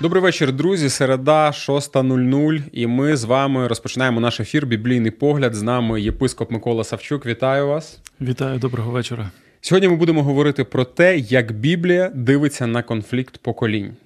Добрий 0.00 0.22
вечір, 0.22 0.52
друзі. 0.52 0.88
Середа 0.88 1.50
6.00, 1.50 2.62
і 2.72 2.86
ми 2.86 3.16
з 3.16 3.24
вами 3.24 3.68
розпочинаємо 3.68 4.20
наш 4.20 4.40
ефір 4.40 4.66
Біблійний 4.66 5.10
погляд. 5.10 5.54
З 5.54 5.62
нами 5.62 6.00
єпископ 6.00 6.50
Микола 6.50 6.84
Савчук. 6.84 7.26
Вітаю 7.26 7.66
вас. 7.68 8.00
Вітаю, 8.20 8.58
доброго 8.58 8.90
вечора. 8.90 9.30
Сьогодні 9.60 9.88
ми 9.88 9.96
будемо 9.96 10.22
говорити 10.22 10.64
про 10.64 10.84
те, 10.84 11.18
як 11.18 11.52
Біблія 11.52 12.10
дивиться 12.14 12.66
на 12.66 12.82
конфлікт 12.82 13.38
поколінь. 13.38 13.96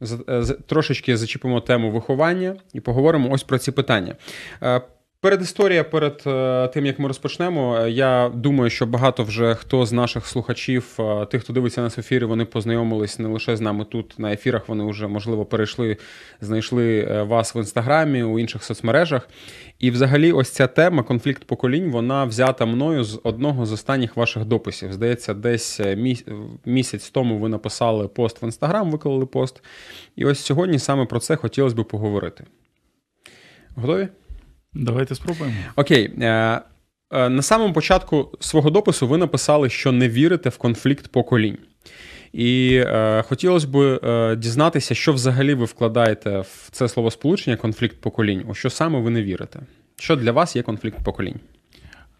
З- 0.00 0.56
Трошечки 0.66 1.16
зачіпимо 1.16 1.60
тему 1.60 1.90
виховання 1.90 2.56
і 2.72 2.80
поговоримо 2.80 3.30
ось 3.32 3.42
про 3.42 3.58
ці 3.58 3.72
питання. 3.72 4.14
Передісторія 5.26 5.84
перед 5.84 6.22
е, 6.26 6.68
тим, 6.68 6.86
як 6.86 6.98
ми 6.98 7.08
розпочнемо. 7.08 7.76
е, 7.76 7.90
Я 7.90 8.30
думаю, 8.34 8.70
що 8.70 8.86
багато 8.86 9.24
вже 9.24 9.54
хто 9.54 9.86
з 9.86 9.92
наших 9.92 10.26
слухачів, 10.26 10.96
е, 10.98 11.26
тих, 11.26 11.42
хто 11.42 11.52
дивиться 11.52 11.80
нас 11.80 11.96
в 11.96 12.00
ефірі, 12.00 12.24
вони 12.24 12.44
познайомились 12.44 13.18
не 13.18 13.28
лише 13.28 13.56
з 13.56 13.60
нами 13.60 13.84
тут 13.84 14.18
на 14.18 14.32
ефірах. 14.32 14.68
Вони 14.68 14.90
вже 14.90 15.06
можливо 15.06 15.44
перейшли, 15.44 15.96
знайшли 16.40 17.04
вас 17.22 17.54
в 17.54 17.56
інстаграмі, 17.56 18.22
у 18.22 18.38
інших 18.38 18.64
соцмережах. 18.64 19.28
І, 19.78 19.90
взагалі, 19.90 20.32
ось 20.32 20.50
ця 20.50 20.66
тема 20.66 21.02
конфлікт 21.02 21.44
поколінь, 21.44 21.90
вона 21.90 22.24
взята 22.24 22.66
мною 22.66 23.04
з 23.04 23.20
одного 23.22 23.66
з 23.66 23.72
останніх 23.72 24.16
ваших 24.16 24.44
дописів. 24.44 24.92
Здається, 24.92 25.34
десь 25.34 25.80
місяць 26.64 27.10
тому 27.10 27.38
ви 27.38 27.48
написали 27.48 28.08
пост 28.08 28.42
в 28.42 28.44
інстаграм, 28.44 28.90
виклали 28.90 29.26
пост. 29.26 29.62
І 30.16 30.24
ось 30.24 30.40
сьогодні 30.40 30.78
саме 30.78 31.04
про 31.04 31.20
це 31.20 31.36
хотілося 31.36 31.76
б 31.76 31.84
поговорити. 31.84 32.44
Готові? 33.76 34.08
Давайте 34.82 35.14
спробуємо. 35.14 35.56
Окей. 35.76 36.12
Е, 36.20 36.60
е, 37.10 37.28
на 37.28 37.42
самому 37.42 37.72
початку 37.74 38.32
свого 38.40 38.70
допису 38.70 39.06
ви 39.06 39.18
написали, 39.18 39.70
що 39.70 39.92
не 39.92 40.08
вірите 40.08 40.48
в 40.48 40.56
конфлікт 40.56 41.08
поколінь. 41.08 41.58
І 42.32 42.82
е, 42.86 43.22
хотілося 43.28 43.68
б 43.68 43.76
е, 43.76 44.36
дізнатися, 44.36 44.94
що 44.94 45.12
взагалі 45.12 45.54
ви 45.54 45.64
вкладаєте 45.64 46.38
в 46.40 46.68
це 46.70 46.88
словосполучення 46.88 47.56
конфлікт 47.56 48.00
поколінь. 48.00 48.44
У 48.48 48.54
що 48.54 48.70
саме 48.70 49.00
ви 49.00 49.10
не 49.10 49.22
вірите? 49.22 49.60
Що 49.96 50.16
для 50.16 50.32
вас 50.32 50.56
є 50.56 50.62
конфлікт 50.62 50.98
поколінь? 51.04 51.40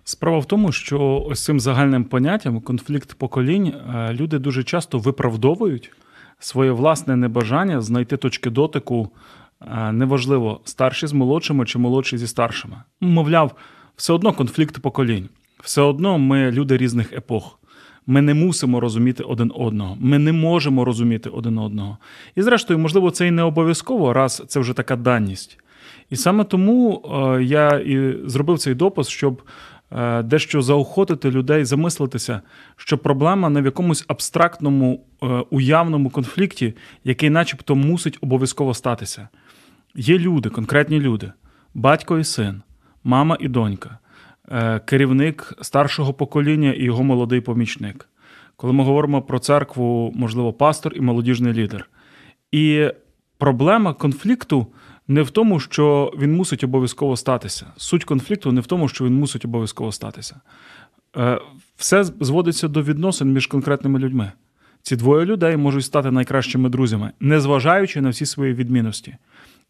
Справа 0.05 0.39
в 0.39 0.45
тому, 0.45 0.73
що 0.73 1.27
ось 1.29 1.45
цим 1.45 1.61
загальним 1.61 2.05
поняттям 2.05 2.61
конфлікт 2.61 3.15
поколінь 3.15 3.67
е, 3.67 4.13
люди 4.13 4.39
дуже 4.39 4.65
часто 4.65 4.99
виправдовують 4.99 5.93
своє 6.39 6.71
власне 6.71 7.17
небажання 7.17 7.81
знайти 7.81 8.17
точки 8.17 8.51
дотику, 8.51 9.09
неважливо, 9.93 10.61
старші 10.65 11.07
з 11.07 11.13
молодшими 11.13 11.67
чи 11.67 11.79
молодші 11.79 12.19
зі 12.19 12.27
старшими. 12.27 12.83
Мовляв, 13.01 13.57
все 13.97 14.13
одно 14.13 14.33
конфлікт 14.33 14.79
поколінь, 14.79 15.29
все 15.63 15.83
одно 15.83 16.19
ми 16.19 16.51
люди 16.51 16.77
різних 16.77 17.13
епох. 17.13 17.59
Ми 18.07 18.23
не 18.23 18.35
мусимо 18.35 18.81
розуміти 18.81 19.23
один 19.23 19.53
одного, 19.55 19.97
ми 20.01 20.19
не 20.19 20.33
можемо 20.33 20.85
розуміти 20.85 21.31
один 21.31 21.59
одного. 21.59 21.99
І 22.35 22.43
зрештою, 22.43 22.79
можливо, 22.79 23.11
це 23.11 23.27
і 23.27 23.31
не 23.31 23.43
обов'язково, 23.43 24.13
раз 24.13 24.43
це 24.49 24.61
вже 24.61 24.73
така 24.73 24.97
даність. 24.97 25.59
І 26.11 26.17
саме 26.17 26.45
тому 26.45 27.03
е, 27.05 27.43
я 27.43 27.69
і 27.69 28.17
зробив 28.27 28.59
цей 28.59 28.75
допис, 28.75 29.09
щоб 29.09 29.43
е, 29.93 30.23
дещо 30.23 30.63
заохотити 30.63 31.31
людей 31.31 31.65
замислитися, 31.65 32.41
що 32.77 32.99
проблема 32.99 33.49
не 33.51 33.63
в 33.63 33.65
якомусь 33.65 34.05
абстрактному 34.09 35.05
е, 35.23 35.27
уявному 35.51 36.11
конфлікті, 36.11 36.75
який, 37.05 37.31
начебто, 37.31 37.75
мусить 37.75 38.19
обов'язково 38.21 38.75
статися. 38.75 39.29
Є 39.97 40.19
люди, 40.19 40.49
конкретні 40.49 41.01
люди, 41.01 41.33
батько 41.75 42.19
і 42.19 42.25
син, 42.25 42.63
мама 43.05 43.37
і 43.41 43.49
донька, 43.49 43.99
е, 44.49 44.79
керівник 44.79 45.55
старшого 45.61 46.15
покоління 46.15 46.73
і 46.73 46.85
його 46.85 47.03
молодий 47.03 47.41
помічник. 47.41 48.09
Коли 48.57 48.73
ми 48.73 48.85
говоримо 48.85 49.23
про 49.23 49.39
церкву, 49.39 50.13
можливо, 50.17 50.53
пастор 50.53 50.93
і 50.97 51.01
молодіжний 51.01 51.53
лідер. 51.53 51.89
І 52.53 52.91
проблема 53.39 53.95
конфлікту 53.95 54.67
не 55.09 55.23
в 55.23 55.31
тому, 55.31 55.61
що 55.61 56.13
він 56.19 56.37
мусить 56.37 56.65
обов'язково 56.65 57.17
статися. 57.17 57.67
Суть 57.77 58.05
конфлікту 58.05 58.53
не 58.53 58.61
в 58.61 58.67
тому, 58.67 58.89
що 58.89 59.05
він 59.05 59.15
мусить 59.15 59.45
обов'язково 59.45 59.93
статися. 59.93 60.41
Е, 61.17 61.41
Все 61.77 62.05
зводиться 62.05 62.69
до 62.69 62.83
відносин 62.83 63.33
між 63.33 63.47
конкретними 63.47 63.99
людьми. 63.99 64.33
Ці 64.83 64.97
двоє 64.97 65.25
людей 65.25 65.57
можуть 65.57 65.85
стати 65.85 66.11
найкращими 66.11 66.69
друзями, 66.69 67.13
незважаючи 67.21 68.01
на 68.01 68.09
всі 68.09 68.27
свої 68.27 68.55
відмінності. 68.55 69.17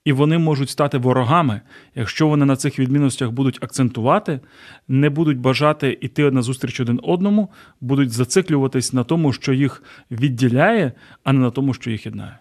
І 0.07 0.13
вони 0.13 0.39
можуть 0.39 0.71
стати 0.71 0.99
ворогами, 0.99 1.61
якщо 1.95 2.29
вони 2.29 2.45
на 2.45 2.57
цих 2.57 2.79
відмінностях 2.79 3.31
будуть 3.31 3.65
акцентувати, 3.65 4.41
не 4.89 5.11
будуть 5.11 5.39
бажати 5.39 5.99
йти 6.01 6.31
на 6.31 6.43
зустріч 6.43 6.81
один 6.81 7.01
одному, 7.03 7.51
будуть 7.81 8.11
зациклюватись 8.11 8.93
на 8.93 9.05
тому, 9.05 9.33
що 9.33 9.53
їх 9.53 9.83
відділяє, 10.11 10.93
а 11.25 11.33
не 11.33 11.41
на 11.41 11.51
тому, 11.51 11.75
що 11.75 11.91
їх 11.91 12.07
єднає. 12.07 12.39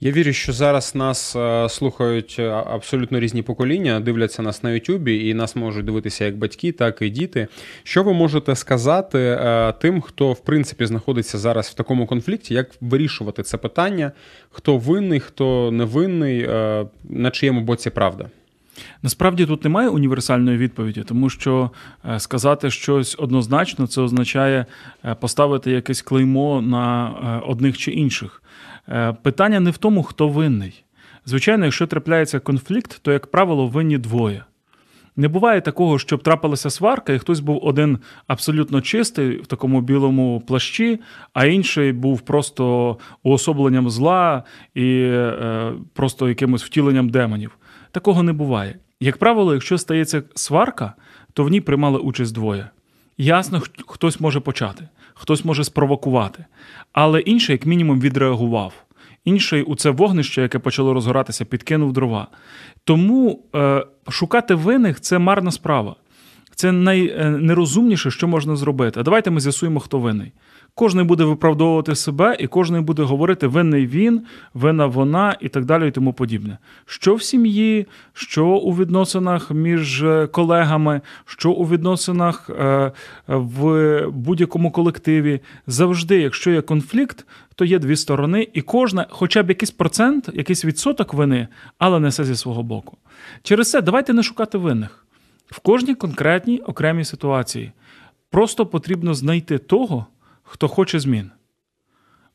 Я 0.00 0.12
вірю, 0.12 0.32
що 0.32 0.52
зараз 0.52 0.94
нас 0.94 1.36
е, 1.36 1.68
слухають 1.68 2.36
е, 2.38 2.48
абсолютно 2.50 3.20
різні 3.20 3.42
покоління, 3.42 4.00
дивляться 4.00 4.42
нас 4.42 4.62
на 4.62 4.70
Ютубі, 4.70 5.28
і 5.28 5.34
нас 5.34 5.56
можуть 5.56 5.84
дивитися 5.84 6.24
як 6.24 6.36
батьки, 6.36 6.72
так 6.72 7.02
і 7.02 7.10
діти. 7.10 7.48
Що 7.82 8.02
ви 8.02 8.12
можете 8.12 8.56
сказати 8.56 9.18
е, 9.18 9.74
тим, 9.80 10.00
хто 10.00 10.32
в 10.32 10.40
принципі 10.40 10.86
знаходиться 10.86 11.38
зараз 11.38 11.68
в 11.68 11.74
такому 11.74 12.06
конфлікті, 12.06 12.54
як 12.54 12.70
вирішувати 12.80 13.42
це 13.42 13.56
питання? 13.56 14.12
Хто 14.50 14.78
винний, 14.78 15.20
хто 15.20 15.70
не 15.72 15.84
винний, 15.84 16.42
е, 16.42 16.86
на 17.04 17.30
чиєму 17.30 17.60
боці 17.60 17.90
правда? 17.90 18.26
Насправді 19.02 19.46
тут 19.46 19.64
немає 19.64 19.88
універсальної 19.88 20.58
відповіді, 20.58 21.02
тому 21.02 21.30
що 21.30 21.70
сказати 22.18 22.70
щось 22.70 23.16
однозначно 23.18 23.86
це 23.86 24.00
означає 24.00 24.66
поставити 25.20 25.70
якесь 25.70 26.02
клеймо 26.02 26.62
на 26.62 27.10
одних 27.46 27.78
чи 27.78 27.90
інших. 27.90 28.42
Е, 28.88 29.12
Питання 29.22 29.60
не 29.60 29.70
в 29.70 29.78
тому, 29.78 30.02
хто 30.02 30.28
винний. 30.28 30.84
Звичайно, 31.24 31.64
якщо 31.64 31.86
трапляється 31.86 32.40
конфлікт, 32.40 32.98
то, 33.02 33.12
як 33.12 33.26
правило, 33.26 33.66
винні 33.66 33.98
двоє. 33.98 34.44
Не 35.16 35.28
буває 35.28 35.60
такого, 35.60 35.98
щоб 35.98 36.22
трапилася 36.22 36.70
сварка, 36.70 37.12
і 37.12 37.18
хтось 37.18 37.40
був 37.40 37.64
один 37.64 37.98
абсолютно 38.26 38.80
чистий 38.80 39.36
в 39.36 39.46
такому 39.46 39.80
білому 39.80 40.42
плащі, 40.46 41.00
а 41.32 41.46
інший 41.46 41.92
був 41.92 42.20
просто 42.20 42.96
уособленням 43.22 43.90
зла 43.90 44.42
і 44.74 45.00
е, 45.00 45.72
просто 45.92 46.28
якимось 46.28 46.64
втіленням 46.64 47.08
демонів. 47.08 47.58
Такого 47.90 48.22
не 48.22 48.32
буває. 48.32 48.78
Як 49.00 49.16
правило, 49.16 49.54
якщо 49.54 49.78
стається 49.78 50.22
сварка, 50.34 50.92
то 51.32 51.44
в 51.44 51.48
ній 51.48 51.60
приймали 51.60 51.98
участь 51.98 52.34
двоє. 52.34 52.68
Ясно, 53.18 53.62
хтось 53.86 54.20
може 54.20 54.40
почати, 54.40 54.88
хтось 55.14 55.44
може 55.44 55.64
спровокувати, 55.64 56.44
але 56.92 57.20
інший, 57.20 57.52
як 57.52 57.66
мінімум, 57.66 58.00
відреагував. 58.00 58.72
Інший 59.24 59.62
у 59.62 59.74
це 59.74 59.90
вогнище, 59.90 60.42
яке 60.42 60.58
почало 60.58 60.94
розгоратися, 60.94 61.44
підкинув 61.44 61.92
дрова. 61.92 62.28
Тому 62.84 63.42
е, 63.54 63.86
шукати 64.08 64.54
винних 64.54 65.00
це 65.00 65.18
марна 65.18 65.50
справа. 65.50 65.96
Це 66.54 66.72
найнерозумніше, 66.72 68.10
що 68.10 68.28
можна 68.28 68.56
зробити. 68.56 69.00
А 69.00 69.02
давайте 69.02 69.30
ми 69.30 69.40
з'ясуємо, 69.40 69.80
хто 69.80 69.98
винний. 69.98 70.32
Кожний 70.78 71.04
буде 71.04 71.24
виправдовувати 71.24 71.94
себе, 71.94 72.36
і 72.40 72.46
кожний 72.46 72.80
буде 72.80 73.02
говорити 73.02 73.46
винний 73.46 73.86
він, 73.86 74.22
винна 74.54 74.86
вона 74.86 75.36
і 75.40 75.48
так 75.48 75.64
далі, 75.64 75.88
і 75.88 75.90
тому 75.90 76.12
подібне. 76.12 76.58
Що 76.86 77.14
в 77.14 77.22
сім'ї, 77.22 77.86
що 78.12 78.46
у 78.46 78.76
відносинах 78.76 79.50
між 79.50 80.02
е, 80.02 80.26
колегами, 80.26 81.00
що 81.24 81.50
у 81.50 81.68
відносинах 81.68 82.50
е, 82.50 82.92
в 83.26 84.00
будь-якому 84.10 84.70
колективі. 84.70 85.40
Завжди, 85.66 86.20
якщо 86.20 86.50
є 86.50 86.60
конфлікт, 86.60 87.26
то 87.54 87.64
є 87.64 87.78
дві 87.78 87.96
сторони, 87.96 88.48
і 88.52 88.62
кожна, 88.62 89.06
хоча 89.10 89.42
б 89.42 89.48
якийсь 89.48 89.70
процент, 89.70 90.30
якийсь 90.34 90.64
відсоток 90.64 91.14
вини, 91.14 91.48
але 91.78 92.00
несе 92.00 92.24
зі 92.24 92.36
свого 92.36 92.62
боку. 92.62 92.96
Через 93.42 93.70
це 93.70 93.82
давайте 93.82 94.12
не 94.12 94.22
шукати 94.22 94.58
винних 94.58 95.06
в 95.50 95.60
кожній 95.60 95.94
конкретній 95.94 96.60
окремій 96.60 97.04
ситуації. 97.04 97.72
Просто 98.30 98.66
потрібно 98.66 99.14
знайти 99.14 99.58
того, 99.58 100.06
хто 100.46 100.68
хоче 100.68 101.00
змін. 101.00 101.30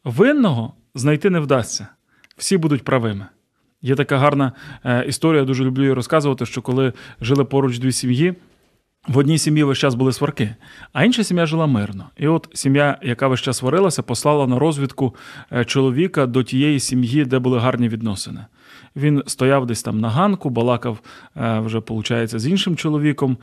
Винного 0.04 0.74
знайти 0.96 1.30
не 1.30 1.40
вдасться. 1.40 1.88
Всі 2.38 2.58
будуть 2.58 2.84
правими. 2.84 3.26
Є 3.82 3.96
така 3.96 4.18
гарна 4.18 4.52
е, 4.86 5.06
історія, 5.08 5.44
дуже 5.44 5.64
люблю 5.64 5.82
її 5.82 5.94
розказувати, 5.94 6.46
що 6.46 6.62
коли 6.62 6.94
жили 7.22 7.46
поруч 7.46 7.80
дві 7.80 7.92
сім'ї, 7.92 8.36
В 9.08 9.18
одній 9.18 9.38
сім'ї 9.38 9.64
весь 9.64 9.78
час 9.78 9.96
були 9.96 10.14
сварки, 10.14 10.56
а 10.94 11.04
інша 11.04 11.24
сім'я 11.24 11.46
жила 11.46 11.68
мирно. 11.68 12.10
І 12.18 12.28
от 12.28 12.48
сім'я, 12.54 12.98
яка 13.02 13.28
весь 13.28 13.40
час 13.40 13.58
сварилася, 13.58 14.04
послала 14.04 14.48
на 14.48 14.60
розвідку 14.60 15.16
е, 15.52 15.66
чоловіка 15.66 16.26
до 16.26 16.44
тієї 16.44 16.80
сім'ї, 16.80 17.26
де 17.26 17.40
були 17.40 17.60
гарні 17.60 17.90
відносини. 17.90 18.46
Він 18.96 19.24
стояв 19.28 19.66
десь 19.66 19.84
там 19.84 20.00
на 20.00 20.10
ганку, 20.10 20.50
балакав 20.50 21.00
е, 21.38 21.60
вже, 21.60 21.80
виходить, 21.80 22.40
з 22.40 22.48
іншим 22.48 22.76
чоловіком. 22.76 23.38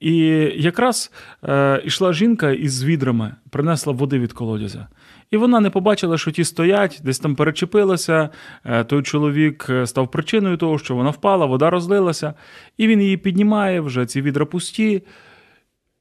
І 0.00 0.16
якраз 0.56 1.12
е, 1.44 1.82
йшла 1.84 2.12
жінка 2.12 2.50
із 2.50 2.84
відрами, 2.84 3.34
принесла 3.50 3.92
води 3.92 4.18
від 4.18 4.32
колодязя. 4.32 4.88
І 5.32 5.36
вона 5.36 5.60
не 5.60 5.70
побачила, 5.70 6.18
що 6.18 6.30
ті 6.30 6.44
стоять, 6.44 7.00
десь 7.04 7.18
там 7.18 7.34
перечепилася. 7.34 8.28
Е, 8.64 8.84
той 8.84 9.02
чоловік 9.02 9.66
е, 9.70 9.86
став 9.86 10.10
причиною 10.10 10.56
того, 10.56 10.78
що 10.78 10.94
вона 10.94 11.10
впала, 11.10 11.46
вода 11.46 11.70
розлилася, 11.70 12.34
і 12.76 12.86
він 12.86 13.02
її 13.02 13.16
піднімає, 13.16 13.80
вже 13.80 14.06
ці 14.06 14.22
відра 14.22 14.46
пусті. 14.46 15.02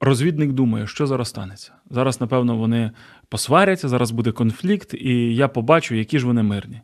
Розвідник 0.02 0.52
думає, 0.52 0.88
що 0.88 1.08
зараз 1.08 1.28
станеться. 1.28 1.72
Зараз, 1.90 2.22
напевно, 2.22 2.58
вони 2.58 2.92
посваряться, 3.30 3.90
зараз 3.90 4.12
буде 4.12 4.32
конфлікт, 4.32 4.94
і 4.94 5.36
я 5.36 5.48
побачу, 5.48 5.96
які 5.96 6.20
ж 6.20 6.26
вони 6.26 6.44
мирні. 6.44 6.82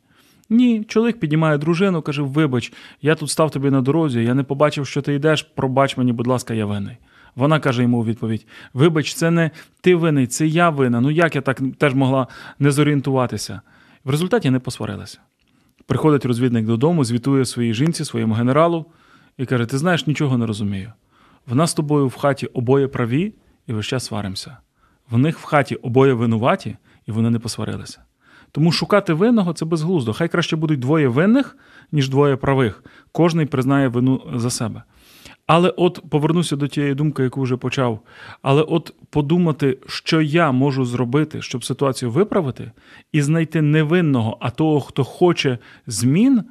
Ні, 0.50 0.84
чоловік 0.84 1.20
піднімає 1.20 1.58
дружину, 1.58 2.02
каже: 2.02 2.22
Вибач, 2.22 2.74
я 3.02 3.16
тут 3.16 3.30
став 3.30 3.52
тобі 3.52 3.70
на 3.70 3.82
дорозі, 3.82 4.24
я 4.24 4.34
не 4.34 4.44
побачив, 4.44 4.88
що 4.88 5.02
ти 5.02 5.14
йдеш, 5.14 5.42
пробач 5.42 5.98
мені, 5.98 6.14
будь 6.14 6.28
ласка, 6.28 6.54
я 6.54 6.66
винний. 6.66 6.98
Вона 7.38 7.60
каже 7.60 7.82
йому 7.82 8.00
у 8.00 8.06
відповідь: 8.06 8.48
Вибач, 8.74 9.14
це 9.14 9.32
не 9.32 9.52
ти 9.82 9.96
винний, 9.96 10.28
це 10.28 10.48
я 10.48 10.70
винна. 10.70 11.02
Ну 11.02 11.12
як 11.12 11.36
я 11.36 11.42
так 11.42 11.62
теж 11.78 11.94
могла 11.94 12.28
не 12.60 12.72
зорієнтуватися? 12.72 13.62
В 14.04 14.10
результаті 14.10 14.50
не 14.50 14.60
посварилися. 14.60 15.20
Приходить 15.86 16.26
розвідник 16.26 16.66
додому, 16.66 17.04
звітує 17.04 17.46
своїй 17.46 17.74
жінці, 17.74 18.06
своєму 18.06 18.34
генералу 18.34 18.86
і 19.38 19.46
каже: 19.46 19.66
Ти 19.66 19.78
знаєш, 19.78 20.08
нічого 20.08 20.38
не 20.38 20.46
розумію. 20.46 20.94
В 21.48 21.56
нас 21.56 21.72
з 21.72 21.74
тобою 21.74 22.08
в 22.08 22.16
хаті 22.16 22.46
обоє 22.46 22.88
праві 22.88 23.34
і 23.68 23.74
весь 23.74 23.86
час 23.86 24.06
сваримося. 24.06 24.58
В 25.10 25.18
них 25.18 25.40
в 25.40 25.44
хаті 25.44 25.76
обоє 25.76 26.14
винуваті, 26.14 26.78
і 27.06 27.12
вони 27.12 27.30
не 27.30 27.40
посварилися. 27.40 28.02
Тому 28.52 28.72
шукати 28.72 29.14
винного 29.14 29.54
це 29.54 29.66
безглуздо. 29.66 30.14
Хай 30.14 30.28
краще 30.28 30.56
будуть 30.56 30.80
двоє 30.80 31.08
винних, 31.08 31.58
ніж 31.92 32.10
двоє 32.10 32.36
правих. 32.36 32.84
Кожний 33.12 33.46
признає 33.46 33.88
вину 33.88 34.22
за 34.36 34.50
себе. 34.50 34.84
Але 35.48 35.70
от 35.70 36.00
повернуся 36.10 36.56
до 36.56 36.68
тієї 36.68 36.96
думки, 36.96 37.24
яку 37.24 37.42
вже 37.42 37.58
почав. 37.58 38.00
Але 38.42 38.62
от 38.62 38.94
подумати, 39.10 39.78
що 39.88 40.22
я 40.22 40.52
можу 40.52 40.86
зробити, 40.86 41.42
щоб 41.42 41.66
ситуацію 41.66 42.12
виправити, 42.12 42.72
і 43.12 43.22
знайти 43.22 43.62
невинного, 43.62 44.38
а 44.40 44.50
того, 44.50 44.82
хто 44.82 45.04
хоче 45.04 45.58
змін, 45.88 46.44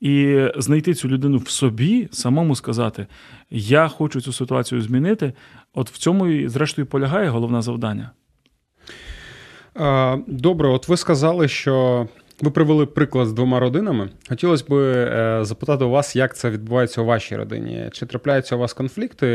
і 0.00 0.46
знайти 0.56 0.94
цю 0.94 1.08
людину 1.08 1.38
в 1.38 1.48
собі, 1.48 2.08
самому 2.12 2.56
сказати, 2.56 3.06
я 3.50 3.88
хочу 3.88 4.20
цю 4.20 4.32
ситуацію 4.32 4.82
змінити. 4.82 5.32
От 5.74 5.90
в 5.90 5.98
цьому 5.98 6.26
і 6.26 6.48
зрештою 6.48 6.86
полягає 6.86 7.28
головне 7.28 7.62
завдання. 7.62 8.10
Добре, 10.26 10.68
от 10.68 10.88
ви 10.88 10.96
сказали, 10.96 11.48
що 11.48 12.06
ви 12.42 12.50
привели 12.50 12.86
приклад 12.86 13.28
з 13.28 13.32
двома 13.32 13.60
родинами. 13.60 14.10
Хотілося 14.28 14.64
б 14.68 14.74
е, 14.74 15.38
запитати 15.42 15.84
у 15.84 15.90
вас, 15.90 16.16
як 16.16 16.36
це 16.36 16.50
відбувається 16.50 17.02
у 17.02 17.04
вашій 17.04 17.36
родині. 17.36 17.88
Чи 17.92 18.06
трапляються 18.06 18.56
у 18.56 18.58
вас 18.58 18.72
конфлікти? 18.72 19.26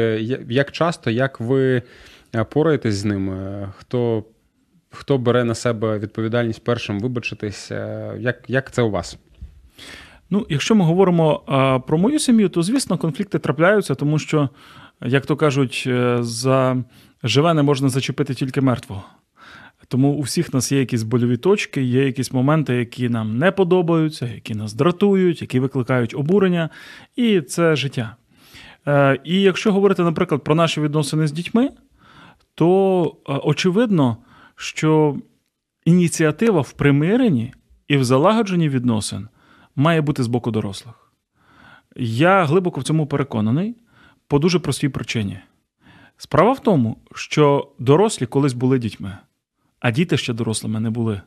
Як 0.50 0.72
часто, 0.72 1.12
як 1.12 1.40
ви 1.40 1.82
е, 2.36 2.44
пораєтесь 2.44 2.96
з 2.96 3.06
ними? 3.06 3.68
Хто 3.78 4.24
хто 4.90 5.18
бере 5.18 5.44
на 5.44 5.56
себе 5.56 6.00
відповідальність 6.00 6.64
першим 6.64 7.00
вибачитись? 7.00 7.72
Е, 7.72 8.14
як, 8.20 8.44
Як 8.48 8.72
це 8.72 8.82
у 8.82 8.90
вас? 8.90 9.18
Ну, 10.30 10.46
якщо 10.50 10.76
ми 10.76 10.86
говоримо 10.86 11.44
а, 11.48 11.80
про 11.80 11.98
мою 11.98 12.20
сім'ю, 12.20 12.50
то 12.50 12.64
звісно 12.64 12.98
конфлікти 12.98 13.40
трапляються, 13.40 13.96
тому 13.96 14.20
що, 14.20 14.50
як 15.02 15.26
то 15.26 15.36
кажуть, 15.36 15.90
за 16.20 16.84
живе 17.24 17.54
не 17.54 17.64
можна 17.64 17.90
зачепити 17.90 18.34
тільки 18.34 18.62
мертвого. 18.62 19.04
Тому 19.88 20.12
у 20.12 20.22
всіх 20.22 20.54
нас 20.54 20.72
є 20.72 20.80
якісь 20.80 21.04
больові 21.04 21.38
точки, 21.38 21.84
є 21.84 22.06
якісь 22.06 22.32
моменти, 22.32 22.76
які 22.76 23.10
нам 23.10 23.38
не 23.38 23.52
подобаються, 23.52 24.26
які 24.26 24.56
нас 24.56 24.74
дратують, 24.74 25.42
які 25.42 25.60
викликають 25.60 26.16
обурення, 26.16 26.70
і 27.16 27.42
це 27.42 27.76
життя. 27.76 28.16
Е, 28.88 29.20
і 29.24 29.42
якщо 29.42 29.74
говорити, 29.74 30.04
наприклад, 30.04 30.44
про 30.44 30.56
наші 30.56 30.82
відносини 30.82 31.28
з 31.28 31.32
дітьми, 31.32 31.70
то 32.56 33.04
е, 33.30 33.34
очевидно, 33.44 34.18
що 34.56 35.18
ініціатива 35.86 36.62
в 36.62 36.72
примиренні 36.72 37.54
і 37.88 37.98
в 37.98 38.04
залагодженні 38.04 38.70
відносин 38.70 39.28
має 39.76 40.02
бути 40.02 40.24
з 40.24 40.28
боку 40.28 40.52
дорослих. 40.52 41.12
Я 41.96 42.44
глибоко 42.44 42.80
в 42.80 42.84
цьому 42.84 43.08
переконаний 43.08 43.76
по 44.28 44.40
дуже 44.40 44.60
простій 44.60 44.90
причині. 44.90 45.40
Справа 46.18 46.52
в 46.52 46.60
тому, 46.60 46.98
що 47.16 47.72
дорослі 47.80 48.26
колись 48.26 48.54
були 48.54 48.80
дітьми 48.80 49.18
а 49.80 49.92
діти 49.92 50.18
ще 50.18 50.34
дорослими 50.34 50.80
не 50.80 50.90
були. 50.90 51.22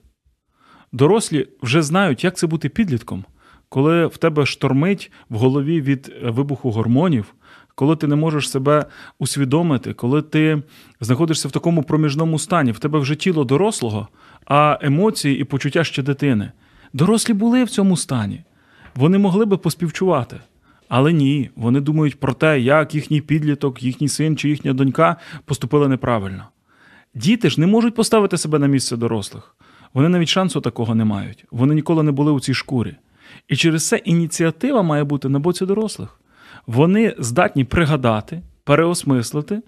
Дорослі 0.92 1.48
вже 1.62 1.82
знають, 1.82 2.24
як 2.24 2.36
це 2.36 2.46
бути 2.46 2.68
підлітком, 2.68 3.24
коли 3.68 4.06
в 4.06 4.16
тебе 4.16 4.46
штормить 4.46 5.12
в 5.28 5.36
голові 5.36 5.80
від 5.80 6.12
вибуху 6.22 6.70
гормонів, 6.70 7.34
коли 7.74 7.96
ти 7.96 8.06
не 8.06 8.16
можеш 8.16 8.50
себе 8.50 8.86
усвідомити, 9.18 9.92
коли 9.92 10.22
ти 10.22 10.62
знаходишся 11.00 11.48
в 11.48 11.50
такому 11.50 11.82
проміжному 11.82 12.38
стані, 12.38 12.72
в 12.72 12.78
тебе 12.78 12.98
вже 12.98 13.14
тіло 13.16 13.44
дорослого, 13.44 14.08
а 14.46 14.78
емоції 14.82 15.40
і 15.40 15.44
почуття 15.44 15.84
ще 15.84 16.02
дитини. 16.02 16.52
Дорослі 16.92 17.34
були 17.34 17.64
в 17.64 17.70
цьому 17.70 17.96
стані. 17.96 18.44
Вони 18.94 19.18
могли 19.18 19.44
би 19.44 19.56
поспівчувати. 19.56 20.36
Але 20.88 21.12
ні, 21.12 21.50
вони 21.56 21.80
думають 21.80 22.20
про 22.20 22.32
те, 22.32 22.60
як 22.60 22.94
їхній 22.94 23.20
підліток, 23.20 23.82
їхній 23.82 24.08
син 24.08 24.36
чи 24.36 24.48
їхня 24.48 24.72
донька 24.72 25.16
поступили 25.44 25.88
неправильно. 25.88 26.48
Діти 27.14 27.50
ж 27.50 27.60
не 27.60 27.66
можуть 27.66 27.94
поставити 27.94 28.36
себе 28.36 28.58
на 28.58 28.66
місце 28.66 28.96
дорослих. 28.96 29.56
Вони 29.94 30.08
навіть 30.08 30.28
шансу 30.28 30.60
такого 30.60 30.94
не 30.94 31.04
мають. 31.04 31.44
Вони 31.50 31.74
ніколи 31.74 32.02
не 32.02 32.12
були 32.12 32.32
у 32.32 32.40
цій 32.40 32.54
шкурі. 32.54 32.96
І 33.48 33.56
через 33.56 33.88
це 33.88 33.96
ініціатива 33.96 34.82
має 34.82 35.04
бути 35.04 35.28
на 35.28 35.38
боці 35.38 35.66
дорослих. 35.66 36.20
Вони 36.66 37.14
здатні 37.18 37.64
пригадати, 37.64 38.42
переосмислити 38.64 39.62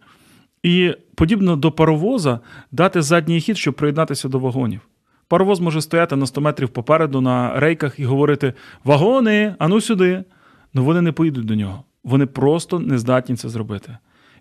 і, 0.63 0.95
подібно 1.15 1.57
до 1.57 1.73
паровоза, 1.73 2.41
дати 2.73 3.03
задній 3.03 3.41
хід, 3.41 3.59
щоб 3.59 3.75
приєднатися 3.75 4.29
до 4.29 4.39
вагонів. 4.39 4.81
Паровоз 5.29 5.61
може 5.61 5.81
стояти 5.81 6.17
на 6.17 6.27
100 6.27 6.41
метрів 6.41 6.69
попереду 6.69 7.21
на 7.21 7.61
рейках 7.61 7.99
і 7.99 8.05
говорити: 8.05 8.53
Вагони, 8.85 9.55
ану 9.59 9.81
сюди. 9.81 10.25
Ну 10.75 10.85
вони 10.85 11.01
не 11.03 11.13
поїдуть 11.13 11.45
до 11.45 11.55
нього. 11.55 11.85
Вони 12.05 12.27
просто 12.27 12.79
не 12.79 12.99
здатні 12.99 13.37
це 13.37 13.49
зробити. 13.49 13.97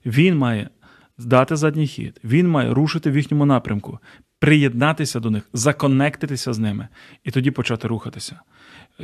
Він 0.06 0.38
має 0.38 0.70
здати 1.22 1.56
задній 1.56 1.88
хід. 1.88 2.20
Він 2.24 2.48
має 2.48 2.74
рушити 2.74 3.12
в 3.12 3.18
їхньому 3.18 3.46
напрямку, 3.46 4.00
приєднатися 4.40 5.20
до 5.20 5.32
них, 5.32 5.50
законектитися 5.54 6.54
з 6.54 6.60
ними 6.60 6.88
і 7.24 7.32
тоді 7.32 7.52
почати 7.52 7.88
рухатися. 7.88 8.40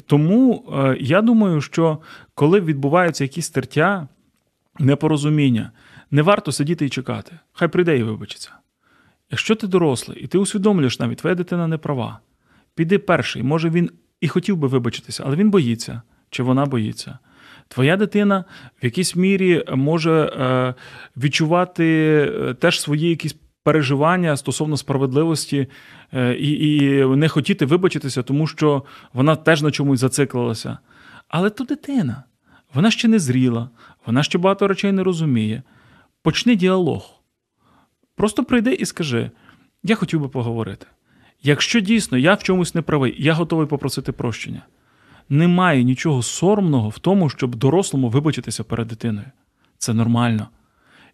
Тому 0.06 0.66
е, 0.74 0.98
я 1.00 1.22
думаю, 1.22 1.62
що 1.62 1.98
коли 2.34 2.62
відбуваються 2.62 3.24
якісь 3.24 3.50
тертя, 3.50 4.08
непорозуміння, 4.80 5.72
не 6.12 6.22
варто 6.22 6.52
сидіти 6.52 6.86
і 6.86 6.90
чекати. 6.90 7.40
Хай 7.54 7.68
прийде 7.68 7.98
і 7.98 8.04
вибачиться. 8.04 8.52
Якщо 9.32 9.56
ти 9.56 9.68
дорослий, 9.68 10.20
і 10.20 10.28
ти 10.28 10.38
усвідомлюєш 10.38 11.00
навіть, 11.00 11.18
твоя 11.18 11.36
дитина 11.36 11.68
не 11.68 11.78
права, 11.78 12.20
піди 12.76 13.00
перший. 13.00 13.44
Може 13.44 13.70
він 13.70 13.92
і 14.22 14.28
хотів 14.28 14.58
би 14.58 14.68
вибачитися, 14.68 15.24
але 15.26 15.36
він 15.36 15.50
боїться, 15.50 16.02
чи 16.30 16.44
вона 16.44 16.66
боїться. 16.66 17.20
Твоя 17.68 17.98
дитина 17.98 18.46
в 18.82 18.86
якійсь 18.86 19.16
мірі 19.16 19.64
може 19.76 20.12
е, 20.12 20.74
відчувати 21.18 21.86
е, 21.86 22.54
теж 22.54 22.82
свої 22.82 23.10
якісь 23.10 23.36
переживання 23.64 24.38
стосовно 24.38 24.78
справедливості 24.78 25.68
е, 26.14 26.34
і 26.34 26.76
і 26.76 27.06
не 27.06 27.30
хотіти 27.30 27.66
вибачитися, 27.66 28.24
тому 28.24 28.48
що 28.48 28.84
вона 29.14 29.36
теж 29.36 29.62
на 29.62 29.72
чомусь 29.72 30.00
зациклилася. 30.00 30.78
Але 31.28 31.50
то 31.50 31.64
дитина, 31.64 32.24
вона 32.74 32.92
ще 32.92 33.08
не 33.08 33.20
зріла, 33.20 33.70
вона 34.06 34.24
ще 34.24 34.38
багато 34.38 34.68
речей 34.68 34.92
не 34.92 35.04
розуміє. 35.04 35.64
Почни 36.22 36.56
діалог. 36.56 37.14
Просто 38.16 38.44
прийди 38.44 38.74
і 38.74 38.86
скажи: 38.86 39.32
я 39.84 39.96
хотів 39.96 40.22
би 40.22 40.28
поговорити. 40.28 40.86
Якщо 41.44 41.80
дійсно 41.80 42.18
я 42.18 42.34
в 42.34 42.44
чомусь 42.44 42.76
не 42.76 42.82
правий, 42.82 43.16
я 43.20 43.34
готовий 43.34 43.68
попросити 43.68 44.12
прощення 44.12 44.62
немає 45.30 45.84
нічого 45.84 46.24
соромного 46.24 46.90
в 46.90 47.00
тому, 47.00 47.30
щоб 47.30 47.56
дорослому 47.56 48.10
вибачитися 48.10 48.64
перед 48.64 48.88
дитиною. 48.88 49.28
Це 49.78 49.94
нормально. 49.94 50.48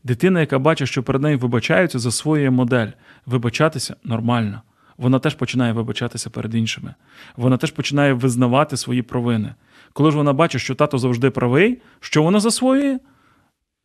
Дитина, 0.04 0.40
яка 0.40 0.60
бачить, 0.60 0.88
що 0.88 1.04
перед 1.04 1.22
нею 1.22 1.40
вибачаються, 1.40 2.00
засвоює 2.00 2.50
модель. 2.50 2.88
Вибачатися 3.26 3.96
нормально. 4.04 4.62
Вона 4.98 5.20
теж 5.20 5.36
починає 5.36 5.74
вибачатися 5.74 6.30
перед 6.30 6.56
іншими. 6.56 6.94
Вона 7.38 7.58
теж 7.58 7.72
починає 7.72 8.14
визнавати 8.14 8.78
свої 8.78 9.02
провини. 9.02 9.56
Коли 9.94 10.12
ж 10.12 10.18
вона 10.18 10.34
бачить, 10.34 10.62
що 10.62 10.76
тато 10.76 10.98
завжди 10.98 11.30
правий, 11.30 11.82
що 12.00 12.24
вона 12.24 12.40
засвоює? 12.40 13.00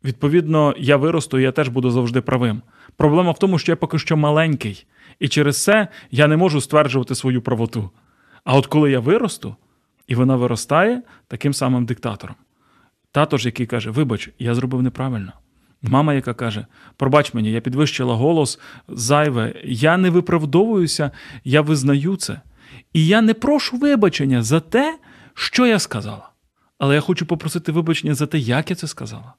Відповідно, 0.05 0.75
я 0.79 0.97
виросту, 0.97 1.39
і 1.39 1.43
я 1.43 1.53
теж 1.53 1.69
буду 1.69 1.91
завжди 1.91 2.21
правим. 2.21 2.63
Проблема 2.97 3.31
в 3.31 3.39
тому, 3.39 3.59
що 3.59 3.73
я 3.73 3.77
поки 3.77 3.99
що 3.99 4.17
маленький, 4.17 4.87
і 5.19 5.29
через 5.29 5.63
це 5.63 5.89
я 6.11 6.27
не 6.27 6.37
можу 6.37 6.61
стверджувати 6.61 7.15
свою 7.15 7.43
правоту. 7.43 7.91
А 8.45 8.57
от 8.57 8.67
коли 8.67 8.91
я 8.91 9.01
виросту, 9.01 9.57
і 10.09 10.15
вона 10.15 10.37
виростає 10.37 11.03
таким 11.29 11.55
самим 11.55 11.87
диктатором. 11.87 12.37
Тато 13.13 13.37
ж, 13.37 13.49
який 13.49 13.67
каже: 13.67 13.91
Вибач, 13.91 14.31
я 14.39 14.55
зробив 14.55 14.83
неправильно. 14.83 15.33
Мама, 15.83 16.15
яка 16.15 16.35
каже: 16.35 16.67
пробач 16.97 17.35
мені, 17.35 17.51
я 17.51 17.61
підвищила 17.61 18.15
голос 18.15 18.59
зайве, 18.89 19.55
я 19.65 19.97
не 19.97 20.11
виправдовуюся, 20.11 21.11
я 21.45 21.61
визнаю 21.61 22.17
це. 22.17 22.41
І 22.93 23.07
я 23.07 23.23
не 23.23 23.35
прошу 23.35 23.77
вибачення 23.77 24.43
за 24.43 24.61
те, 24.61 24.99
що 25.35 25.67
я 25.67 25.79
сказала. 25.79 26.31
Але 26.79 26.95
я 26.95 27.01
хочу 27.01 27.27
попросити 27.27 27.73
вибачення 27.73 28.15
за 28.15 28.27
те, 28.27 28.39
як 28.39 28.71
я 28.71 28.77
це 28.77 28.87
сказала. 28.87 29.35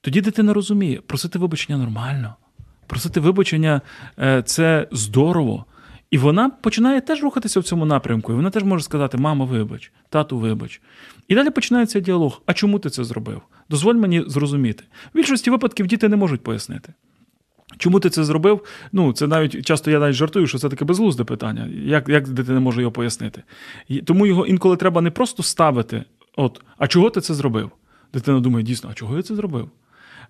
Тоді 0.00 0.20
дитина 0.20 0.52
розуміє, 0.52 1.00
просити 1.00 1.38
вибачення 1.38 1.78
нормально. 1.78 2.34
Просити 2.86 3.20
вибачення 3.20 3.80
е, 4.18 4.42
це 4.42 4.88
здорово. 4.92 5.64
І 6.10 6.18
вона 6.18 6.50
починає 6.50 7.00
теж 7.00 7.22
рухатися 7.22 7.60
в 7.60 7.64
цьому 7.64 7.84
напрямку. 7.84 8.32
І 8.32 8.34
вона 8.34 8.50
теж 8.50 8.64
може 8.64 8.84
сказати: 8.84 9.18
Мама, 9.18 9.44
вибач, 9.44 9.92
тату, 10.08 10.38
вибач. 10.38 10.80
І 11.28 11.34
далі 11.34 11.50
починається 11.50 12.00
діалог. 12.00 12.42
А 12.46 12.52
чому 12.52 12.78
ти 12.78 12.90
це 12.90 13.04
зробив? 13.04 13.40
Дозволь 13.70 13.94
мені 13.94 14.24
зрозуміти. 14.26 14.84
В 15.14 15.16
більшості 15.16 15.50
випадків 15.50 15.86
діти 15.86 16.08
не 16.08 16.16
можуть 16.16 16.42
пояснити. 16.42 16.94
Чому 17.78 18.00
ти 18.00 18.10
це 18.10 18.24
зробив? 18.24 18.64
Ну, 18.92 19.12
це 19.12 19.26
навіть 19.26 19.66
часто 19.66 19.90
я 19.90 19.98
навіть 19.98 20.16
жартую, 20.16 20.46
що 20.46 20.58
це 20.58 20.68
таке 20.68 20.84
безглузде 20.84 21.24
питання. 21.24 21.68
Як 21.84 22.08
як 22.08 22.28
дитина 22.28 22.60
може 22.60 22.80
його 22.80 22.92
пояснити? 22.92 23.42
Тому 24.04 24.26
його 24.26 24.46
інколи 24.46 24.76
треба 24.76 25.00
не 25.00 25.10
просто 25.10 25.42
ставити, 25.42 26.04
от, 26.36 26.62
а 26.78 26.86
чого 26.86 27.10
ти 27.10 27.20
це 27.20 27.34
зробив? 27.34 27.70
Дитина 28.14 28.40
думає, 28.40 28.64
дійсно, 28.64 28.90
а 28.92 28.94
чого 28.94 29.16
я 29.16 29.22
це 29.22 29.34
зробив? 29.34 29.70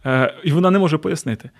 Е, 0.07 0.35
І 0.45 0.53
вона 0.53 0.71
не 0.71 0.79
може 0.79 0.99
пояснити. 0.99 1.51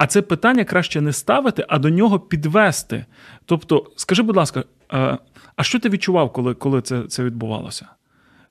А 0.00 0.06
це 0.06 0.22
питання 0.22 0.64
краще 0.64 1.00
не 1.00 1.12
ставити, 1.12 1.64
а 1.68 1.78
до 1.78 1.90
нього 1.90 2.20
підвести. 2.20 3.04
Тобто, 3.44 3.86
скажи, 3.96 4.22
будь 4.22 4.36
ласка, 4.36 4.64
е, 4.92 5.18
а 5.56 5.62
що 5.62 5.80
ти 5.80 5.88
відчував, 5.88 6.32
коли 6.32 6.54
коли 6.54 6.82
це, 6.82 7.02
це 7.02 7.24
відбувалося? 7.24 7.86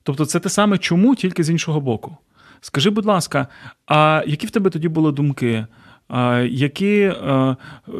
Тобто, 0.02 0.26
це 0.26 0.40
те 0.40 0.48
саме 0.48 0.78
чому, 0.78 1.14
тільки 1.14 1.44
з 1.44 1.50
іншого 1.50 1.80
боку. 1.80 2.16
Скажи, 2.60 2.90
будь 2.90 3.06
ласка, 3.06 3.46
а 3.86 4.22
які 4.26 4.46
в 4.46 4.50
тебе 4.50 4.70
тоді 4.70 4.88
були 4.88 5.12
думки? 5.12 5.66
Які 6.44 7.00
е, 7.00 7.56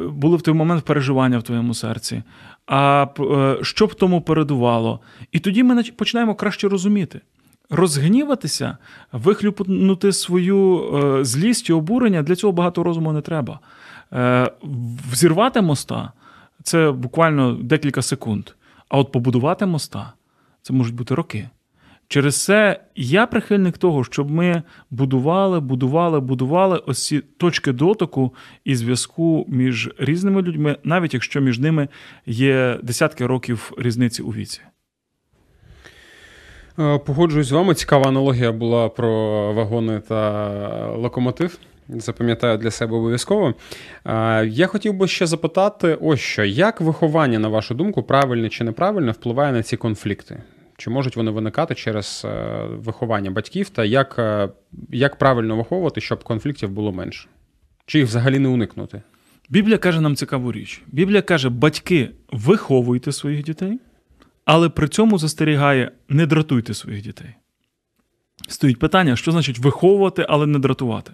були 0.09 0.37
в 0.37 0.43
той 0.43 0.55
момент 0.55 0.85
переживання 0.85 1.39
в 1.39 1.43
твоєму 1.43 1.75
серці? 1.75 2.23
А 2.67 3.07
е, 3.21 3.59
що 3.63 3.87
б 3.87 3.95
тому 3.95 4.21
передувало? 4.21 5.01
І 5.33 5.39
тоді 5.39 5.63
ми 5.63 5.83
починаємо 5.83 6.35
краще 6.35 6.69
розуміти. 6.69 7.21
Розгніватися, 7.71 8.77
вихлюпнути 9.13 10.13
свою 10.13 10.83
е, 10.97 11.25
злість 11.25 11.71
і 11.71 11.73
обурення 11.73 12.23
для 12.23 12.37
цього 12.37 12.53
багато 12.53 12.83
розуму 12.83 13.13
не 13.13 13.21
треба. 13.21 13.61
Взірвати 15.13 15.61
моста 15.61 16.13
це 16.63 16.91
буквально 16.91 17.53
декілька 17.55 18.03
секунд. 18.03 18.51
А 18.89 18.99
от 18.99 19.13
побудувати 19.13 19.67
моста 19.67 20.13
це 20.63 20.73
можуть 20.73 20.95
бути 20.95 21.15
роки. 21.15 21.49
Через 22.09 22.45
це 22.45 22.81
я 22.97 23.27
прихильник 23.27 23.79
того, 23.79 24.05
щоб 24.05 24.31
ми 24.31 24.63
будували, 24.91 25.61
будували, 25.61 26.21
будували 26.21 26.79
ось 26.87 27.07
ці 27.07 27.21
точки 27.21 27.73
дотику 27.73 28.35
і 28.65 28.77
зв'язку 28.77 29.47
між 29.49 29.91
різними 29.99 30.43
людьми, 30.43 30.77
навіть 30.85 31.15
якщо 31.15 31.41
між 31.41 31.59
ними 31.59 31.89
є 32.27 32.79
десятки 32.83 33.27
років 33.27 33.73
різниці 33.79 34.23
у 34.23 34.31
віці. 34.31 34.61
Е, 36.81 36.99
погоджуюсь 36.99 37.47
з 37.47 37.53
вами. 37.53 37.75
Цікава 37.75 38.09
аналогія 38.09 38.53
була 38.53 38.89
про 38.89 39.11
вагони 39.53 40.01
та 40.09 40.93
локомотив. 40.97 41.59
Запам'ятаю 41.89 42.59
для 42.59 42.71
себе 42.71 42.97
обов'язково. 42.97 43.55
Е, 44.05 44.47
я 44.47 44.67
хотів 44.67 44.95
би 44.95 45.09
ще 45.09 45.27
запитати: 45.27 45.99
ось 46.01 46.21
що, 46.21 46.45
як 46.45 46.81
виховання, 46.81 47.39
на 47.39 47.49
вашу 47.49 47.75
думку, 47.75 48.03
правильне 48.03 48.49
чи 48.49 48.65
неправильне, 48.65 49.13
впливає 49.13 49.53
на 49.53 49.63
ці 49.63 49.77
конфлікти? 49.77 50.43
Чи 50.77 50.91
можуть 50.91 51.17
вони 51.17 51.31
виникати 51.31 51.75
через 51.75 52.23
е, 52.25 52.65
виховання 52.69 53.31
батьків, 53.31 53.69
та 53.69 53.85
як 53.85 54.21
як 54.91 55.17
правильно 55.17 55.57
виховувати, 55.57 56.01
щоб 56.01 56.25
конфліктів 56.25 56.71
було 56.71 56.93
менше? 56.93 57.29
Чи 57.87 57.99
їх 57.99 58.09
взагалі 58.09 58.39
не 58.39 58.49
уникнути? 58.49 59.03
Біблія 59.51 59.79
каже 59.79 60.01
нам 60.01 60.17
цікаву 60.17 60.53
річ. 60.53 60.83
Біблія 60.87 61.23
каже, 61.23 61.49
батьки, 61.49 62.11
виховуйте 62.33 63.13
своїх 63.13 63.43
дітей, 63.43 63.79
але 64.53 64.69
при 64.69 64.89
цьому 64.89 65.19
застерігає, 65.19 65.91
не 66.09 66.27
дратуйте 66.27 66.75
своїх 66.75 67.03
дітей. 67.03 67.35
Стоїть 68.49 68.79
питання, 68.79 69.17
що 69.17 69.33
значить 69.33 69.59
виховувати, 69.59 70.27
але 70.29 70.47
не 70.47 70.59
дратувати. 70.59 71.13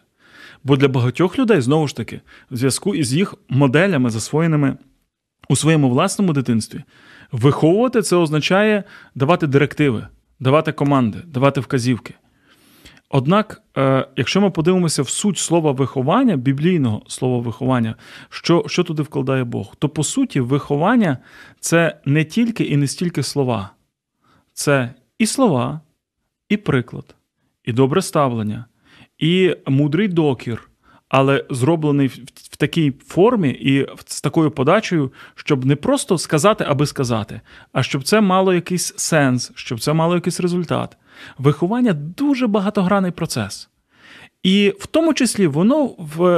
Бо 0.64 0.76
для 0.76 0.88
багатьох 0.88 1.38
людей, 1.38 1.60
знову 1.60 1.88
ж 1.88 1.96
таки, 1.96 2.20
в 2.50 2.56
зв'язку 2.56 2.94
із 2.94 3.14
їх 3.14 3.34
моделями, 3.48 4.10
засвоєними 4.10 4.76
у 5.48 5.56
своєму 5.56 5.90
власному 5.90 6.32
дитинстві, 6.32 6.82
Виховувати 7.32 8.02
це 8.02 8.16
означає 8.16 8.84
давати 9.14 9.46
директиви, 9.46 10.06
давати 10.40 10.72
команди, 10.72 11.18
давати 11.26 11.60
вказівки. 11.60 12.14
Однак, 13.08 13.62
е, 13.76 14.08
якщо 14.16 14.40
ми 14.40 14.50
подивимося 14.50 15.02
в 15.02 15.08
суть 15.08 15.38
слова 15.38 15.72
виховання, 15.72 16.36
біблійного 16.36 17.02
слова 17.08 17.38
виховання, 17.38 17.94
що 18.28 18.64
що 18.66 18.84
туди 18.84 19.02
вкладає 19.02 19.44
Бог, 19.44 19.76
то 19.76 19.88
по 19.88 20.04
суті, 20.04 20.40
виховання 20.40 21.18
це 21.60 22.00
не 22.04 22.24
тільки 22.24 22.64
і 22.64 22.76
не 22.76 22.86
стільки 22.86 23.22
слова, 23.22 23.70
це 24.52 24.94
і 25.18 25.26
слова, 25.26 25.80
і 26.48 26.56
приклад, 26.56 27.14
і 27.64 27.72
добре 27.72 28.02
ставлення, 28.02 28.64
і 29.18 29.56
мудрий 29.66 30.08
докір, 30.08 30.70
але 31.08 31.44
зроблений 31.50 32.08
в 32.34 32.56
такій 32.56 32.92
формі 33.06 33.50
і 33.50 33.86
з 34.06 34.20
такою 34.20 34.50
подачею, 34.50 35.12
щоб 35.34 35.64
не 35.64 35.76
просто 35.76 36.18
сказати, 36.18 36.64
аби 36.68 36.86
сказати, 36.86 37.40
а 37.72 37.82
щоб 37.82 38.04
це 38.04 38.20
мало 38.20 38.54
якийсь 38.54 38.94
сенс, 38.96 39.52
щоб 39.54 39.80
це 39.80 39.92
мало 39.92 40.14
якийсь 40.14 40.40
результат. 40.40 40.96
Виховання 41.38 41.92
дуже 41.92 42.46
багатогранний 42.46 43.10
процес. 43.10 43.68
І 44.42 44.74
в 44.78 44.86
тому 44.86 45.14
числі 45.14 45.46
воно 45.46 45.90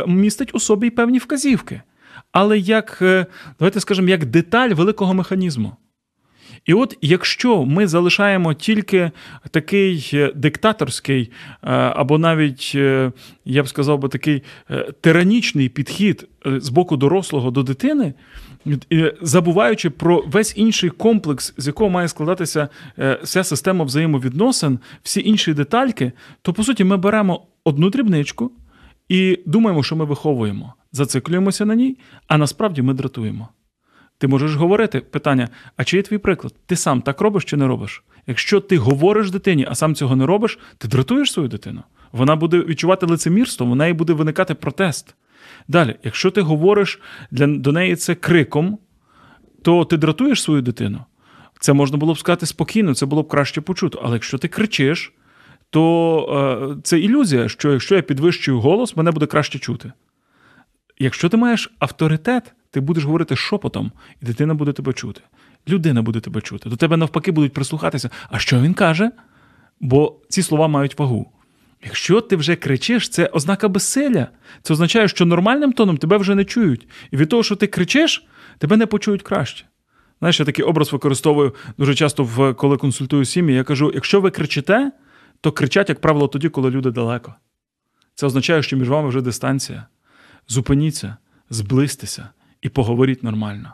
містить 0.07 0.55
у 0.55 0.61
собі 0.61 0.91
певні 0.91 1.19
вказівки. 1.19 1.83
Але 2.33 2.59
як, 2.59 2.99
е, 3.03 3.27
давайте 3.59 3.81
скажемо, 3.81 4.09
як 4.09 4.25
деталь 4.25 4.71
великого 4.71 5.15
механізму. 5.15 5.77
І 6.69 6.75
от 6.75 6.99
якщо 7.01 7.65
ми 7.65 7.87
залишаємо 7.87 8.55
тільки 8.55 9.11
такий 9.51 10.11
е, 10.15 10.33
диктаторський, 10.35 11.23
е, 11.23 11.31
або 11.73 12.19
навіть, 12.19 12.73
е, 12.75 13.13
я 13.45 13.63
б 13.63 13.69
сказав 13.69 13.99
би, 13.99 14.09
такий 14.09 14.43
тиранічний 15.01 15.69
підхід 15.69 16.29
з 16.45 16.69
боку 16.69 16.97
дорослого 16.97 17.51
до 17.51 17.63
дитини, 17.63 18.15
забуваючи 19.23 19.91
про 19.91 20.25
весь 20.27 20.53
інший 20.57 20.91
комплекс, 20.91 21.55
з 21.57 21.67
якого 21.67 21.91
має 21.91 22.09
складатися 22.09 22.69
вся 23.23 23.45
система 23.45 23.85
взаємовідносин, 23.85 24.79
всі 25.03 25.21
інші 25.21 25.55
детальки, 25.55 26.13
то 26.43 26.53
по 26.53 26.65
суті 26.65 26.85
ми 26.85 26.97
беремо 26.97 27.47
одну 27.65 27.91
дрібничку 27.91 28.53
і 29.09 29.39
думаємо, 29.47 29.83
що 29.83 29.97
ми 29.97 30.05
виховуємо, 30.05 30.75
зациклюємося 30.93 31.67
на 31.67 31.75
ній, 31.75 31.99
а 32.27 32.39
насправді 32.39 32.83
ми 32.83 32.95
дратуємо. 32.95 33.49
Ти 34.19 34.29
можеш 34.29 34.55
говорити 34.55 35.01
питання: 35.01 35.49
а 35.77 35.85
чи 35.85 35.97
є 35.97 36.03
твій 36.03 36.19
приклад? 36.19 36.55
Ти 36.67 36.77
сам 36.77 37.03
так 37.03 37.21
робиш 37.21 37.45
чи 37.45 37.57
не 37.57 37.67
робиш? 37.67 38.03
Якщо 38.27 38.61
ти 38.61 38.79
говориш 38.79 39.31
дитині, 39.31 39.67
а 39.71 39.75
сам 39.75 39.95
цього 39.95 40.17
не 40.17 40.27
робиш, 40.27 40.59
ти 40.79 40.89
дратуєш 40.89 41.33
свою 41.33 41.49
дитину. 41.49 41.83
Вона 42.13 42.37
буде 42.37 42.59
відчувати 42.59 43.07
лицемірство, 43.07 43.67
в 43.67 43.77
неї 43.77 43.93
буде 43.93 44.13
виникати 44.13 44.55
протест. 44.55 45.15
Далі, 45.69 45.97
якщо 46.03 46.31
ти 46.31 46.41
говориш 46.41 47.01
для, 47.31 47.47
до 47.47 47.73
неї 47.73 47.97
це 47.97 48.15
криком, 48.15 48.79
то 49.63 49.85
ти 49.85 49.97
дратуєш 49.97 50.43
свою 50.43 50.63
дитину. 50.63 51.05
Це 51.61 51.73
можна 51.73 51.99
було 51.99 52.13
б 52.15 52.19
сказати 52.19 52.47
спокійно, 52.47 52.95
це 52.95 53.07
було 53.07 53.23
б 53.23 53.29
краще 53.29 53.61
почуто. 53.61 54.01
Але 54.05 54.15
якщо 54.15 54.39
ти 54.39 54.49
кричиш, 54.49 55.13
то 55.71 56.75
е, 56.77 56.81
це 56.83 56.99
ілюзія, 56.99 57.49
що 57.49 57.73
якщо 57.73 57.95
я 57.95 58.03
підвищую 58.03 58.61
голос, 58.61 58.97
мене 58.97 59.11
буде 59.11 59.27
краще 59.27 59.59
чути. 59.59 59.93
Якщо 60.99 61.29
ти 61.29 61.37
маєш 61.37 61.75
авторитет, 61.79 62.55
ти 62.71 62.81
будеш 62.81 63.05
говорити 63.05 63.37
шепотом, 63.37 63.93
і 64.23 64.27
дитина 64.27 64.55
буде 64.55 64.73
тебе 64.73 64.93
чути. 64.93 65.21
Людина 65.69 66.03
буде 66.03 66.21
тебе 66.21 66.41
чути. 66.41 66.71
До 66.71 66.77
тебе 66.77 66.97
навпаки 66.97 67.33
будуть 67.33 67.53
прислухатися. 67.53 68.11
А 68.31 68.39
що 68.39 68.61
він 68.61 68.75
каже? 68.75 69.11
Бо 69.81 70.21
ці 70.29 70.43
слова 70.43 70.69
мають 70.69 70.99
вагу. 70.99 71.33
Якщо 71.85 72.21
ти 72.21 72.37
вже 72.37 72.57
кричиш, 72.57 73.09
це 73.09 73.27
ознака 73.27 73.69
безсилля. 73.69 74.29
Це 74.63 74.73
означає, 74.73 75.09
що 75.09 75.27
нормальним 75.27 75.73
тоном 75.73 75.97
тебе 75.97 76.17
вже 76.17 76.35
не 76.35 76.45
чують. 76.45 76.89
І 77.11 77.17
від 77.17 77.29
того, 77.29 77.43
що 77.43 77.57
ти 77.57 77.67
кричиш, 77.67 78.27
тебе 78.59 78.77
не 78.77 78.87
почують 78.87 79.23
краще. 79.23 79.65
Знаєш, 80.19 80.41
я 80.41 80.47
такий 80.47 80.65
образ 80.65 80.93
використовую 80.93 81.55
дуже 81.79 81.95
часто, 81.95 82.55
коли 82.55 82.77
консультую 82.77 83.25
сім'ї. 83.25 83.57
Я 83.57 83.65
кажу: 83.65 83.93
якщо 83.95 84.21
ви 84.21 84.31
кричите, 84.31 84.93
то 85.41 85.53
кричать, 85.53 85.89
як 85.89 86.01
правило, 86.01 86.29
тоді, 86.29 86.49
коли 86.49 86.71
люди 86.71 86.91
далеко. 86.91 87.35
Це 88.15 88.27
означає, 88.27 88.63
що 88.63 88.77
між 88.77 88.89
вами 88.89 89.09
вже 89.09 89.21
дистанція. 89.21 89.87
Зупиніться, 90.49 91.17
зблизьтеся, 91.51 92.29
і 92.63 92.69
поговоріть 92.69 93.23
нормально. 93.23 93.73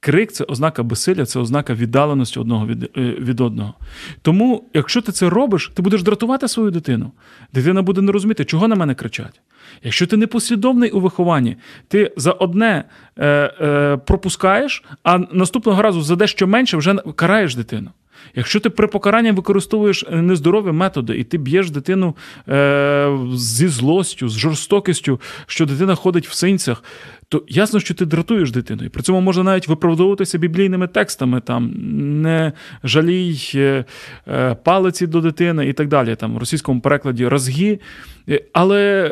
Крик 0.00 0.32
це 0.32 0.44
ознака 0.44 0.82
безсилля, 0.82 1.26
це 1.26 1.40
ознака 1.40 1.74
віддаленості 1.74 2.40
одного 2.40 2.66
від 2.66 2.82
е, 2.82 3.00
від 3.00 3.40
одного. 3.40 3.74
Тому, 4.22 4.64
якщо 4.74 5.02
ти 5.02 5.12
це 5.12 5.30
робиш, 5.30 5.72
ти 5.74 5.82
будеш 5.82 6.02
дратувати 6.02 6.48
свою 6.48 6.70
дитину. 6.70 7.12
Дитина 7.54 7.82
буде 7.82 8.00
не 8.00 8.12
розуміти, 8.12 8.44
чого 8.44 8.68
на 8.68 8.74
мене 8.74 8.94
кричать. 8.94 9.40
Якщо 9.82 10.06
ти 10.06 10.16
не 10.16 10.26
послідовний 10.26 10.90
у 10.90 11.00
вихованні, 11.00 11.56
ти 11.88 12.12
за 12.16 12.32
одне 12.32 12.84
е, 13.16 13.26
е, 13.26 13.96
пропускаєш, 13.96 14.84
а 15.02 15.18
наступного 15.18 15.82
разу 15.82 16.02
за 16.02 16.16
дещо 16.16 16.46
менше 16.46 16.76
вже 16.76 16.94
караєш 16.94 17.54
дитину. 17.54 17.90
Якщо 18.34 18.60
ти 18.60 18.70
при 18.70 18.86
покаранні 18.86 19.30
використовуєш 19.30 20.04
е, 20.08 20.22
нездорові 20.22 20.72
методи, 20.72 21.18
і 21.18 21.24
ти 21.24 21.38
б'єш 21.38 21.70
дитину 21.70 22.16
е, 22.48 23.18
зі 23.34 23.68
злостю, 23.68 24.28
з 24.28 24.38
жорстокістю, 24.38 25.20
що 25.46 25.66
дитина 25.66 25.94
ходить 25.94 26.28
в 26.28 26.32
синцях, 26.32 26.84
то 27.30 27.44
ясно, 27.48 27.80
що 27.80 27.94
ти 27.94 28.06
дратуєш 28.06 28.50
дитину. 28.50 28.84
І 28.84 28.88
при 28.88 29.02
цьому 29.02 29.20
можна 29.20 29.42
навіть 29.42 29.68
виправдовуватися 29.68 30.38
біблійними 30.38 30.86
текстами, 30.86 31.40
там 31.40 31.74
не 32.22 32.52
жалій 32.84 33.40
е, 33.54 33.84
е, 34.28 34.54
палиці 34.54 35.06
до 35.06 35.20
дитини 35.20 35.68
і 35.68 35.72
так 35.72 35.88
далі. 35.88 36.16
Там 36.16 36.34
в 36.34 36.38
російському 36.38 36.80
перекладі 36.80 37.28
розгі. 37.28 37.80
Е, 38.28 38.40
але 38.52 39.10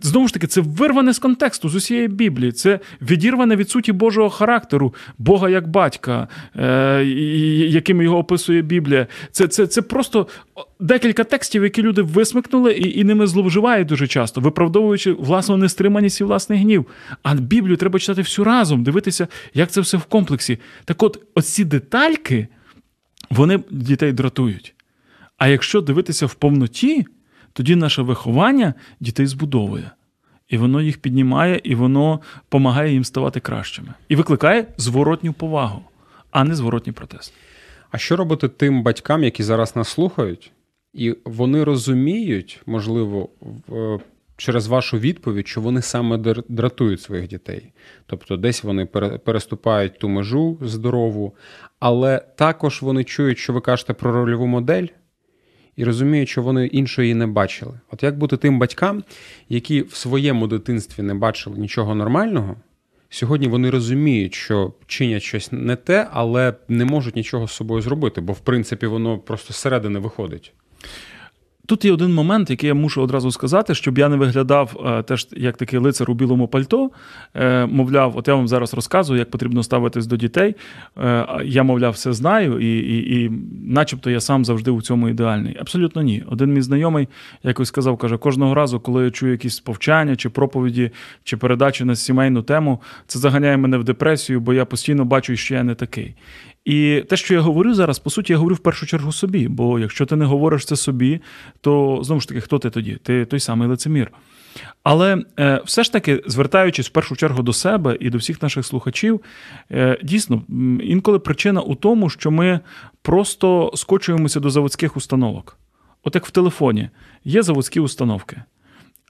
знову 0.00 0.28
ж 0.28 0.34
таки, 0.34 0.46
це 0.46 0.60
вирване 0.60 1.12
з 1.12 1.18
контексту 1.18 1.68
з 1.68 1.74
усієї 1.74 2.08
Біблії. 2.08 2.52
Це 2.52 2.80
відірване 3.02 3.56
від 3.56 3.70
суті 3.70 3.92
Божого 3.92 4.30
характеру, 4.30 4.94
Бога 5.18 5.48
як 5.48 5.68
батька, 5.68 6.28
яким 7.68 8.02
його 8.02 8.18
описує 8.18 8.62
Біблія. 8.62 9.06
Це, 9.30 9.48
це, 9.48 9.66
Це 9.66 9.82
просто 9.82 10.26
декілька 10.80 11.24
текстів, 11.24 11.62
які 11.62 11.82
люди 11.82 12.02
висмикнули 12.02 12.72
і 12.72 13.00
і 13.00 13.04
ними 13.04 13.26
зловживають 13.26 13.88
дуже 13.88 14.06
часто, 14.06 14.40
виправдовуючи 14.40 15.12
власну 15.12 15.56
нестриманість 15.56 16.20
і 16.20 16.24
власний 16.24 16.58
гнів. 16.58 16.86
Біблію 17.38 17.76
треба 17.76 17.98
читати 17.98 18.22
всю 18.22 18.44
разом, 18.44 18.82
дивитися, 18.82 19.28
як 19.54 19.70
це 19.70 19.80
все 19.80 19.96
в 19.96 20.04
комплексі. 20.04 20.58
Так 20.84 21.02
от, 21.02 21.22
оці 21.34 21.64
детальки, 21.64 22.48
вони 23.30 23.60
дітей 23.70 24.12
дратують. 24.12 24.74
А 25.38 25.48
якщо 25.48 25.80
дивитися 25.80 26.26
в 26.26 26.34
повноті, 26.34 27.06
тоді 27.52 27.76
наше 27.76 28.02
виховання 28.02 28.74
дітей 29.00 29.26
збудовує. 29.26 29.90
І 30.48 30.56
воно 30.56 30.82
їх 30.82 30.98
піднімає, 30.98 31.60
і 31.64 31.74
воно 31.74 32.20
допомагає 32.44 32.92
їм 32.92 33.04
ставати 33.04 33.40
кращими. 33.40 33.94
І 34.08 34.16
викликає 34.16 34.66
зворотню 34.76 35.32
повагу, 35.32 35.82
а 36.30 36.44
не 36.44 36.54
зворотній 36.54 36.92
протест. 36.92 37.32
А 37.90 37.98
що 37.98 38.16
робити 38.16 38.48
тим 38.48 38.82
батькам, 38.82 39.24
які 39.24 39.42
зараз 39.42 39.76
нас 39.76 39.88
слухають, 39.88 40.52
і 40.92 41.16
вони 41.24 41.64
розуміють, 41.64 42.62
можливо, 42.66 43.28
через 44.40 44.66
вашу 44.66 44.98
відповідь, 44.98 45.48
що 45.48 45.60
вони 45.60 45.82
саме 45.82 46.18
дратують 46.48 47.00
своїх 47.00 47.28
дітей. 47.28 47.72
Тобто, 48.06 48.36
десь 48.36 48.64
вони 48.64 48.86
переступають 49.24 49.98
ту 49.98 50.08
межу 50.08 50.58
здорову, 50.60 51.34
але 51.78 52.18
також 52.36 52.82
вони 52.82 53.04
чують, 53.04 53.38
що 53.38 53.52
ви 53.52 53.60
кажете 53.60 53.92
про 53.92 54.12
рольову 54.12 54.46
модель. 54.46 54.86
І 55.76 55.84
розуміють, 55.84 56.28
що 56.28 56.42
вони 56.42 56.66
іншої 56.66 57.14
не 57.14 57.26
бачили. 57.26 57.80
От 57.90 58.02
як 58.02 58.18
бути 58.18 58.36
тим 58.36 58.58
батькам, 58.58 59.04
які 59.48 59.82
в 59.82 59.94
своєму 59.94 60.46
дитинстві 60.46 61.02
не 61.02 61.14
бачили 61.14 61.58
нічого 61.58 61.94
нормального, 61.94 62.56
сьогодні 63.08 63.48
вони 63.48 63.70
розуміють, 63.70 64.34
що 64.34 64.72
чинять 64.86 65.22
щось 65.22 65.52
не 65.52 65.76
те, 65.76 66.08
але 66.12 66.54
не 66.68 66.84
можуть 66.84 67.16
нічого 67.16 67.48
з 67.48 67.52
собою 67.52 67.82
зробити, 67.82 68.20
бо 68.20 68.32
в 68.32 68.40
принципі 68.40 68.86
воно 68.86 69.18
просто 69.18 69.52
зсередини 69.54 69.98
виходить. 69.98 70.52
Тут 71.66 71.84
є 71.84 71.92
один 71.92 72.14
момент, 72.14 72.50
який 72.50 72.68
я 72.68 72.74
мушу 72.74 73.02
одразу 73.02 73.30
сказати, 73.30 73.74
щоб 73.74 73.98
я 73.98 74.08
не 74.08 74.16
виглядав 74.16 74.84
е, 74.86 75.02
теж 75.02 75.28
як 75.36 75.56
такий 75.56 75.78
лицар 75.78 76.10
у 76.10 76.14
білому 76.14 76.48
пальто. 76.48 76.90
Е, 77.34 77.66
мовляв, 77.66 78.16
от 78.16 78.28
я 78.28 78.34
вам 78.34 78.48
зараз 78.48 78.74
розказую, 78.74 79.18
як 79.18 79.30
потрібно 79.30 79.62
ставитись 79.62 80.06
до 80.06 80.16
дітей. 80.16 80.54
Е, 80.98 81.26
я, 81.44 81.62
мовляв, 81.62 81.92
все 81.92 82.12
знаю, 82.12 82.60
і, 82.60 82.78
і, 82.78 83.24
і 83.24 83.30
начебто 83.66 84.10
я 84.10 84.20
сам 84.20 84.44
завжди 84.44 84.70
у 84.70 84.82
цьому 84.82 85.08
ідеальний. 85.08 85.56
Абсолютно 85.60 86.02
ні. 86.02 86.24
Один 86.30 86.52
мій 86.52 86.62
знайомий 86.62 87.08
якось 87.42 87.68
сказав, 87.68 87.96
каже, 87.96 88.16
кожного 88.16 88.54
разу, 88.54 88.80
коли 88.80 89.04
я 89.04 89.10
чую 89.10 89.32
якісь 89.32 89.60
повчання, 89.60 90.16
чи 90.16 90.28
проповіді, 90.28 90.90
чи 91.24 91.36
передачі 91.36 91.84
на 91.84 91.96
сімейну 91.96 92.42
тему, 92.42 92.80
це 93.06 93.18
заганяє 93.18 93.56
мене 93.56 93.78
в 93.78 93.84
депресію, 93.84 94.40
бо 94.40 94.54
я 94.54 94.64
постійно 94.64 95.04
бачу, 95.04 95.36
що 95.36 95.54
я 95.54 95.62
не 95.62 95.74
такий. 95.74 96.14
І 96.64 97.04
те, 97.08 97.16
що 97.16 97.34
я 97.34 97.40
говорю 97.40 97.74
зараз, 97.74 97.98
по 97.98 98.10
суті, 98.10 98.32
я 98.32 98.36
говорю 98.36 98.54
в 98.54 98.58
першу 98.58 98.86
чергу 98.86 99.12
собі. 99.12 99.48
Бо 99.48 99.78
якщо 99.78 100.06
ти 100.06 100.16
не 100.16 100.24
говориш 100.24 100.64
це 100.64 100.76
собі, 100.76 101.20
то 101.60 102.00
знову 102.02 102.20
ж 102.20 102.28
таки, 102.28 102.40
хто 102.40 102.58
ти 102.58 102.70
тоді? 102.70 102.98
Ти 103.02 103.24
той 103.24 103.40
самий 103.40 103.68
лицемір. 103.68 104.12
Але 104.82 105.24
е, 105.38 105.62
все 105.64 105.84
ж 105.84 105.92
таки, 105.92 106.22
звертаючись 106.26 106.88
в 106.88 106.92
першу 106.92 107.16
чергу 107.16 107.42
до 107.42 107.52
себе 107.52 107.96
і 108.00 108.10
до 108.10 108.18
всіх 108.18 108.42
наших 108.42 108.66
слухачів, 108.66 109.20
е, 109.70 109.98
дійсно, 110.02 110.42
інколи 110.82 111.18
причина 111.18 111.60
у 111.60 111.74
тому, 111.74 112.10
що 112.10 112.30
ми 112.30 112.60
просто 113.02 113.72
скочуємося 113.74 114.40
до 114.40 114.50
заводських 114.50 114.96
установок. 114.96 115.58
От 116.02 116.14
як 116.14 116.26
в 116.26 116.30
телефоні 116.30 116.88
є 117.24 117.42
заводські 117.42 117.80
установки. 117.80 118.42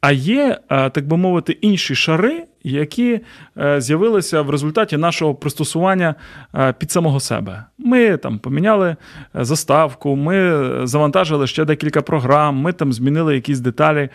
А 0.00 0.12
є, 0.12 0.60
е, 0.70 0.90
так 0.90 1.06
би 1.06 1.16
мовити, 1.16 1.52
інші 1.52 1.94
шари, 1.94 2.44
які 2.62 3.20
е, 3.58 3.80
з'явилися 3.80 4.42
в 4.42 4.50
результаті 4.50 4.96
нашого 4.96 5.34
пристосування 5.34 6.14
е, 6.54 6.72
під 6.72 6.90
самого 6.90 7.20
себе. 7.20 7.64
Ми 7.78 8.16
там 8.16 8.38
поміняли 8.38 8.96
заставку, 9.34 10.16
ми 10.16 10.66
завантажили 10.86 11.46
ще 11.46 11.64
декілька 11.64 12.02
програм, 12.02 12.56
ми 12.56 12.72
там 12.72 12.92
змінили 12.92 13.34
якісь 13.34 13.60
деталі. 13.60 14.08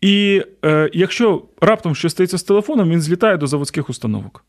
І 0.00 0.42
е, 0.64 0.90
якщо 0.92 1.42
раптом 1.60 1.94
щось 1.94 2.12
стається 2.12 2.38
з 2.38 2.42
телефоном, 2.42 2.90
він 2.90 3.00
злітає 3.00 3.36
до 3.36 3.46
заводських 3.46 3.90
установок. 3.90 4.44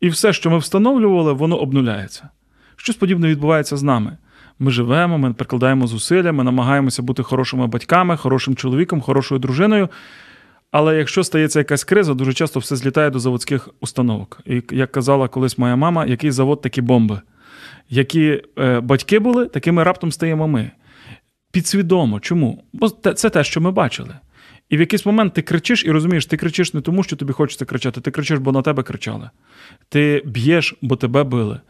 І 0.00 0.08
все, 0.08 0.32
що 0.32 0.50
ми 0.50 0.58
встановлювали, 0.58 1.32
воно 1.32 1.56
обнуляється. 1.56 2.28
Щось 2.76 2.96
подібне 2.96 3.28
відбувається 3.28 3.76
з 3.76 3.82
нами. 3.82 4.16
Ми 4.58 4.70
живемо, 4.70 5.18
ми 5.18 5.32
прикладаємо 5.32 5.86
зусилля, 5.86 6.32
ми 6.32 6.44
намагаємося 6.44 7.02
бути 7.02 7.22
хорошими 7.22 7.66
батьками, 7.66 8.16
хорошим 8.16 8.56
чоловіком, 8.56 9.00
хорошою 9.00 9.38
дружиною. 9.38 9.88
Але 10.74 10.96
якщо 10.96 11.24
стається 11.24 11.58
якась 11.58 11.84
криза, 11.84 12.14
дуже 12.14 12.32
часто 12.32 12.60
все 12.60 12.76
злітає 12.76 13.10
до 13.10 13.18
заводських 13.18 13.68
установок. 13.80 14.40
І 14.46 14.62
як 14.70 14.92
казала 14.92 15.28
колись 15.28 15.58
моя 15.58 15.76
мама, 15.76 16.06
який 16.06 16.30
завод, 16.30 16.60
такі 16.60 16.80
бомби. 16.80 17.20
Які 17.90 18.42
е, 18.58 18.80
батьки 18.80 19.18
були, 19.18 19.46
такими 19.46 19.82
раптом 19.82 20.12
стаємо 20.12 20.48
ми. 20.48 20.70
Підсвідомо. 21.52 22.20
Чому? 22.20 22.64
Бо 22.72 22.88
це 22.88 23.30
те, 23.30 23.44
що 23.44 23.60
ми 23.60 23.70
бачили. 23.70 24.14
І 24.70 24.76
в 24.76 24.80
якийсь 24.80 25.06
момент 25.06 25.34
ти 25.34 25.42
кричиш 25.42 25.84
і 25.84 25.90
розумієш, 25.90 26.26
ти 26.26 26.36
кричиш 26.36 26.74
не 26.74 26.80
тому, 26.80 27.02
що 27.02 27.16
тобі 27.16 27.32
хочеться 27.32 27.64
кричати, 27.64 28.00
ти 28.00 28.10
кричиш, 28.10 28.38
бо 28.38 28.52
на 28.52 28.62
тебе 28.62 28.82
кричали. 28.82 29.30
Ти 29.88 30.22
б'єш, 30.24 30.74
бо 30.82 30.96
тебе 30.96 31.24
били. 31.24 31.60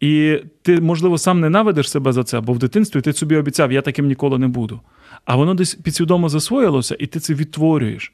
І 0.00 0.40
ти, 0.62 0.80
можливо, 0.80 1.18
сам 1.18 1.40
ненавидиш 1.40 1.90
себе 1.90 2.12
за 2.12 2.24
це, 2.24 2.40
бо 2.40 2.52
в 2.52 2.58
дитинстві 2.58 3.00
ти 3.00 3.12
собі 3.12 3.36
обіцяв, 3.36 3.72
я 3.72 3.82
таким 3.82 4.06
ніколи 4.06 4.38
не 4.38 4.48
буду. 4.48 4.80
А 5.24 5.36
воно 5.36 5.54
десь 5.54 5.74
підсвідомо 5.74 6.28
засвоїлося, 6.28 6.96
і 6.98 7.06
ти 7.06 7.20
це 7.20 7.34
відтворюєш. 7.34 8.12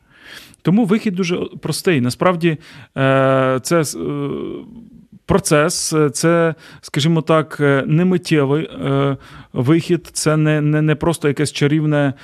Тому 0.63 0.85
вихід 0.85 1.15
дуже 1.15 1.37
простий. 1.37 2.01
Насправді, 2.01 2.59
е, 2.97 3.61
це 3.63 3.81
е, 3.81 3.85
процес, 5.27 5.95
це, 6.13 6.55
скажімо 6.81 7.23
так, 7.23 7.57
е, 7.61 7.85
не 7.87 8.05
миттєвий 8.05 8.71
вихід, 9.53 10.11
це 10.13 10.37
не 10.37 10.61
не, 10.61 10.83
не 10.83 10.95
просто 10.95 11.29
якась 11.29 11.53
чарівна, 11.53 12.15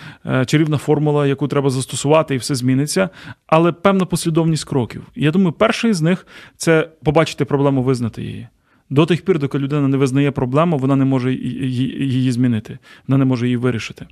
чарівна 0.47 0.79
формула, 0.79 1.27
яку 1.27 1.49
треба 1.49 1.71
застосувати, 1.71 2.35
і 2.35 2.39
все 2.39 2.55
зміниться, 2.55 3.09
але 3.47 3.73
певна 3.73 4.05
послідовність 4.05 4.65
кроків. 4.65 5.03
Я 5.15 5.31
думаю, 5.31 5.53
перший 5.53 5.93
з 5.93 6.03
них 6.03 6.27
це 6.57 6.89
побачити 7.05 7.45
проблему, 7.45 7.83
визнати 7.83 8.23
її. 8.23 8.49
До 8.91 9.07
тих 9.07 9.25
пір, 9.25 9.39
доки 9.39 9.59
людина 9.59 9.89
не 9.89 9.97
визнає 9.97 10.31
проблему, 10.31 10.79
вона 10.79 10.97
не 10.97 11.05
може 11.05 11.35
її 11.35 12.33
змінити, 12.33 12.79
вона 13.09 13.19
не 13.19 13.25
може 13.25 13.47
її 13.47 13.57
вирішити. 13.57 14.07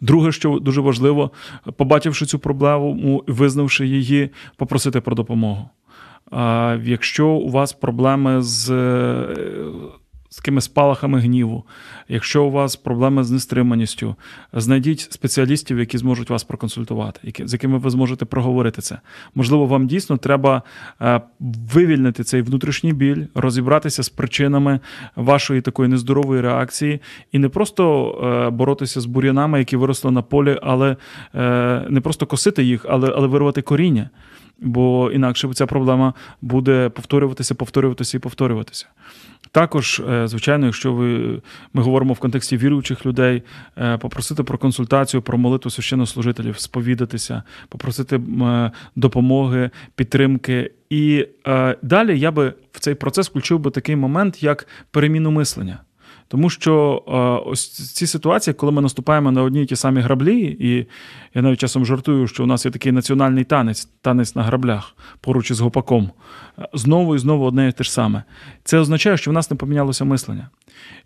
Друге, 0.00 0.32
що 0.32 0.58
дуже 0.58 0.80
важливо, 0.80 1.30
побачивши 1.76 2.26
цю 2.26 2.38
проблему, 2.38 3.24
визнавши 3.26 3.86
її, 3.86 4.30
попросити 4.56 5.00
про 5.00 5.14
допомогу. 5.14 5.70
Якщо 6.82 7.28
у 7.28 7.50
вас 7.50 7.72
проблеми 7.72 8.42
з 8.42 8.70
з 10.30 10.36
такими 10.36 10.60
спалахами 10.60 11.20
гніву, 11.20 11.64
якщо 12.08 12.44
у 12.44 12.50
вас 12.50 12.76
проблеми 12.76 13.24
з 13.24 13.30
нестриманістю, 13.30 14.16
знайдіть 14.52 15.00
спеціалістів, 15.00 15.78
які 15.78 15.98
зможуть 15.98 16.30
вас 16.30 16.44
проконсультувати, 16.44 17.20
які, 17.22 17.46
з 17.46 17.52
якими 17.52 17.78
ви 17.78 17.90
зможете 17.90 18.24
проговорити 18.24 18.82
це. 18.82 18.98
Можливо, 19.34 19.66
вам 19.66 19.86
дійсно 19.86 20.16
треба 20.16 20.62
е, 21.00 21.20
вивільнити 21.72 22.24
цей 22.24 22.42
внутрішній 22.42 22.92
біль, 22.92 23.24
розібратися 23.34 24.02
з 24.02 24.08
причинами 24.08 24.80
вашої 25.16 25.60
такої 25.60 25.88
нездорової 25.88 26.40
реакції 26.40 27.00
і 27.32 27.38
не 27.38 27.48
просто 27.48 28.10
е, 28.46 28.50
боротися 28.50 29.00
з 29.00 29.06
бур'янами, 29.06 29.58
які 29.58 29.76
виросли 29.76 30.10
на 30.10 30.22
полі, 30.22 30.58
але 30.62 30.96
е, 31.34 31.86
не 31.88 32.00
просто 32.00 32.26
косити 32.26 32.64
їх, 32.64 32.86
але, 32.88 33.12
але 33.16 33.26
вирвати 33.26 33.62
коріння. 33.62 34.10
Бо 34.60 35.10
інакше 35.12 35.48
ця 35.54 35.66
проблема 35.66 36.14
буде 36.42 36.88
повторюватися, 36.88 37.54
повторюватися 37.54 38.16
і 38.16 38.20
повторюватися. 38.20 38.86
Також, 39.52 40.02
е, 40.10 40.28
звичайно, 40.28 40.66
якщо 40.66 40.92
ви 40.92 41.40
ми 41.72 41.82
говоримо 41.82 42.12
в 42.12 42.18
контексті 42.18 42.56
віруючих 42.56 43.06
людей, 43.06 43.42
е, 43.78 43.98
попросити 43.98 44.42
про 44.42 44.58
консультацію, 44.58 45.22
про 45.22 45.38
молитву 45.38 45.70
священнослужителів, 45.70 46.58
сповідатися, 46.58 47.42
попросити 47.68 48.16
е, 48.16 48.70
допомоги, 48.96 49.70
підтримки. 49.94 50.70
І 50.90 51.26
далі 51.82 52.18
я 52.18 52.30
би 52.30 52.54
в 52.72 52.80
цей 52.80 52.94
процес 52.94 53.30
включив 53.30 53.58
би 53.58 53.70
такий 53.70 53.96
момент, 53.96 54.42
як 54.42 54.66
переміну 54.90 55.30
мислення. 55.30 55.78
Тому 56.30 56.50
що 56.50 57.02
е, 57.08 57.50
ось 57.50 57.92
ці 57.94 58.06
ситуації, 58.06 58.54
коли 58.54 58.72
ми 58.72 58.82
наступаємо 58.82 59.32
на 59.32 59.42
одні 59.42 59.62
й 59.62 59.66
ті 59.66 59.76
самі 59.76 60.00
граблі, 60.00 60.56
і 60.60 60.86
я 61.34 61.42
навіть 61.42 61.60
часом 61.60 61.86
жартую, 61.86 62.26
що 62.26 62.42
у 62.42 62.46
нас 62.46 62.64
є 62.64 62.70
такий 62.70 62.92
національний 62.92 63.44
танець, 63.44 63.84
танець 63.84 64.34
на 64.34 64.42
граблях 64.42 64.96
поруч 65.20 65.50
із 65.50 65.60
гопаком, 65.60 66.10
е, 66.58 66.68
знову 66.72 67.14
і 67.14 67.18
знову 67.18 67.44
одне 67.44 67.68
і 67.68 67.72
те 67.72 67.84
ж 67.84 67.92
саме. 67.92 68.22
Це 68.64 68.78
означає, 68.78 69.16
що 69.16 69.30
в 69.30 69.34
нас 69.34 69.50
не 69.50 69.56
помінялося 69.56 70.04
мислення. 70.04 70.48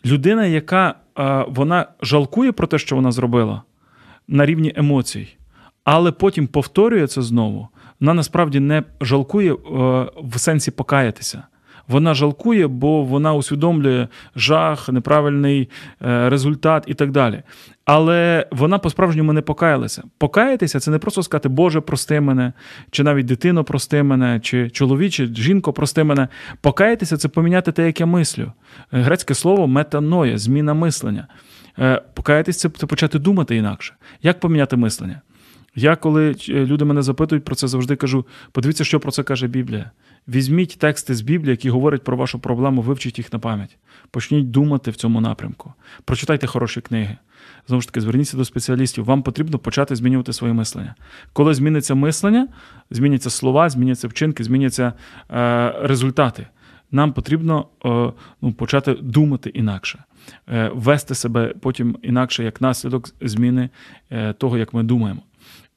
Людина, 0.06 0.46
яка 0.46 0.94
е, 1.18 1.44
вона 1.48 1.86
жалкує 2.02 2.52
про 2.52 2.66
те, 2.66 2.78
що 2.78 2.96
вона 2.96 3.12
зробила 3.12 3.62
на 4.28 4.46
рівні 4.46 4.72
емоцій, 4.76 5.36
але 5.84 6.12
потім 6.12 6.46
повторює 6.46 7.06
це 7.06 7.22
знову, 7.22 7.68
вона 8.00 8.14
насправді 8.14 8.60
не 8.60 8.82
жалкує 9.00 9.52
в 10.22 10.38
сенсі 10.38 10.70
покаятися. 10.70 11.42
Вона 11.88 12.14
жалкує, 12.14 12.66
бо 12.66 13.02
вона 13.04 13.34
усвідомлює 13.34 14.08
жах, 14.36 14.88
неправильний 14.88 15.68
е, 16.02 16.28
результат 16.28 16.84
і 16.86 16.94
так 16.94 17.10
далі. 17.10 17.42
Але 17.84 18.46
вона 18.50 18.78
по-справжньому 18.78 19.32
не 19.32 19.42
покаялася. 19.42 20.02
Покаятися 20.18 20.80
це 20.80 20.90
не 20.90 20.98
просто 20.98 21.22
сказати, 21.22 21.48
Боже, 21.48 21.80
прости 21.80 22.20
мене, 22.20 22.52
чи 22.90 23.02
навіть 23.02 23.26
дитино 23.26 23.64
прости 23.64 24.02
мене, 24.02 24.40
чи 24.40 24.70
чоловіче, 24.70 25.26
жінко, 25.26 25.72
прости 25.72 26.04
мене. 26.04 26.28
Покаятися 26.60 27.16
це 27.16 27.28
поміняти 27.28 27.72
те, 27.72 27.86
як 27.86 28.00
я 28.00 28.06
мислю. 28.06 28.52
Е, 28.92 29.00
Грецьке 29.00 29.34
слово 29.34 29.66
метаноя, 29.66 30.38
зміна 30.38 30.74
мислення. 30.74 31.26
Е, 31.78 32.02
Покаятися 32.14 32.70
це 32.70 32.86
почати 32.86 33.18
думати 33.18 33.56
інакше. 33.56 33.94
Як 34.22 34.40
поміняти 34.40 34.76
мислення? 34.76 35.20
Я, 35.76 35.96
коли 35.96 36.34
люди 36.48 36.84
мене 36.84 37.02
запитують 37.02 37.44
про 37.44 37.54
це, 37.54 37.68
завжди 37.68 37.96
кажу: 37.96 38.26
подивіться, 38.52 38.84
що 38.84 39.00
про 39.00 39.12
це 39.12 39.22
каже 39.22 39.46
Біблія. 39.46 39.90
Візьміть 40.28 40.78
тексти 40.78 41.14
з 41.14 41.20
Біблії, 41.20 41.50
які 41.50 41.70
говорять 41.70 42.04
про 42.04 42.16
вашу 42.16 42.38
проблему, 42.38 42.82
вивчіть 42.82 43.18
їх 43.18 43.32
на 43.32 43.38
пам'ять. 43.38 43.76
Почніть 44.10 44.50
думати 44.50 44.90
в 44.90 44.96
цьому 44.96 45.20
напрямку. 45.20 45.72
Прочитайте 46.04 46.46
хороші 46.46 46.80
книги. 46.80 47.16
Знову 47.66 47.80
ж 47.80 47.88
таки, 47.88 48.00
зверніться 48.00 48.36
до 48.36 48.44
спеціалістів. 48.44 49.04
Вам 49.04 49.22
потрібно 49.22 49.58
почати 49.58 49.96
змінювати 49.96 50.32
своє 50.32 50.52
мислення. 50.52 50.94
Коли 51.32 51.54
зміниться 51.54 51.94
мислення, 51.94 52.48
зміняться 52.90 53.30
слова, 53.30 53.68
зміняться 53.68 54.08
вчинки, 54.08 54.44
зміняться 54.44 54.92
е, 55.30 55.74
результати. 55.82 56.46
Нам 56.90 57.12
потрібно 57.12 57.66
е, 57.84 58.12
ну, 58.42 58.52
почати 58.52 58.94
думати 58.94 59.50
інакше, 59.54 60.04
е, 60.48 60.70
вести 60.74 61.14
себе 61.14 61.54
потім 61.60 61.98
інакше 62.02 62.44
як 62.44 62.60
наслідок 62.60 63.08
зміни 63.20 63.70
е, 64.10 64.32
того, 64.32 64.58
як 64.58 64.74
ми 64.74 64.82
думаємо. 64.82 65.20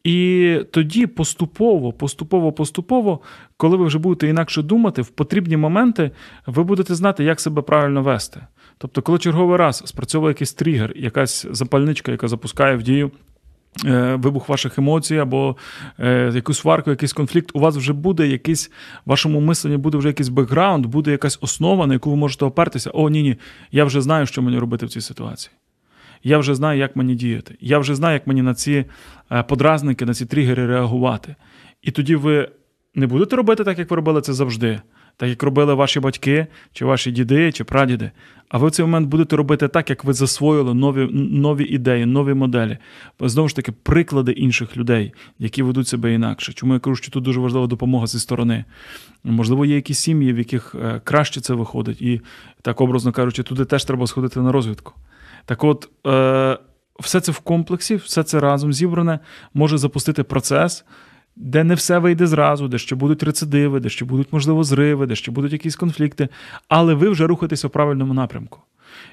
І 0.07 0.59
тоді 0.71 1.07
поступово, 1.07 1.93
поступово, 1.93 2.51
поступово, 2.51 3.19
коли 3.57 3.77
ви 3.77 3.85
вже 3.85 3.99
будете 3.99 4.27
інакше 4.27 4.61
думати, 4.61 5.01
в 5.01 5.07
потрібні 5.07 5.57
моменти 5.57 6.11
ви 6.45 6.63
будете 6.63 6.95
знати, 6.95 7.23
як 7.23 7.39
себе 7.39 7.61
правильно 7.61 8.01
вести. 8.01 8.41
Тобто, 8.77 9.01
коли 9.01 9.19
черговий 9.19 9.57
раз 9.57 9.83
спрацьовує 9.85 10.29
якийсь 10.31 10.53
тригер, 10.53 10.93
якась 10.95 11.45
запальничка, 11.51 12.11
яка 12.11 12.27
запускає 12.27 12.75
в 12.75 12.83
дію. 12.83 13.11
е, 13.85 14.15
Вибух 14.15 14.49
ваших 14.49 14.77
емоцій 14.77 15.17
або 15.17 15.55
е, 15.99 16.31
якусь 16.35 16.59
сварку, 16.59 16.89
якийсь 16.89 17.13
конфлікт, 17.13 17.49
у 17.53 17.59
вас 17.59 17.77
вже 17.77 17.93
буде 17.93 18.27
якийсь, 18.27 18.71
вашому 19.05 19.39
мисленні 19.39 19.77
буде 19.77 19.97
вже 19.97 20.07
якийсь 20.07 20.29
бекграунд, 20.29 20.85
буде 20.85 21.11
якась 21.11 21.37
основа, 21.41 21.87
на 21.87 21.93
яку 21.93 22.09
ви 22.09 22.15
можете 22.15 22.45
опертися. 22.45 22.91
О, 22.93 23.09
ні, 23.09 23.23
ні, 23.23 23.35
я 23.71 23.85
вже 23.85 24.01
знаю, 24.01 24.25
що 24.25 24.41
мені 24.41 24.59
робити 24.59 24.85
в 24.85 24.89
цій 24.89 25.01
ситуації. 25.01 25.51
Я 26.23 26.37
вже 26.37 26.55
знаю, 26.55 26.79
як 26.79 26.95
мені 26.95 27.15
діяти. 27.15 27.55
Я 27.59 27.79
вже 27.79 27.95
знаю, 27.95 28.13
як 28.13 28.27
мені 28.27 28.41
на 28.41 28.53
ці 28.53 28.85
е, 29.31 29.43
подразники, 29.43 30.05
на 30.05 30.13
ці 30.13 30.25
тригери 30.25 30.67
реагувати. 30.67 31.35
І 31.81 31.91
тоді 31.91 32.15
ви 32.15 32.49
не 32.95 33.07
будете 33.07 33.35
робити 33.35 33.63
так, 33.63 33.79
як 33.79 33.91
ви 33.91 33.95
робили 33.95 34.21
це 34.21 34.33
завжди, 34.33 34.81
так 35.17 35.29
як 35.29 35.43
робили 35.43 35.73
ваші 35.73 35.99
батьки, 35.99 36.47
чи 36.73 36.85
ваші 36.85 37.11
діди, 37.11 37.51
чи 37.51 37.63
прадіди. 37.63 38.11
А 38.49 38.57
ви 38.57 38.67
в 38.67 38.71
цей 38.71 38.85
момент 38.85 39.07
будете 39.07 39.35
робити 39.35 39.67
так, 39.67 39.89
як 39.89 40.03
ви 40.03 40.13
засвоїли 40.13 40.73
нові, 40.73 41.07
нові 41.13 41.63
ідеї, 41.63 42.05
нові 42.05 42.33
моделі. 42.33 42.77
Знову 43.19 43.49
ж 43.49 43.55
таки, 43.55 43.71
приклади 43.71 44.31
інших 44.31 44.77
людей, 44.77 45.13
які 45.39 45.63
ведуть 45.63 45.87
себе 45.87 46.13
інакше. 46.13 46.53
Чому 46.53 46.73
я 46.73 46.79
кажу, 46.79 46.95
що 46.95 47.11
тут 47.11 47.23
дуже 47.23 47.39
важлива 47.39 47.67
допомога 47.67 48.07
зі 48.07 48.19
сторони. 48.19 48.65
Можливо, 49.23 49.65
є 49.65 49.75
якісь 49.75 49.99
сім'ї, 49.99 50.33
в 50.33 50.37
яких 50.37 50.75
е, 50.75 51.01
краще 51.03 51.41
це 51.41 51.53
виходить, 51.53 52.01
і 52.01 52.21
так 52.61 52.81
образно 52.81 53.11
кажучи, 53.11 53.43
туди 53.43 53.65
теж 53.65 53.85
треба 53.85 54.07
сходити 54.07 54.39
на 54.39 54.51
розвідку. 54.51 54.93
Так 55.47 55.63
от, 55.63 55.89
е, 56.07 56.57
все 56.99 57.21
це 57.21 57.31
в 57.31 57.39
комплексі, 57.39 57.95
все 57.95 58.23
це 58.23 58.39
разом 58.39 58.73
зібране 58.73 59.19
може 59.53 59.77
запустити 59.77 60.23
процес, 60.23 60.85
де 61.35 61.63
не 61.63 61.75
все 61.75 61.99
вийде 61.99 62.27
зразу, 62.27 62.67
де 62.67 62.77
ще 62.77 62.95
будуть 62.95 63.23
рецидиви, 63.23 63.79
де 63.79 63.89
ще 63.89 64.05
будуть, 64.05 64.33
можливо, 64.33 64.63
зриви, 64.63 65.05
де 65.05 65.15
ще 65.15 65.31
будуть 65.31 65.53
якісь 65.53 65.75
конфлікти, 65.75 66.29
але 66.67 66.93
ви 66.93 67.09
вже 67.09 67.27
рухаєтеся 67.27 67.67
в 67.67 67.71
правильному 67.71 68.13
напрямку. 68.13 68.59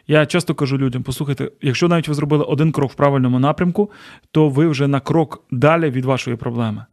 Я 0.06 0.26
часто 0.26 0.54
кажу 0.54 0.78
людям: 0.78 1.02
послухайте, 1.02 1.50
якщо 1.62 1.88
навіть 1.88 2.08
ви 2.08 2.14
зробили 2.14 2.44
один 2.44 2.72
крок 2.72 2.92
в 2.92 2.94
правильному 2.94 3.38
напрямку, 3.38 3.90
то 4.30 4.48
ви 4.48 4.66
вже 4.66 4.88
на 4.88 5.00
крок 5.00 5.44
далі 5.50 5.90
від 5.90 6.04
вашої 6.04 6.36
проблеми. 6.36 6.84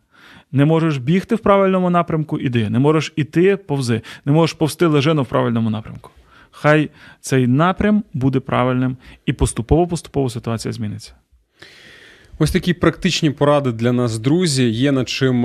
Не 0.51 0.65
можеш 0.65 0.97
бігти 0.97 1.35
в 1.35 1.39
правильному 1.39 1.89
напрямку, 1.89 2.39
іди. 2.39 2.69
Не 2.69 2.79
можеш 2.79 3.13
іти, 3.15 3.57
повзи. 3.57 4.01
Не 4.25 4.31
можеш 4.31 4.53
повсти 4.53 4.85
лежено 4.85 5.23
в 5.23 5.27
правильному 5.27 5.69
напрямку. 5.69 6.09
Хай 6.51 6.89
цей 7.21 7.47
напрям 7.47 8.03
буде 8.13 8.39
правильним, 8.39 8.97
і 9.25 9.33
поступово-поступово 9.33 10.29
ситуація 10.29 10.71
зміниться. 10.71 11.13
Ось 12.39 12.51
такі 12.51 12.73
практичні 12.73 13.29
поради 13.29 13.71
для 13.71 13.91
нас, 13.91 14.19
друзі. 14.19 14.63
Є 14.63 14.91
над 14.91 15.09
чим 15.09 15.41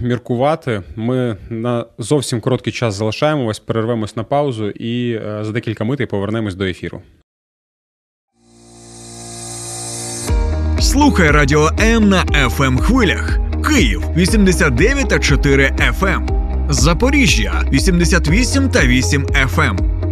міркувати. 0.00 0.82
Ми 0.96 1.36
на 1.50 1.86
зовсім 1.98 2.40
короткий 2.40 2.72
час 2.72 2.94
залишаємо 2.94 3.44
вас, 3.44 3.58
перервемось 3.58 4.16
на 4.16 4.24
паузу 4.24 4.70
і 4.70 5.12
е, 5.12 5.38
за 5.42 5.52
декілька 5.52 5.84
митей 5.84 6.06
повернемось 6.06 6.54
до 6.54 6.64
ефіру. 6.64 7.02
Слухай 10.80 11.30
радіо 11.30 11.70
М 11.80 12.08
на 12.08 12.24
fm 12.24 12.78
хвилях. 12.78 13.38
Київ 13.68 14.02
89 14.16 15.08
та 15.08 15.18
4 15.18 15.76
FM. 16.00 16.42
Запоріжжя 16.70 17.62
88 17.72 18.68
та 18.68 18.86
8 18.86 19.26
FM. 19.26 20.11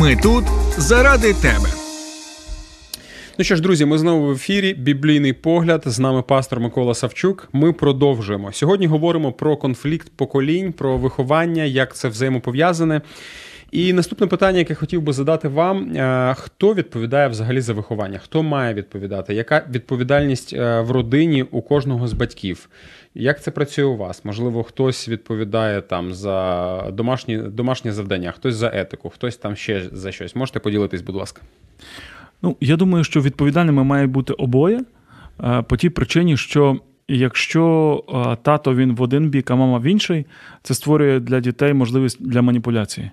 Ми 0.00 0.16
тут 0.16 0.44
заради 0.78 1.34
тебе. 1.34 1.68
Ну 3.38 3.44
що 3.44 3.56
ж, 3.56 3.62
друзі, 3.62 3.84
ми 3.84 3.98
знову 3.98 4.26
в 4.26 4.32
ефірі. 4.32 4.74
Біблійний 4.74 5.32
погляд. 5.32 5.82
З 5.86 5.98
нами 5.98 6.22
пастор 6.22 6.60
Микола 6.60 6.94
Савчук. 6.94 7.48
Ми 7.52 7.72
продовжуємо. 7.72 8.52
Сьогодні 8.52 8.86
говоримо 8.86 9.32
про 9.32 9.56
конфлікт 9.56 10.12
поколінь, 10.16 10.72
про 10.72 10.98
виховання, 10.98 11.62
як 11.64 11.96
це 11.96 12.08
взаємопов'язане. 12.08 13.00
І 13.72 13.92
наступне 13.92 14.26
питання, 14.26 14.58
яке 14.58 14.74
хотів 14.74 15.02
би 15.02 15.12
задати 15.12 15.48
вам: 15.48 15.96
е, 15.96 16.34
хто 16.38 16.74
відповідає 16.74 17.28
взагалі 17.28 17.60
за 17.60 17.72
виховання? 17.72 18.18
Хто 18.18 18.42
має 18.42 18.74
відповідати? 18.74 19.34
Яка 19.34 19.66
відповідальність 19.70 20.52
е, 20.52 20.80
в 20.80 20.90
родині 20.90 21.42
у 21.42 21.62
кожного 21.62 22.08
з 22.08 22.12
батьків? 22.12 22.68
Як 23.14 23.42
це 23.42 23.50
працює 23.50 23.84
у 23.84 23.96
вас? 23.96 24.24
Можливо, 24.24 24.62
хтось 24.62 25.08
відповідає 25.08 25.82
там 25.82 26.14
за 26.14 26.90
домашні 26.92 27.38
домашні 27.38 27.90
завдання, 27.90 28.32
хтось 28.32 28.54
за 28.54 28.70
етику, 28.74 29.10
хтось 29.10 29.36
там 29.36 29.56
ще 29.56 29.82
за 29.92 30.12
щось. 30.12 30.36
Можете 30.36 30.60
поділитись, 30.60 31.02
будь 31.02 31.14
ласка. 31.14 31.42
Ну, 32.42 32.56
я 32.60 32.76
думаю, 32.76 33.04
що 33.04 33.20
відповідальними 33.20 33.84
має 33.84 34.06
бути 34.06 34.32
обоє 34.32 34.80
е, 35.44 35.62
по 35.62 35.76
тій 35.76 35.90
причині, 35.90 36.36
що 36.36 36.80
якщо 37.08 38.04
е, 38.08 38.36
тато 38.42 38.74
він 38.74 38.94
в 38.94 39.02
один 39.02 39.30
бік, 39.30 39.50
а 39.50 39.54
мама 39.54 39.78
в 39.78 39.82
інший, 39.82 40.26
це 40.62 40.74
створює 40.74 41.20
для 41.20 41.40
дітей 41.40 41.74
можливість 41.74 42.28
для 42.28 42.42
маніпуляції. 42.42 43.10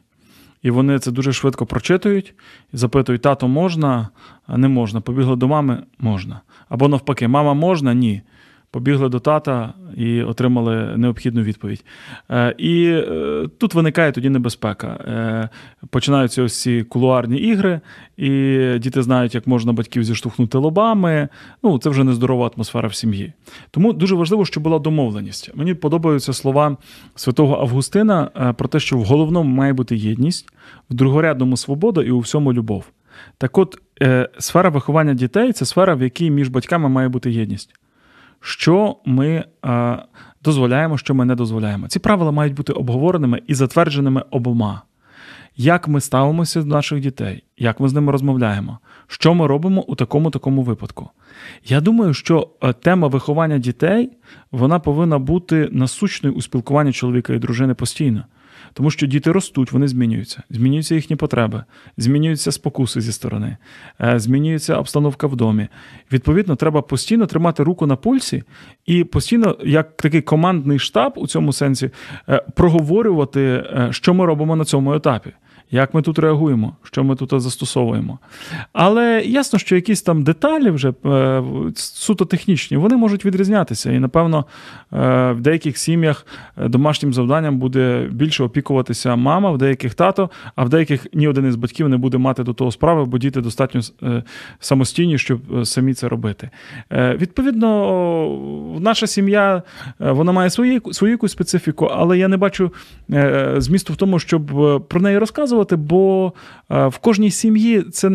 І 0.62 0.72
вони 0.72 1.00
це 1.00 1.12
дуже 1.12 1.34
швидко 1.34 1.66
прочитують 1.66 2.34
запитують: 2.74 3.22
тато 3.22 3.48
можна, 3.48 4.10
не 4.48 4.68
можна. 4.68 5.02
Побігли 5.02 5.36
до 5.36 5.48
мами 5.48 5.84
можна. 6.00 6.42
Або 6.70 6.88
навпаки, 6.88 7.28
мама 7.28 7.54
можна, 7.54 7.94
ні. 7.94 8.22
Побігли 8.72 9.10
до 9.10 9.20
тата 9.20 9.74
і 9.98 10.24
отримали 10.24 10.98
необхідну 10.98 11.42
відповідь. 11.42 11.86
Е, 12.30 12.56
І 12.58 12.86
е, 12.86 13.48
тут 13.58 13.74
виникає 13.74 14.12
тоді 14.12 14.30
небезпека. 14.30 14.88
Е, 14.88 15.50
Починаються 15.90 16.44
ось 16.44 16.62
ці 16.62 16.84
кулуарні 16.84 17.38
ігри, 17.38 17.82
і 18.18 18.30
діти 18.80 19.02
знають, 19.02 19.36
як 19.36 19.48
можна 19.48 19.74
батьків 19.74 20.04
зіштовхнути 20.04 20.58
лобами. 20.58 21.28
Ну, 21.64 21.80
це 21.80 21.90
вже 21.90 22.04
нездорова 22.04 22.52
атмосфера 22.56 22.88
в 22.88 22.94
сім'ї. 22.94 23.34
Тому 23.72 23.94
дуже 23.94 24.16
важливо, 24.16 24.46
щоб 24.46 24.64
була 24.64 24.80
домовленість. 24.80 25.52
Мені 25.56 25.74
подобаються 25.74 26.34
слова 26.34 26.78
святого 27.16 27.56
Августина 27.56 28.54
про 28.58 28.68
те, 28.68 28.80
що 28.80 28.98
в 28.98 29.04
головному 29.04 29.56
має 29.56 29.74
бути 29.74 29.96
єдність, 29.96 30.48
в 30.90 30.94
другорядному 30.94 31.58
свобода 31.58 32.04
і 32.04 32.12
у 32.12 32.20
всьому 32.20 32.54
любов. 32.54 32.86
Так 33.38 33.58
от, 33.58 33.78
сфера 34.40 34.70
виховання 34.70 35.14
дітей 35.14 35.54
це 35.54 35.66
сфера, 35.66 35.96
в 35.96 36.02
якій 36.02 36.32
між 36.32 36.48
батьками 36.48 36.90
має 36.90 37.10
бути 37.10 37.32
єдність. 37.32 37.81
Що 38.42 38.96
ми 39.06 39.46
е, 39.66 39.98
дозволяємо, 40.44 40.98
що 40.98 41.16
ми 41.16 41.26
не 41.26 41.36
дозволяємо. 41.36 41.88
Ці 41.88 42.00
правила 42.00 42.32
мають 42.32 42.54
бути 42.54 42.74
обговореними 42.74 43.42
і 43.48 43.54
затвердженими 43.54 44.24
обома. 44.32 44.82
Як 45.58 45.88
ми 45.88 46.02
ставимося 46.02 46.62
до 46.62 46.68
наших 46.68 47.00
дітей, 47.00 47.44
як 47.58 47.80
ми 47.80 47.90
з 47.90 47.94
ними 47.94 48.12
розмовляємо, 48.12 48.80
що 49.08 49.34
ми 49.34 49.48
робимо 49.48 49.82
у 49.82 49.96
такому 49.96 50.32
такому 50.32 50.64
випадку. 50.64 51.10
Я 51.66 51.82
думаю, 51.82 52.14
що 52.14 52.50
е, 52.62 52.74
тема 52.74 53.08
виховання 53.08 53.58
дітей 53.58 54.12
вона 54.52 54.80
повинна 54.80 55.20
бути 55.20 55.70
насущною 55.72 56.36
у 56.36 56.42
спілкуванні 56.42 56.94
чоловіка 56.94 57.34
і 57.34 57.40
дружини 57.40 57.74
постійно. 57.74 58.24
Тому 58.74 58.92
що 58.92 59.08
діти 59.08 59.32
ростуть, 59.32 59.72
вони 59.72 59.88
змінюються, 59.88 60.44
змінюються 60.50 60.96
їхні 60.96 61.16
потреби, 61.16 61.64
змінюються 61.98 62.52
спокуси 62.52 63.02
зі 63.02 63.12
сторони, 63.12 63.58
е, 64.02 64.20
змінюється 64.20 64.76
обстановка 64.76 65.28
в 65.28 65.36
домі. 65.36 65.68
Відповідно, 66.12 66.56
треба 66.56 66.82
постійно 66.82 67.26
тримати 67.26 67.64
руку 67.64 67.88
на 67.88 67.96
пульсі 67.96 68.44
і 68.86 69.04
постійно, 69.04 69.58
як 69.66 69.98
такий 69.98 70.22
командний 70.22 70.80
штаб 70.80 71.14
у 71.16 71.28
цьому 71.28 71.54
сенсі, 71.54 71.90
е, 72.30 72.46
проговорювати, 72.56 73.42
е, 73.42 73.88
що 73.92 74.14
ми 74.14 74.26
робимо 74.26 74.56
на 74.56 74.66
цьому 74.66 74.94
етапі. 74.94 75.32
Як 75.72 75.94
ми 75.94 76.02
тут 76.02 76.20
реагуємо, 76.20 76.76
що 76.84 77.04
ми 77.04 77.16
тут 77.16 77.42
застосовуємо. 77.42 78.20
Але 78.74 79.24
ясно, 79.26 79.60
що 79.60 79.76
якісь 79.76 80.02
там 80.02 80.24
деталі 80.24 80.70
вже 80.70 80.94
е, 81.06 81.44
суто 81.76 82.26
технічні, 82.26 82.78
вони 82.78 82.98
можуть 82.98 83.26
відрізнятися. 83.26 83.92
І, 83.92 84.00
напевно, 84.00 84.46
е, 84.94 85.32
в 85.32 85.42
деяких 85.42 85.78
сім'ях 85.78 86.26
е, 86.58 86.68
домашнім 86.68 87.14
завданням 87.14 87.58
буде 87.58 88.10
більше 88.12 88.44
опікуватися 88.44 89.16
мама, 89.16 89.52
в 89.52 89.58
деяких 89.58 89.94
тато, 89.94 90.30
а 90.56 90.64
в 90.64 90.70
деяких 90.70 91.08
ні 91.14 91.28
один 91.28 91.48
із 91.48 91.56
батьків 91.56 91.90
не 91.90 91.98
буде 91.98 92.18
мати 92.18 92.44
до 92.44 92.54
того 92.54 92.72
справи, 92.72 93.06
бо 93.06 93.18
діти 93.18 93.42
достатньо 93.42 93.82
самостійні, 94.60 95.18
щоб 95.18 95.68
самі 95.68 95.94
це 95.94 96.08
робити. 96.08 96.50
Відповідно, 96.92 98.78
наша 98.80 99.08
сім'я 99.08 99.64
вона 100.00 100.32
має 100.32 100.50
свою, 100.50 100.82
свою 100.92 101.12
якусь 101.12 101.32
специфіку, 101.32 101.86
але 101.86 102.18
я 102.18 102.28
не 102.28 102.38
бачу 102.38 102.74
змісту 103.58 103.94
в 103.94 103.96
тому, 103.96 104.20
щоб 104.20 104.46
про 104.88 105.02
неї 105.02 105.18
розказувати 105.18 105.61
розказувати, 105.62 105.76
бо 105.76 106.34
е, 106.72 106.88
в 106.88 106.98
кожній 106.98 107.32
сім'ї 107.32 107.82
це 107.82 108.10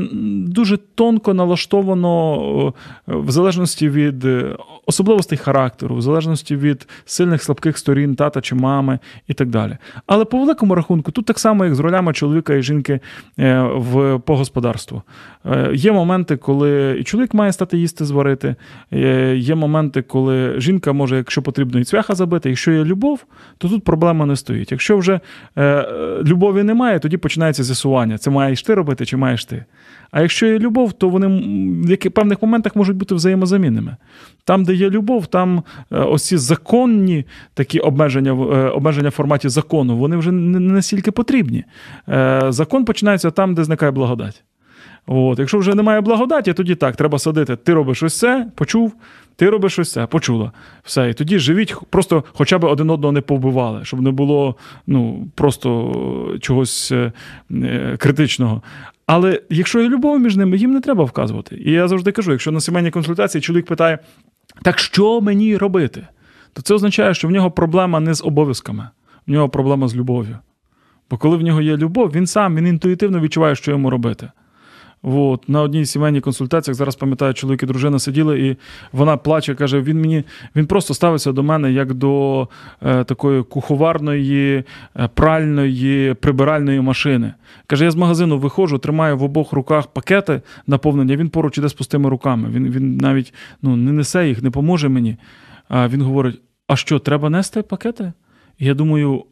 дуже 0.46 0.76
тонко 0.76 1.34
налаштовано 1.34 2.72
е, 3.08 3.12
в 3.14 3.30
залежності 3.30 3.88
від 3.88 4.24
е, 4.24 4.56
особливостей 4.86 5.38
характеру, 5.38 5.96
в 5.96 6.02
залежності 6.02 6.56
від 6.56 6.88
сильних 7.04 7.42
слабких 7.42 7.78
сторін 7.78 8.16
тата 8.16 8.40
чи 8.40 8.54
мами 8.54 8.98
і 9.28 9.34
так 9.34 9.48
далі. 9.48 9.76
Але 10.06 10.24
по 10.24 10.38
великому 10.38 10.74
рахунку, 10.74 11.12
тут 11.12 11.26
так 11.26 11.38
само, 11.38 11.64
як 11.64 11.74
з 11.74 11.80
ролями 11.80 12.12
чоловіка 12.12 12.54
і 12.54 12.62
жінки 12.62 13.00
в 13.76 14.18
по 14.18 14.36
господарству. 14.36 15.02
Є 15.74 15.92
моменти, 15.92 16.36
коли 16.36 16.96
і 17.00 17.04
чоловік 17.04 17.34
має 17.34 17.52
стати 17.52 17.78
їсти 17.78 18.04
зварити. 18.04 18.54
Є 19.34 19.54
моменти, 19.54 20.02
коли 20.02 20.60
жінка 20.60 20.92
може, 20.92 21.16
якщо 21.16 21.42
потрібно, 21.42 21.80
і 21.80 21.84
цвяха 21.84 22.14
забити. 22.14 22.48
Якщо 22.48 22.72
є 22.72 22.84
любов, 22.84 23.24
то 23.58 23.68
тут 23.68 23.84
проблема 23.84 24.26
не 24.26 24.36
стоїть. 24.36 24.72
Якщо 24.72 24.96
вже 24.96 25.20
любові 26.24 26.62
немає, 26.62 26.98
тоді 26.98 27.16
починається 27.36 27.64
з'ясування, 27.64 28.18
це 28.18 28.30
маєш 28.30 28.62
ти 28.62 28.74
робити 28.74 29.06
чи 29.06 29.16
маєш 29.16 29.44
ти. 29.44 29.64
А 30.10 30.20
якщо 30.20 30.46
є 30.46 30.58
любов, 30.58 30.92
то 30.92 31.08
вони 31.08 31.26
в 31.98 32.10
певних 32.10 32.42
моментах 32.42 32.76
можуть 32.76 32.96
бути 32.96 33.14
взаємозамінними. 33.14 33.96
Там, 34.44 34.64
де 34.64 34.74
є 34.74 34.90
любов, 34.90 35.26
там 35.26 35.62
е, 35.92 35.98
ось 35.98 36.26
ці 36.26 36.36
законні 36.36 37.24
такі 37.54 37.78
обмеження 37.78 38.30
е, 38.30 38.68
обмеження 38.68 39.08
в 39.08 39.12
форматі 39.12 39.48
закону, 39.48 39.96
вони 39.96 40.16
вже 40.16 40.32
не 40.32 40.60
настільки 40.60 41.10
потрібні. 41.10 41.64
Е, 42.08 42.42
закон 42.48 42.84
починається 42.84 43.30
там, 43.30 43.54
де 43.54 43.64
зникає 43.64 43.92
благодать. 43.92 44.44
От, 45.06 45.38
Якщо 45.38 45.58
вже 45.58 45.74
немає 45.74 46.00
благодаті, 46.00 46.52
тоді 46.52 46.74
так, 46.74 46.96
треба 46.96 47.18
садити. 47.18 47.56
Ти 47.56 47.74
робиш 47.74 48.02
ось 48.02 48.18
це, 48.18 48.46
почув, 48.54 48.92
ти 49.36 49.50
робиш 49.50 49.78
ось 49.78 49.92
це, 49.92 50.06
почула. 50.06 50.52
Все. 50.84 51.10
І 51.10 51.14
тоді 51.14 51.38
живіть, 51.38 51.74
просто 51.90 52.24
хоча 52.32 52.58
б 52.58 52.64
один 52.64 52.90
одного 52.90 53.12
не 53.12 53.20
повбивали, 53.20 53.84
щоб 53.84 54.00
не 54.00 54.10
було 54.10 54.56
ну, 54.86 55.28
просто 55.34 56.38
чогось 56.40 56.92
е, 56.92 57.12
е, 57.50 57.96
критичного. 57.98 58.62
Але 59.06 59.40
якщо 59.50 59.80
є 59.80 59.88
любов 59.88 60.20
між 60.20 60.36
ними, 60.36 60.56
їм 60.56 60.70
не 60.70 60.80
треба 60.80 61.04
вказувати. 61.04 61.56
І 61.64 61.72
я 61.72 61.88
завжди 61.88 62.12
кажу: 62.12 62.30
якщо 62.30 62.52
на 62.52 62.60
сімейній 62.60 62.90
консультації 62.90 63.42
чоловік 63.42 63.66
питає, 63.66 63.98
так 64.62 64.78
що 64.78 65.20
мені 65.20 65.56
робити? 65.56 66.06
То 66.52 66.62
це 66.62 66.74
означає, 66.74 67.14
що 67.14 67.28
в 67.28 67.30
нього 67.30 67.50
проблема 67.50 68.00
не 68.00 68.14
з 68.14 68.24
обов'язками, 68.24 68.88
в 69.26 69.30
нього 69.30 69.48
проблема 69.48 69.88
з 69.88 69.96
любов'ю. 69.96 70.38
Бо 71.10 71.16
коли 71.16 71.36
в 71.36 71.42
нього 71.42 71.60
є 71.60 71.76
любов, 71.76 72.10
він 72.10 72.26
сам 72.26 72.56
він 72.56 72.66
інтуїтивно 72.66 73.20
відчуває, 73.20 73.54
що 73.54 73.70
йому 73.70 73.90
робити. 73.90 74.30
От, 75.02 75.48
на 75.48 75.62
одній 75.62 75.86
сімейній 75.86 76.20
консультаціях 76.20 76.76
зараз 76.76 76.96
пам'ятаю, 76.96 77.34
чоловік 77.34 77.62
і 77.62 77.66
дружина 77.66 77.98
сиділи, 77.98 78.40
і 78.40 78.56
вона 78.92 79.16
плаче, 79.16 79.54
каже: 79.54 79.80
він 79.80 80.00
мені 80.00 80.24
він 80.56 80.66
просто 80.66 80.94
ставиться 80.94 81.32
до 81.32 81.42
мене 81.42 81.72
як 81.72 81.94
до 81.94 82.48
е, 82.82 83.04
такої 83.04 83.42
куховарної, 83.42 84.64
е, 84.96 85.08
пральної, 85.14 86.14
прибиральної 86.14 86.80
машини. 86.80 87.34
Каже, 87.66 87.84
я 87.84 87.90
з 87.90 87.96
магазину 87.96 88.38
виходжу, 88.38 88.76
тримаю 88.76 89.18
в 89.18 89.22
обох 89.22 89.52
руках 89.52 89.86
пакети 89.86 90.40
наповнення, 90.66 91.16
він 91.16 91.28
поруч 91.28 91.58
іде 91.58 91.68
з 91.68 91.72
пустими 91.72 92.10
руками. 92.10 92.48
Він 92.50 92.70
він 92.70 92.96
навіть 92.96 93.34
ну, 93.62 93.76
не 93.76 93.92
несе 93.92 94.28
їх, 94.28 94.42
не 94.42 94.50
поможе 94.50 94.88
мені. 94.88 95.16
А 95.68 95.88
він 95.88 96.02
говорить: 96.02 96.40
а 96.66 96.76
що, 96.76 96.98
треба 96.98 97.30
нести 97.30 97.62
пакети? 97.62 98.12
Я 98.58 98.74
думаю, 98.74 99.24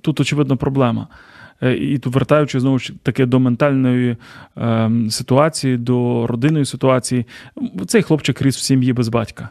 тут 0.00 0.20
очевидно 0.20 0.56
проблема. 0.56 1.08
Е, 1.62 1.74
і 1.74 1.98
тут 1.98 2.14
вертаючи 2.14 2.60
знову 2.60 2.78
ж 2.78 2.92
таки 3.02 3.26
до 3.26 3.40
ментальної 3.40 4.16
е, 4.58 4.90
ситуації, 5.10 5.76
до 5.76 6.26
родинної 6.26 6.64
ситуації, 6.64 7.26
цей 7.86 8.02
хлопчик 8.02 8.42
ріс 8.42 8.56
в 8.56 8.60
сім'ї 8.60 8.92
без 8.92 9.08
батька. 9.08 9.48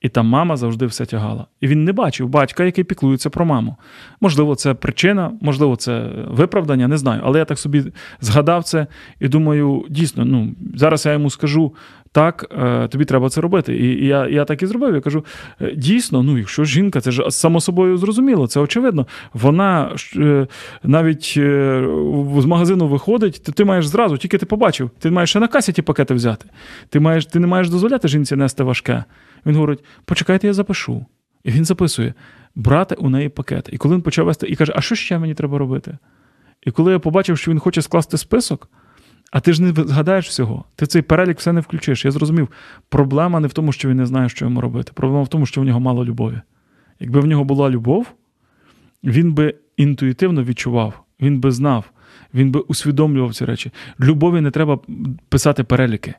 І 0.00 0.08
там 0.08 0.26
мама 0.26 0.56
завжди 0.56 0.86
все 0.86 1.06
тягала. 1.06 1.46
І 1.60 1.66
він 1.66 1.84
не 1.84 1.92
бачив 1.92 2.28
батька, 2.28 2.64
який 2.64 2.84
піклується 2.84 3.30
про 3.30 3.44
маму. 3.44 3.76
Можливо, 4.20 4.54
це 4.54 4.74
причина, 4.74 5.32
можливо, 5.40 5.76
це 5.76 6.10
виправдання, 6.28 6.88
не 6.88 6.96
знаю. 6.96 7.22
Але 7.24 7.38
я 7.38 7.44
так 7.44 7.58
собі 7.58 7.84
згадав 8.20 8.64
це 8.64 8.86
і 9.20 9.28
думаю, 9.28 9.84
дійсно, 9.90 10.24
ну 10.24 10.54
зараз 10.74 11.06
я 11.06 11.12
йому 11.12 11.30
скажу 11.30 11.74
так, 12.14 12.46
е, 12.58 12.88
тобі 12.88 13.04
треба 13.04 13.28
це 13.28 13.40
робити. 13.40 13.76
І 13.76 14.06
я 14.06 14.28
я 14.28 14.44
так 14.44 14.62
і 14.62 14.66
зробив. 14.66 14.94
Я 14.94 15.00
кажу: 15.00 15.24
«Е, 15.60 15.74
дійсно, 15.76 16.22
ну 16.22 16.38
якщо 16.38 16.64
жінка, 16.64 17.00
це 17.00 17.10
ж 17.10 17.30
само 17.30 17.60
собою 17.60 17.96
зрозуміло, 17.96 18.46
це 18.46 18.60
очевидно. 18.60 19.06
Вона 19.32 19.96
е, 20.16 20.46
навіть 20.82 21.32
з 22.38 22.44
магазину 22.46 22.88
виходить, 22.88 23.42
то 23.46 23.52
ти 23.52 23.64
маєш 23.64 23.86
зразу, 23.86 24.16
тільки 24.16 24.38
ти 24.38 24.46
побачив, 24.46 24.90
ти 24.98 25.10
маєш 25.10 25.30
ще 25.30 25.40
на 25.40 25.48
касі 25.48 25.72
ті 25.72 25.82
пакети 25.82 26.14
взяти. 26.14 26.46
Ти 26.88 27.00
маєш, 27.00 27.26
ти 27.26 27.38
не 27.38 27.46
маєш 27.46 27.70
дозволяти 27.70 28.08
жінці 28.08 28.36
нести 28.36 28.64
важке. 28.64 29.04
Він 29.46 29.54
говорить: 29.54 29.84
почекайте, 30.04 30.46
я 30.46 30.52
запишу. 30.52 31.06
І 31.44 31.50
він 31.50 31.64
записує: 31.64 32.14
брати 32.54 32.94
у 32.94 33.08
неї 33.08 33.28
пакет. 33.28 33.68
І 33.72 33.76
коли 33.76 33.94
він 33.94 34.02
почав 34.02 34.26
вести, 34.26 34.46
і 34.46 34.56
каже, 34.56 34.72
а 34.76 34.80
що 34.80 34.94
ще 34.94 35.18
мені 35.18 35.34
треба 35.34 35.58
робити? 35.58 35.98
І 36.62 36.70
коли 36.70 36.92
я 36.92 36.98
побачив, 36.98 37.38
що 37.38 37.50
він 37.50 37.58
хоче 37.58 37.82
скласти 37.82 38.18
список, 38.18 38.68
а 39.34 39.40
ти 39.40 39.52
ж 39.52 39.62
не 39.62 39.72
згадаєш 39.72 40.28
всього, 40.28 40.64
ти 40.76 40.86
цей 40.86 41.02
перелік 41.02 41.38
все 41.38 41.52
не 41.52 41.60
включиш. 41.60 42.04
Я 42.04 42.10
зрозумів, 42.10 42.48
проблема 42.88 43.40
не 43.40 43.48
в 43.48 43.52
тому, 43.52 43.72
що 43.72 43.88
він 43.88 43.96
не 43.96 44.06
знає, 44.06 44.28
що 44.28 44.44
йому 44.44 44.60
робити. 44.60 44.92
Проблема 44.94 45.22
в 45.22 45.28
тому, 45.28 45.46
що 45.46 45.60
в 45.60 45.64
нього 45.64 45.80
мало 45.80 46.04
любові. 46.04 46.40
Якби 47.00 47.20
в 47.20 47.26
нього 47.26 47.44
була 47.44 47.70
любов, 47.70 48.06
він 49.04 49.32
би 49.32 49.54
інтуїтивно 49.76 50.44
відчував, 50.44 51.04
він 51.20 51.40
би 51.40 51.50
знав, 51.50 51.84
він 52.34 52.50
би 52.50 52.60
усвідомлював 52.60 53.34
ці 53.34 53.44
речі. 53.44 53.70
Любові 54.00 54.40
не 54.40 54.50
треба 54.50 54.78
писати 55.28 55.64
переліки. 55.64 56.14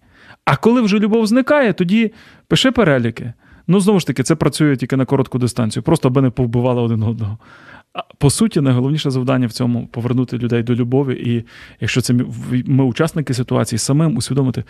А 0.45 0.55
коли 0.55 0.81
вже 0.81 0.99
любов 0.99 1.27
зникає, 1.27 1.73
тоді 1.73 2.11
пиши 2.47 2.71
переліки. 2.71 3.33
Ну, 3.67 3.79
знову 3.79 3.99
ж 3.99 4.07
таки, 4.07 4.23
це 4.23 4.35
працює 4.35 4.77
тільки 4.77 4.95
на 4.95 5.05
коротку 5.05 5.39
дистанцію, 5.39 5.83
просто 5.83 6.07
аби 6.07 6.21
не 6.21 6.29
повбивали 6.29 6.81
один 6.81 7.03
одного. 7.03 7.37
По 8.17 8.29
суті, 8.29 8.61
найголовніше 8.61 9.11
завдання 9.11 9.47
в 9.47 9.51
цьому 9.51 9.87
повернути 9.87 10.37
людей 10.37 10.63
до 10.63 10.75
любові. 10.75 11.13
І 11.13 11.45
якщо 11.79 12.01
це 12.01 12.13
ми 12.65 12.83
учасники 12.83 13.33
ситуації, 13.33 13.79
самим 13.79 14.17
усвідомити, 14.17 14.63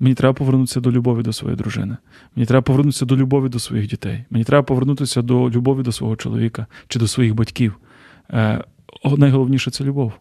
мені 0.00 0.14
треба 0.14 0.34
повернутися 0.34 0.80
до 0.80 0.92
любові 0.92 1.22
до 1.22 1.32
своєї 1.32 1.56
дружини. 1.56 1.96
Мені 2.36 2.46
треба 2.46 2.62
повернутися 2.62 3.04
до 3.04 3.16
любові 3.16 3.48
до 3.48 3.58
своїх 3.58 3.86
дітей. 3.86 4.24
Мені 4.30 4.44
треба 4.44 4.62
повернутися 4.62 5.22
до 5.22 5.50
любові 5.50 5.82
до 5.82 5.92
свого 5.92 6.16
чоловіка 6.16 6.66
чи 6.88 6.98
до 6.98 7.08
своїх 7.08 7.34
батьків. 7.34 7.74
Е, 8.30 8.64
Найголовніше 9.16 9.70
це 9.70 9.84
любов. 9.84 10.12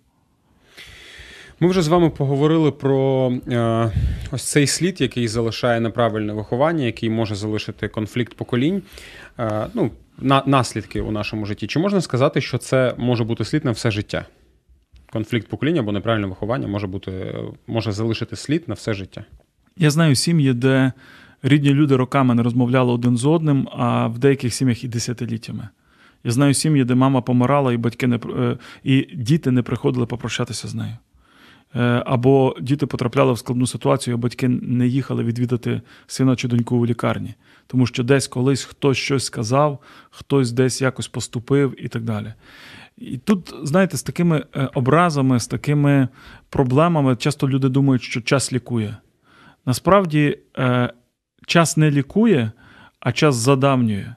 Ми 1.60 1.68
вже 1.68 1.82
з 1.82 1.88
вами 1.88 2.10
поговорили 2.10 2.72
про 2.72 3.32
е, 3.48 3.92
ось 4.32 4.44
цей 4.44 4.68
слід, 4.68 5.02
який 5.02 5.28
залишає 5.28 5.80
неправильне 5.80 6.34
виховання, 6.34 6.86
який 6.86 7.10
може 7.10 7.36
залишити 7.36 7.88
конфлікт 7.88 8.34
поколінь. 8.34 8.82
Е, 9.40 9.68
ну, 9.74 9.92
на, 10.20 10.44
наслідки 10.46 11.02
у 11.02 11.12
нашому 11.12 11.46
житті. 11.46 11.68
Чи 11.68 11.80
можна 11.80 12.02
сказати, 12.02 12.42
що 12.42 12.58
це 12.58 12.96
може 12.98 13.24
бути 13.24 13.46
слід 13.46 13.66
на 13.66 13.72
все 13.72 13.92
життя? 13.92 14.26
Конфлікт 15.12 15.48
покоління 15.48 15.80
або 15.80 15.92
неправильне 15.92 16.28
виховання 16.28 16.68
може 16.68 16.88
бути, 16.88 17.36
може 17.68 17.92
залишити 17.92 18.36
слід 18.36 18.64
на 18.68 18.74
все 18.74 18.94
життя? 18.94 19.26
Я 19.78 19.92
знаю 19.92 20.16
сім'ї, 20.16 20.54
де 20.54 20.92
рідні 21.44 21.74
люди 21.74 21.96
роками 21.96 22.36
не 22.36 22.44
розмовляли 22.44 22.94
один 22.94 23.18
з 23.18 23.26
одним, 23.26 23.70
а 23.72 24.08
в 24.08 24.18
деяких 24.20 24.54
сім'ях 24.54 24.84
і 24.84 24.88
десятиліттями. 24.88 25.70
Я 26.24 26.32
знаю 26.32 26.54
сім'ї, 26.54 26.84
де 26.84 26.96
мама 26.96 27.22
помирала, 27.22 27.74
і 27.74 27.78
батьки 27.78 28.08
не 28.08 28.16
е, 28.16 28.58
і 28.84 29.08
діти 29.14 29.52
не 29.52 29.62
приходили 29.62 30.06
попрощатися 30.06 30.68
з 30.68 30.76
нею. 30.76 30.98
Е, 31.76 32.04
або 32.06 32.56
діти 32.62 32.86
потрапляли 32.86 33.34
в 33.34 33.38
складну 33.38 33.68
ситуацію, 33.68 34.16
а 34.16 34.18
батьки 34.18 34.48
не 34.48 34.88
їхали 34.88 35.24
відвідати 35.24 35.82
сина 36.08 36.36
чи 36.36 36.48
доньку 36.48 36.76
у 36.76 36.86
лікарні, 36.86 37.34
тому 37.68 37.88
що 37.88 38.04
десь 38.04 38.28
колись 38.28 38.64
хтось 38.64 38.98
щось 38.98 39.26
сказав, 39.26 39.80
хтось 40.10 40.52
десь 40.52 40.82
якось 40.82 41.08
поступив 41.08 41.86
і 41.86 41.88
так 41.88 42.04
далі. 42.04 42.34
І 42.98 43.18
тут, 43.18 43.54
знаєте, 43.64 43.98
з 43.98 44.04
такими 44.04 44.46
е, 44.56 44.70
образами, 44.74 45.40
з 45.40 45.48
такими 45.48 46.08
проблемами 46.50 47.16
часто 47.16 47.50
люди 47.50 47.70
думають, 47.70 48.04
що 48.04 48.22
час 48.22 48.54
лікує. 48.54 48.98
Насправді, 49.66 50.38
е, 50.58 50.94
час 51.48 51.78
не 51.78 51.92
лікує, 51.92 52.52
а 53.00 53.12
час 53.12 53.36
задавнює. 53.36 54.16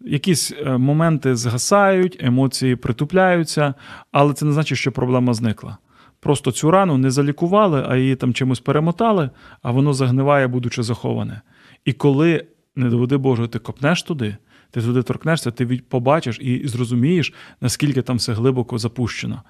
Якісь 0.00 0.52
моменти 0.66 1.36
згасають, 1.36 2.16
емоції 2.20 2.76
притупляються, 2.76 3.74
але 4.12 4.34
це 4.34 4.44
не 4.44 4.52
значить, 4.52 4.78
що 4.78 4.92
проблема 4.92 5.34
зникла. 5.34 5.78
Просто 6.20 6.52
цю 6.52 6.70
рану 6.70 6.98
не 6.98 7.10
залікували, 7.10 7.84
а 7.88 7.96
її 7.96 8.16
там 8.16 8.34
чимось 8.34 8.60
перемотали, 8.60 9.30
а 9.62 9.70
воно 9.70 9.92
загниває, 9.92 10.46
будучи 10.46 10.82
заховане. 10.82 11.40
І 11.84 11.92
коли, 11.92 12.44
не 12.76 12.88
доведи 12.88 13.16
Боже, 13.16 13.48
ти 13.48 13.58
копнеш 13.58 14.02
туди, 14.02 14.36
ти 14.70 14.82
туди 14.82 15.02
торкнешся, 15.02 15.50
ти 15.50 15.66
побачиш 15.88 16.38
і 16.40 16.68
зрозумієш, 16.68 17.32
наскільки 17.60 18.02
там 18.02 18.16
все 18.16 18.32
глибоко 18.32 18.78
запущено. 18.78 19.42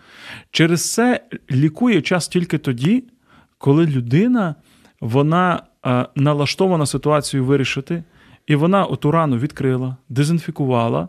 Через 0.51 0.93
це 0.93 1.21
лікує 1.51 2.03
час 2.03 2.29
тільки 2.29 2.59
тоді, 2.59 3.05
коли 3.59 3.87
людина 3.87 4.55
вона 5.01 5.63
а, 5.83 6.07
налаштована 6.17 6.87
ситуацію 6.87 7.45
вирішити, 7.45 8.05
і 8.47 8.55
вона 8.55 8.85
оту 8.85 9.11
рану 9.11 9.39
відкрила, 9.39 9.97
дезінфікувала, 10.09 11.09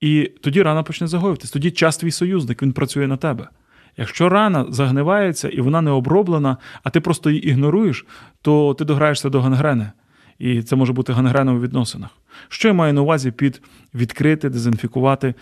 і 0.00 0.30
тоді 0.42 0.62
рана 0.62 0.82
почне 0.82 1.06
загоюватись. 1.06 1.50
Тоді 1.50 1.70
час 1.70 1.96
твій 1.96 2.10
союзник, 2.10 2.62
він 2.62 2.72
працює 2.72 3.06
на 3.06 3.16
тебе. 3.16 3.48
Якщо 3.96 4.28
рана 4.28 4.66
загнивається 4.68 5.48
і 5.48 5.60
вона 5.60 5.80
не 5.80 5.90
оброблена, 5.90 6.56
а 6.82 6.90
ти 6.90 7.00
просто 7.00 7.30
її 7.30 7.48
ігноруєш, 7.48 8.06
то 8.42 8.74
ти 8.74 8.84
дограєшся 8.84 9.28
до 9.28 9.40
гангрени. 9.40 9.90
І 10.38 10.62
це 10.62 10.76
може 10.76 10.92
бути 10.92 11.12
гангреном 11.12 11.56
у 11.56 11.60
відносинах. 11.60 12.10
Що 12.48 12.68
я 12.68 12.74
маю 12.74 12.92
на 12.92 13.02
увазі 13.02 13.30
під 13.30 13.62
відкрити, 13.94 14.50
дезінфікувати? 14.50 15.34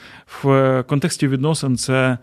В 0.43 0.83
контексті 0.89 1.29
відносин 1.29 1.77
це 1.77 2.19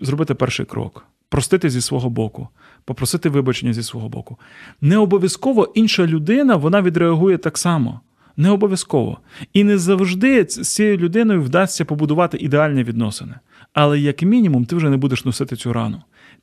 зробити 0.00 0.34
перший 0.34 0.66
крок, 0.66 1.06
простити 1.28 1.70
зі 1.70 1.80
свого 1.80 2.10
боку, 2.10 2.48
попросити 2.84 3.28
вибачення 3.28 3.72
зі 3.72 3.82
свого 3.82 4.08
боку. 4.08 4.38
Не 4.80 4.96
обов'язково 4.96 5.72
інша 5.74 6.06
людина 6.06 6.56
вона 6.56 6.82
відреагує 6.82 7.38
так 7.38 7.58
само. 7.58 8.00
Не 8.36 8.50
обов'язково. 8.50 9.18
І 9.52 9.64
не 9.64 9.78
завжди 9.78 10.46
з 10.48 10.74
цією 10.74 10.96
людиною 10.96 11.42
вдасться 11.42 11.84
побудувати 11.84 12.36
ідеальні 12.36 12.84
відносини. 12.84 13.34
Але 13.74 14.00
як 14.00 14.22
мінімум 14.22 14.64
ти 14.64 14.76
вже 14.76 14.90
не 14.90 14.96
будеш 14.96 15.24
носити 15.24 15.56
цю 15.56 15.72
рану. 15.72 16.02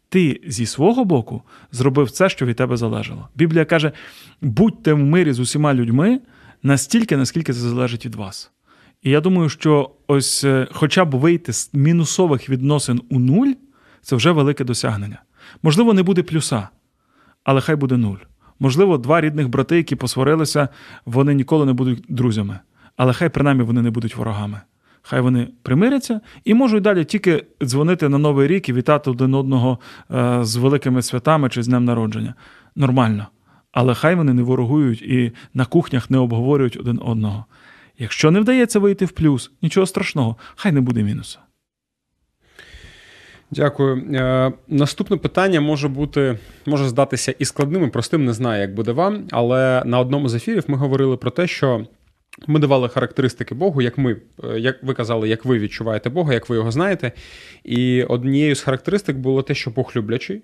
Ти 0.09 0.41
зі 0.47 0.65
свого 0.65 1.05
боку 1.05 1.41
зробив 1.71 2.11
це, 2.11 2.29
що 2.29 2.45
від 2.45 2.55
тебе 2.55 2.77
залежало. 2.77 3.29
Біблія 3.35 3.65
каже: 3.65 3.91
будьте 4.41 4.93
в 4.93 4.97
мирі 4.97 5.33
з 5.33 5.39
усіма 5.39 5.73
людьми 5.73 6.19
настільки, 6.63 7.17
наскільки 7.17 7.53
це 7.53 7.59
залежить 7.59 8.05
від 8.05 8.15
вас. 8.15 8.51
І 9.03 9.09
я 9.09 9.21
думаю, 9.21 9.49
що 9.49 9.91
ось 10.07 10.43
е, 10.43 10.67
хоча 10.71 11.05
б 11.05 11.15
вийти 11.15 11.53
з 11.53 11.69
мінусових 11.73 12.49
відносин 12.49 13.01
у 13.09 13.19
нуль 13.19 13.51
це 14.01 14.15
вже 14.15 14.31
велике 14.31 14.63
досягнення. 14.63 15.21
Можливо, 15.63 15.93
не 15.93 16.03
буде 16.03 16.23
плюса, 16.23 16.69
але 17.43 17.61
хай 17.61 17.75
буде 17.75 17.97
нуль. 17.97 18.17
Можливо, 18.59 18.97
два 18.97 19.21
рідних 19.21 19.49
брати, 19.49 19.77
які 19.77 19.95
посварилися, 19.95 20.69
вони 21.05 21.33
ніколи 21.33 21.65
не 21.65 21.73
будуть 21.73 22.05
друзями, 22.09 22.59
але 22.97 23.13
хай 23.13 23.29
принаймні 23.29 23.63
вони 23.63 23.81
не 23.81 23.91
будуть 23.91 24.15
ворогами. 24.15 24.61
Хай 25.01 25.21
вони 25.21 25.47
примиряться 25.63 26.21
і 26.45 26.53
можуть 26.53 26.83
далі 26.83 27.05
тільки 27.05 27.45
дзвонити 27.63 28.09
на 28.09 28.17
Новий 28.17 28.47
рік 28.47 28.69
і 28.69 28.73
вітати 28.73 29.09
один 29.09 29.33
одного 29.33 29.79
е, 30.11 30.39
з 30.41 30.55
великими 30.55 31.01
святами 31.01 31.49
чи 31.49 31.63
з 31.63 31.67
днем 31.67 31.85
народження. 31.85 32.33
Нормально. 32.75 33.27
Але 33.71 33.93
хай 33.93 34.15
вони 34.15 34.33
не 34.33 34.43
ворогують 34.43 35.01
і 35.01 35.31
на 35.53 35.65
кухнях 35.65 36.09
не 36.09 36.17
обговорюють 36.17 36.77
один 36.79 36.99
одного. 37.05 37.45
Якщо 37.97 38.31
не 38.31 38.39
вдається 38.39 38.79
вийти 38.79 39.05
в 39.05 39.11
плюс, 39.11 39.51
нічого 39.61 39.85
страшного, 39.85 40.35
хай 40.55 40.71
не 40.71 40.81
буде 40.81 41.03
мінуса. 41.03 41.39
Дякую. 43.51 43.97
Е, 44.13 44.51
Наступне 44.67 45.17
питання 45.17 45.61
може 45.61 45.87
бути, 45.87 46.37
може 46.65 46.89
здатися 46.89 47.35
і 47.39 47.45
складним, 47.45 47.83
і 47.83 47.87
простим, 47.87 48.25
не 48.25 48.33
знаю, 48.33 48.61
як 48.61 48.73
буде 48.73 48.91
вам. 48.91 49.23
Але 49.31 49.83
на 49.85 49.99
одному 49.99 50.29
з 50.29 50.35
ефірів 50.35 50.63
ми 50.67 50.77
говорили 50.77 51.17
про 51.17 51.31
те, 51.31 51.47
що 51.47 51.85
ми 52.47 52.59
давали 52.59 52.89
характеристики 52.89 53.55
Богу, 53.55 53.81
як 53.81 53.97
ми, 53.97 54.17
е, 54.43 54.59
як 54.59 54.83
ви 54.83 54.93
казали, 54.93 55.29
як 55.29 55.45
ви 55.45 55.59
відчуваєте 55.59 56.09
Бога, 56.09 56.33
як 56.33 56.49
ви 56.49 56.55
його 56.55 56.71
знаєте. 56.71 57.11
І 57.63 58.03
однією 58.03 58.55
з 58.55 58.61
характеристик 58.61 59.17
було 59.17 59.41
те, 59.41 59.55
що 59.55 59.71
Бог 59.71 59.91
люблячий. 59.95 60.41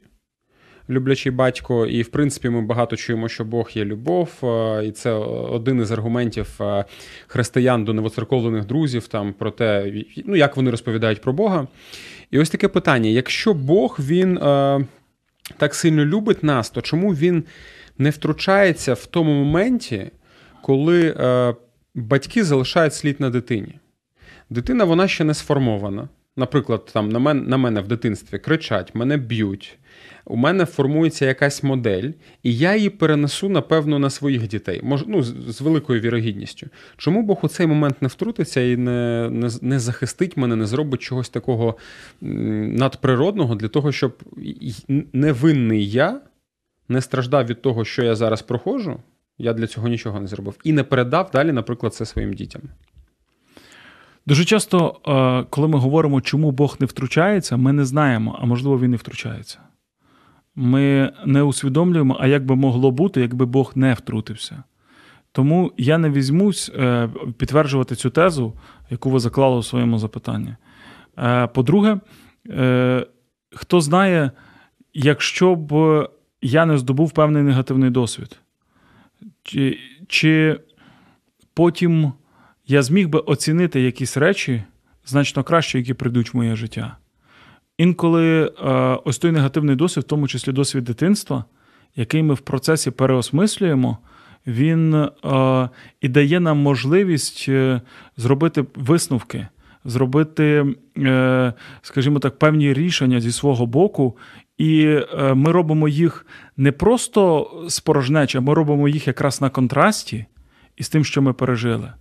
Люблячий 0.90 1.32
батько, 1.32 1.86
і 1.86 2.02
в 2.02 2.08
принципі 2.08 2.50
ми 2.50 2.62
багато 2.62 2.96
чуємо, 2.96 3.30
що 3.30 3.46
Бог 3.46 3.70
є 3.74 3.86
любов, 3.86 4.30
е, 4.44 4.86
і 4.86 4.92
це 4.92 5.12
один 5.12 5.82
із 5.82 5.92
аргументів 5.92 6.48
е, 6.62 6.86
християн 7.28 7.86
до 7.86 7.94
новоцерковлених 7.94 8.66
друзів, 8.66 9.08
там 9.08 9.34
про 9.34 9.52
те, 9.52 9.94
ну 10.26 10.36
як 10.36 10.58
вони 10.58 10.72
розповідають 10.72 11.22
про 11.22 11.34
Бога. 11.34 11.68
І 12.32 12.40
ось 12.40 12.50
таке 12.50 12.68
питання: 12.68 13.10
якщо 13.10 13.54
Бог 13.54 13.98
він 14.00 14.38
так 15.58 15.76
сильно 15.76 16.06
любить 16.06 16.44
нас, 16.44 16.70
то 16.70 16.82
чому 16.82 17.14
він 17.14 17.44
не 17.98 18.10
втручається 18.10 18.94
в 18.94 19.06
тому 19.06 19.44
моменті, 19.44 20.12
коли 20.62 21.16
батьки 21.98 22.44
залишають 22.44 22.94
слід 22.94 23.20
на 23.20 23.30
дитині. 23.30 23.80
Дитина 24.50 24.84
вона 24.84 25.08
ще 25.08 25.24
не 25.24 25.34
сформована. 25.34 26.10
Наприклад, 26.36 26.86
там 26.94 27.10
на 27.10 27.20
мене 27.20 27.42
на 27.42 27.58
мене 27.58 27.82
в 27.82 27.88
дитинстві 27.88 28.40
кричать, 28.40 28.96
мене 28.96 29.18
б'ють. 29.18 29.78
У 30.26 30.36
мене 30.36 30.66
формується 30.66 31.26
якась 31.26 31.64
модель, 31.64 32.12
і 32.44 32.58
я 32.58 32.76
її 32.76 32.90
перенесу, 32.90 33.50
напевно, 33.50 34.00
на 34.00 34.10
своїх 34.10 34.48
дітей, 34.48 34.80
Мож, 34.84 35.04
ну, 35.08 35.24
з, 35.24 35.62
великою 35.62 36.02
вірогідністю. 36.02 36.68
Чому 36.98 37.22
Бог 37.22 37.40
у 37.42 37.48
цей 37.48 37.68
момент 37.68 38.02
не 38.02 38.08
втрутиться 38.08 38.62
і 38.62 38.78
не, 38.78 39.30
не, 39.32 39.50
не 39.62 39.80
захистить 39.80 40.38
мене, 40.38 40.56
не 40.56 40.66
зробить 40.66 41.02
чогось 41.02 41.30
такого 41.30 41.78
надприродного 42.22 43.56
для 43.56 43.68
того, 43.68 43.92
щоб 43.92 44.24
невинний 45.14 45.90
я 45.90 46.22
не 46.90 47.02
страждав 47.02 47.46
від 47.46 47.62
того, 47.62 47.86
що 47.86 48.04
я 48.04 48.16
зараз 48.16 48.42
проходжу, 48.42 49.00
я 49.38 49.54
для 49.54 49.68
цього 49.68 49.88
нічого 49.88 50.20
не 50.20 50.28
зробив. 50.28 50.58
І 50.64 50.74
не 50.74 50.84
передав 50.84 51.30
далі, 51.34 51.52
наприклад, 51.52 51.94
це 51.94 52.06
своїм 52.06 52.34
дітям. 52.34 52.62
Дуже 54.28 54.46
часто, 54.46 55.00
е, 55.08 55.46
коли 55.50 55.68
ми 55.68 55.80
говоримо, 55.80 56.22
чому 56.22 56.52
Бог 56.52 56.78
не 56.80 56.86
втручається, 56.86 57.58
ми 57.58 57.74
не 57.74 57.86
знаємо, 57.86 58.40
а 58.42 58.46
можливо, 58.46 58.80
він 58.80 58.92
не 58.92 58.98
втручається. 58.98 59.60
Ми 60.56 61.14
не 61.26 61.44
усвідомлюємо, 61.44 62.18
а 62.20 62.28
як 62.28 62.46
би 62.46 62.56
могло 62.56 62.92
бути, 62.92 63.22
якби 63.22 63.46
Бог 63.46 63.72
не 63.76 63.94
втрутився. 63.94 64.64
Тому 65.32 65.72
я 65.78 65.98
не 65.98 66.10
візьмусь 66.10 66.72
е, 66.76 67.10
підтверджувати 67.38 67.96
цю 67.96 68.10
тезу, 68.10 68.54
яку 68.90 69.10
ви 69.10 69.20
заклали 69.20 69.58
у 69.58 69.64
своєму 69.64 70.00
запитанні. 70.00 70.56
Е, 71.18 71.48
по-друге, 71.48 72.00
хто 73.52 73.82
знає, 73.82 74.32
якщо 74.94 75.56
б 75.56 75.74
я 76.42 76.66
не 76.66 76.78
здобув 76.78 77.12
певний 77.12 77.44
негативний 77.44 77.90
досвід, 77.90 78.40
чи, 79.48 79.80
чи 80.08 80.60
потім 81.54 82.14
я 82.68 82.82
зміг 82.82 83.10
би 83.10 83.20
оцінити 83.20 83.82
якісь 83.82 84.18
речі 84.18 84.64
значно 85.06 85.44
краще, 85.44 85.78
які 85.78 85.94
прийдуть 85.94 86.34
в 86.34 86.38
моє 86.38 86.56
життя. 86.56 86.98
Інколи 87.78 88.46
е, 88.46 88.72
ось 89.06 89.18
той 89.18 89.32
негативний 89.32 89.76
досвід, 89.76 90.04
в 90.04 90.08
тому 90.08 90.28
числі 90.28 90.52
досвід 90.52 90.84
дитинства, 90.84 91.46
який 91.96 92.24
ми 92.24 92.34
в 92.34 92.40
процесі 92.40 92.92
переосмислюємо, 92.92 93.98
він 94.48 94.96
е, 94.96 95.10
і 96.02 96.10
дає 96.10 96.40
нам 96.40 96.58
можливість 96.58 97.46
е, 97.50 97.82
зробити 98.18 98.66
висновки, 98.76 99.48
зробити, 99.86 100.76
скажімо 101.82 102.20
так, 102.20 102.40
певні 102.40 102.74
рішення 102.74 103.22
зі 103.22 103.32
свого 103.32 103.66
боку 103.66 104.18
і 104.58 104.86
е, 104.86 105.34
ми 105.34 105.52
робимо 105.52 105.88
їх 105.88 106.26
не 106.58 106.72
просто 106.72 107.52
спорожнеча, 107.70 108.42
ми 108.42 108.54
робимо 108.54 108.88
їх 108.88 109.08
якраз 109.08 109.42
на 109.42 109.50
контрасті 109.50 110.26
із 110.78 110.90
тим, 110.90 111.06
що 111.06 111.22
ми 111.22 111.34
пережили. 111.34 111.94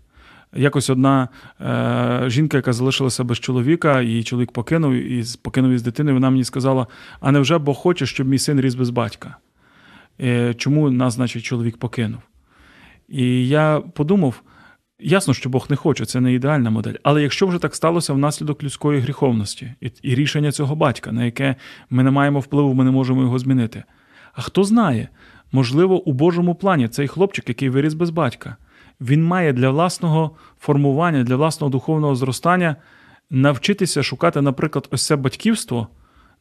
Якось 0.54 0.90
одна 0.90 1.28
е, 1.60 2.30
жінка, 2.30 2.56
яка 2.56 2.72
залишилася 2.72 3.24
без 3.24 3.38
чоловіка, 3.38 4.02
її 4.02 4.22
чоловік 4.22 4.52
покинув 4.52 4.92
і 4.92 5.24
покинув 5.42 5.72
із 5.72 5.82
дитиною, 5.82 6.16
вона 6.16 6.30
мені 6.30 6.44
сказала: 6.44 6.86
а 7.20 7.32
невже 7.32 7.58
Бог 7.58 7.76
хоче, 7.76 8.06
щоб 8.06 8.28
мій 8.28 8.38
син 8.38 8.60
ріс 8.60 8.74
без 8.74 8.90
батька? 8.90 9.36
Е, 10.20 10.54
чому 10.54 10.90
нас, 10.90 11.14
значить, 11.14 11.44
чоловік 11.44 11.76
покинув? 11.76 12.20
І 13.08 13.48
я 13.48 13.82
подумав. 13.94 14.42
Ясно, 14.98 15.34
що 15.34 15.48
Бог 15.48 15.66
не 15.70 15.76
хоче, 15.76 16.06
це 16.06 16.20
не 16.20 16.32
ідеальна 16.32 16.70
модель. 16.70 16.94
Але 17.02 17.22
якщо 17.22 17.46
вже 17.46 17.58
так 17.58 17.74
сталося 17.74 18.12
внаслідок 18.12 18.62
людської 18.62 19.00
гріховності 19.00 19.74
і, 19.80 19.90
і 20.02 20.14
рішення 20.14 20.52
цього 20.52 20.76
батька, 20.76 21.12
на 21.12 21.24
яке 21.24 21.56
ми 21.90 22.02
не 22.02 22.10
маємо 22.10 22.40
впливу, 22.40 22.74
ми 22.74 22.84
не 22.84 22.90
можемо 22.90 23.22
його 23.22 23.38
змінити. 23.38 23.82
А 24.32 24.42
хто 24.42 24.64
знає, 24.64 25.08
можливо, 25.52 26.02
у 26.02 26.12
Божому 26.12 26.54
плані 26.54 26.88
цей 26.88 27.08
хлопчик, 27.08 27.48
який 27.48 27.68
виріс 27.68 27.94
без 27.94 28.10
батька, 28.10 28.56
він 29.00 29.24
має 29.24 29.52
для 29.52 29.70
власного 29.70 30.30
формування, 30.60 31.24
для 31.24 31.36
власного 31.36 31.70
духовного 31.70 32.14
зростання 32.14 32.76
навчитися 33.30 34.02
шукати, 34.02 34.40
наприклад, 34.40 34.88
ось 34.90 35.06
це 35.06 35.16
батьківство 35.16 35.88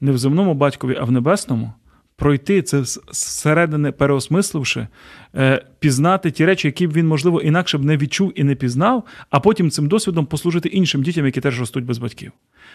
не 0.01 0.11
в 0.11 0.17
земному 0.17 0.53
батькові, 0.53 0.97
а 0.99 1.03
в 1.03 1.11
небесному, 1.11 1.73
пройти 2.15 2.61
це 2.61 2.83
зсередини 3.11 3.91
переосмисливши, 3.91 4.87
е, 5.35 5.65
пізнати 5.79 6.31
ті 6.31 6.45
речі, 6.45 6.67
які 6.67 6.87
б 6.87 6.93
він, 6.93 7.07
можливо, 7.07 7.41
інакше 7.41 7.77
б 7.77 7.83
не 7.83 7.97
відчув 7.97 8.33
і 8.35 8.43
не 8.43 8.55
пізнав, 8.55 9.03
а 9.29 9.39
потім 9.39 9.71
цим 9.71 9.87
досвідом 9.87 10.25
послужити 10.25 10.69
іншим 10.69 11.03
дітям, 11.03 11.25
які 11.25 11.41
теж 11.41 11.59
ростуть 11.59 11.85
без 11.85 11.97
батьків. 11.97 12.31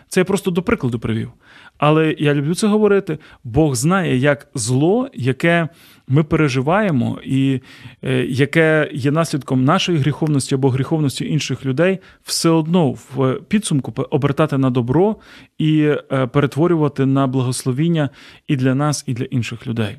Це 0.09 0.21
я 0.21 0.25
просто 0.25 0.51
до 0.51 0.63
прикладу 0.63 0.99
привів. 0.99 1.33
Але 1.81 2.15
я 2.19 2.35
люблю 2.35 2.55
це 2.55 2.67
говорити. 2.67 3.19
Бог 3.45 3.75
знає, 3.75 4.17
як 4.17 4.49
зло, 4.55 5.09
яке 5.15 5.69
ми 6.09 6.25
переживаємо, 6.25 7.19
і 7.25 7.61
е, 8.03 8.25
яке 8.25 8.91
є 8.93 9.11
наслідком 9.11 9.65
нашої 9.65 9.99
гріховності 9.99 10.55
або 10.55 10.71
гріховності 10.71 11.29
інших 11.29 11.67
людей, 11.67 11.99
все 12.23 12.49
одно 12.49 12.91
в 12.91 13.35
підсумку 13.49 13.93
обертати 14.11 14.59
на 14.59 14.71
добро 14.71 15.17
і 15.59 15.83
е, 15.83 16.27
перетворювати 16.27 17.07
на 17.07 17.27
благословіння 17.27 18.11
і 18.49 18.57
для 18.57 18.75
нас, 18.75 19.05
і 19.07 19.15
для 19.15 19.25
інших 19.25 19.67
людей. 19.67 19.99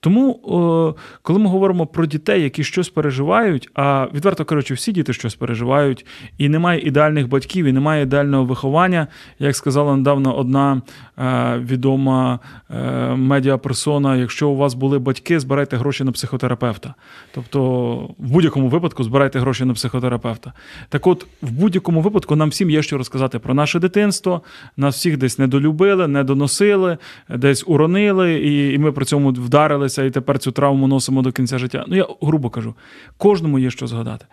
Тому, 0.00 0.40
коли 1.22 1.38
ми 1.38 1.48
говоримо 1.48 1.86
про 1.86 2.06
дітей, 2.06 2.42
які 2.42 2.64
щось 2.64 2.88
переживають, 2.88 3.68
а 3.74 4.06
відверто 4.14 4.44
кажучи, 4.44 4.74
всі 4.74 4.92
діти 4.92 5.12
щось 5.12 5.34
переживають, 5.34 6.06
і 6.38 6.48
немає 6.48 6.80
ідеальних 6.80 7.28
батьків, 7.28 7.66
і 7.66 7.72
немає 7.72 8.02
ідеального 8.02 8.44
виховання, 8.44 9.06
як 9.38 9.56
сказала 9.56 9.96
недавно 9.96 10.36
одна 10.36 10.82
відома 11.58 12.38
е, 12.70 13.16
медіаперсона, 13.16 14.16
якщо 14.16 14.48
у 14.48 14.56
вас 14.56 14.74
були 14.74 14.98
батьки, 14.98 15.40
збирайте 15.40 15.76
гроші 15.76 16.04
на 16.04 16.12
психотерапевта. 16.12 16.94
Тобто, 17.34 17.60
в 18.18 18.30
будь-якому 18.30 18.68
випадку 18.68 19.04
збирайте 19.04 19.38
гроші 19.38 19.64
на 19.64 19.74
психотерапевта. 19.74 20.52
Так 20.88 21.06
от, 21.06 21.26
в 21.42 21.50
будь-якому 21.50 22.00
випадку 22.00 22.36
нам 22.36 22.48
всім 22.48 22.70
є 22.70 22.82
що 22.82 22.98
розказати 22.98 23.38
про 23.38 23.54
наше 23.54 23.80
дитинство, 23.80 24.42
нас 24.76 24.96
всіх 24.96 25.16
десь 25.16 25.38
недолюбили, 25.38 26.08
недоносили, 26.08 26.98
десь 27.28 27.64
уронили, 27.66 28.48
і 28.48 28.78
ми 28.78 28.92
при 28.92 29.04
цьому 29.04 29.30
вдарилися 29.30 30.04
і 30.04 30.10
тепер 30.10 30.38
цю 30.38 30.52
травму 30.52 30.86
носимо 30.86 31.22
до 31.22 31.32
кінця 31.32 31.58
життя. 31.58 31.84
Ну, 31.88 31.96
я 31.96 32.06
грубо 32.22 32.50
кажу, 32.50 32.74
кожному 33.16 33.58
є 33.58 33.70
що 33.70 33.86
згадати. 33.86 34.26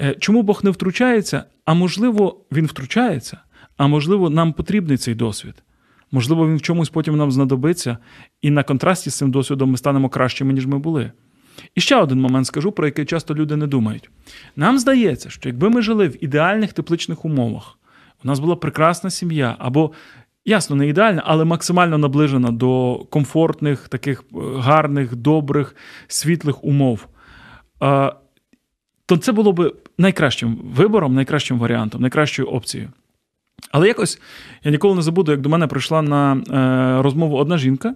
Е, 0.00 0.16
чому 0.18 0.42
Бог 0.42 0.60
не 0.64 0.70
втручається? 0.70 1.44
А 1.64 1.74
можливо, 1.74 2.36
він 2.52 2.66
втручається, 2.66 3.38
а 3.76 3.86
можливо, 3.86 4.30
нам 4.30 4.52
потрібний 4.52 4.96
цей 4.96 5.14
досвід. 5.14 5.54
Можливо, 6.12 6.48
він 6.48 6.56
в 6.56 6.62
чомусь 6.62 6.90
потім 6.90 7.16
нам 7.16 7.32
знадобиться, 7.32 7.98
і 8.42 8.50
на 8.50 8.62
контрасті 8.62 9.10
з 9.10 9.14
цим 9.14 9.30
досвідом 9.30 9.70
ми 9.70 9.76
станемо 9.76 10.08
кращими, 10.08 10.52
ніж 10.52 10.66
ми 10.66 10.78
були. 10.78 11.12
І 11.74 11.80
ще 11.80 11.96
один 11.96 12.20
момент 12.20 12.46
скажу, 12.46 12.72
про 12.72 12.86
який 12.86 13.04
часто 13.04 13.34
люди 13.34 13.56
не 13.56 13.66
думають. 13.66 14.10
Нам 14.56 14.78
здається, 14.78 15.30
що 15.30 15.48
якби 15.48 15.70
ми 15.70 15.82
жили 15.82 16.08
в 16.08 16.24
ідеальних 16.24 16.72
тепличних 16.72 17.24
умовах, 17.24 17.78
у 18.24 18.28
нас 18.28 18.40
була 18.40 18.56
прекрасна 18.56 19.10
сім'я, 19.10 19.56
або 19.58 19.92
Ясно, 20.44 20.76
не 20.76 20.88
ідеальна, 20.88 21.22
але 21.26 21.44
максимально 21.44 21.98
наближена 21.98 22.50
до 22.50 23.00
комфортних, 23.10 23.88
таких 23.88 24.24
е, 24.34 24.36
гарних, 24.56 25.16
добрих, 25.16 25.76
світлих 26.06 26.64
умов. 26.64 27.06
То 29.06 29.16
це 29.20 29.32
було 29.32 29.52
б 29.52 29.76
найкращим 29.98 30.60
вибором, 30.64 31.14
найкращим 31.14 31.58
варіантом, 31.58 32.00
найкращою 32.00 32.48
опцією. 32.48 32.90
Але 33.70 33.88
якось 33.88 34.20
я 34.64 34.70
ніколи 34.70 34.94
не 34.94 35.02
забуду, 35.02 35.32
як 35.32 35.40
до 35.40 35.48
мене 35.48 35.66
прийшла 35.66 36.02
на 36.02 36.34
е, 36.34 37.02
розмову 37.02 37.36
одна 37.36 37.58
жінка, 37.58 37.94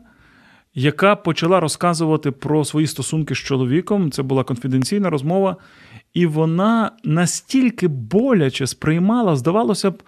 яка 0.74 1.16
почала 1.16 1.60
розказувати 1.60 2.30
про 2.30 2.64
свої 2.64 2.86
стосунки 2.86 3.34
з 3.34 3.38
чоловіком. 3.38 4.10
Це 4.10 4.22
була 4.22 4.44
конфіденційна 4.44 5.10
розмова, 5.10 5.56
і 6.14 6.26
вона 6.26 6.90
настільки 7.04 7.88
боляче 7.88 8.66
сприймала, 8.66 9.36
здавалося 9.36 9.90
б, 9.90 10.02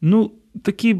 ну, 0.00 0.30
такі 0.62 0.96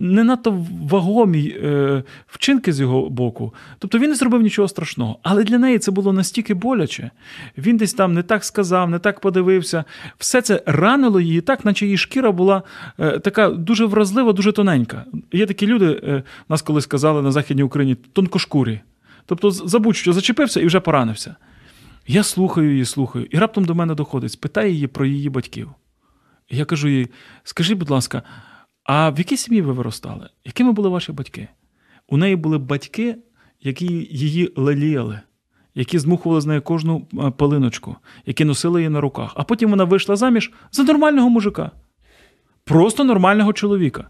не 0.00 0.24
надто 0.24 0.66
вагомі 0.82 1.48
е, 1.48 2.02
вчинки 2.26 2.72
з 2.72 2.80
його 2.80 3.10
боку. 3.10 3.54
Тобто 3.78 3.98
він 3.98 4.10
не 4.10 4.16
зробив 4.16 4.42
нічого 4.42 4.68
страшного. 4.68 5.18
Але 5.22 5.44
для 5.44 5.58
неї 5.58 5.78
це 5.78 5.90
було 5.90 6.12
настільки 6.12 6.54
боляче. 6.54 7.10
Він 7.58 7.76
десь 7.76 7.94
там 7.94 8.14
не 8.14 8.22
так 8.22 8.44
сказав, 8.44 8.90
не 8.90 8.98
так 8.98 9.20
подивився. 9.20 9.84
Все 10.18 10.42
це 10.42 10.62
ранило 10.66 11.20
її 11.20 11.40
так, 11.40 11.64
наче 11.64 11.84
її 11.84 11.96
шкіра 11.96 12.32
була 12.32 12.62
е, 12.98 13.18
така 13.18 13.50
дуже 13.50 13.84
вразлива, 13.84 14.32
дуже 14.32 14.52
тоненька. 14.52 15.04
Є 15.32 15.46
такі 15.46 15.66
люди, 15.66 16.00
е, 16.04 16.22
нас 16.48 16.62
колись 16.62 16.84
сказали 16.84 17.22
на 17.22 17.32
Західній 17.32 17.62
Україні, 17.62 17.94
тонкошкурі. 17.94 18.80
Тобто, 19.26 19.50
забудь, 19.50 19.96
що 19.96 20.12
зачепився 20.12 20.60
і 20.60 20.66
вже 20.66 20.80
поранився. 20.80 21.36
Я 22.06 22.22
слухаю 22.22 22.70
її, 22.70 22.84
слухаю, 22.84 23.26
і 23.30 23.38
раптом 23.38 23.64
до 23.64 23.74
мене 23.74 23.94
доходить, 23.94 24.32
спитає 24.32 24.70
її 24.72 24.86
про 24.86 25.06
її 25.06 25.28
батьків. 25.28 25.70
Я 26.50 26.64
кажу 26.64 26.88
їй: 26.88 27.08
скажи, 27.44 27.74
будь 27.74 27.90
ласка, 27.90 28.22
а 28.92 29.10
в 29.10 29.18
якій 29.18 29.36
сім'ї 29.36 29.62
ви 29.62 29.72
виростали? 29.72 30.28
Якими 30.44 30.72
були 30.72 30.88
ваші 30.88 31.12
батьки? 31.12 31.48
У 32.08 32.16
неї 32.16 32.36
були 32.36 32.58
батьки, 32.58 33.16
які 33.62 33.86
її 34.10 34.52
леліяли, 34.56 35.20
які 35.74 35.98
змухували 35.98 36.40
з 36.40 36.46
нею 36.46 36.62
кожну 36.62 37.00
палиночку, 37.36 37.96
які 38.26 38.44
носили 38.44 38.80
її 38.80 38.88
на 38.88 39.00
руках. 39.00 39.32
А 39.36 39.42
потім 39.42 39.70
вона 39.70 39.84
вийшла 39.84 40.16
заміж 40.16 40.52
за 40.72 40.82
нормального 40.82 41.30
мужика, 41.30 41.70
просто 42.64 43.04
нормального 43.04 43.52
чоловіка. 43.52 44.08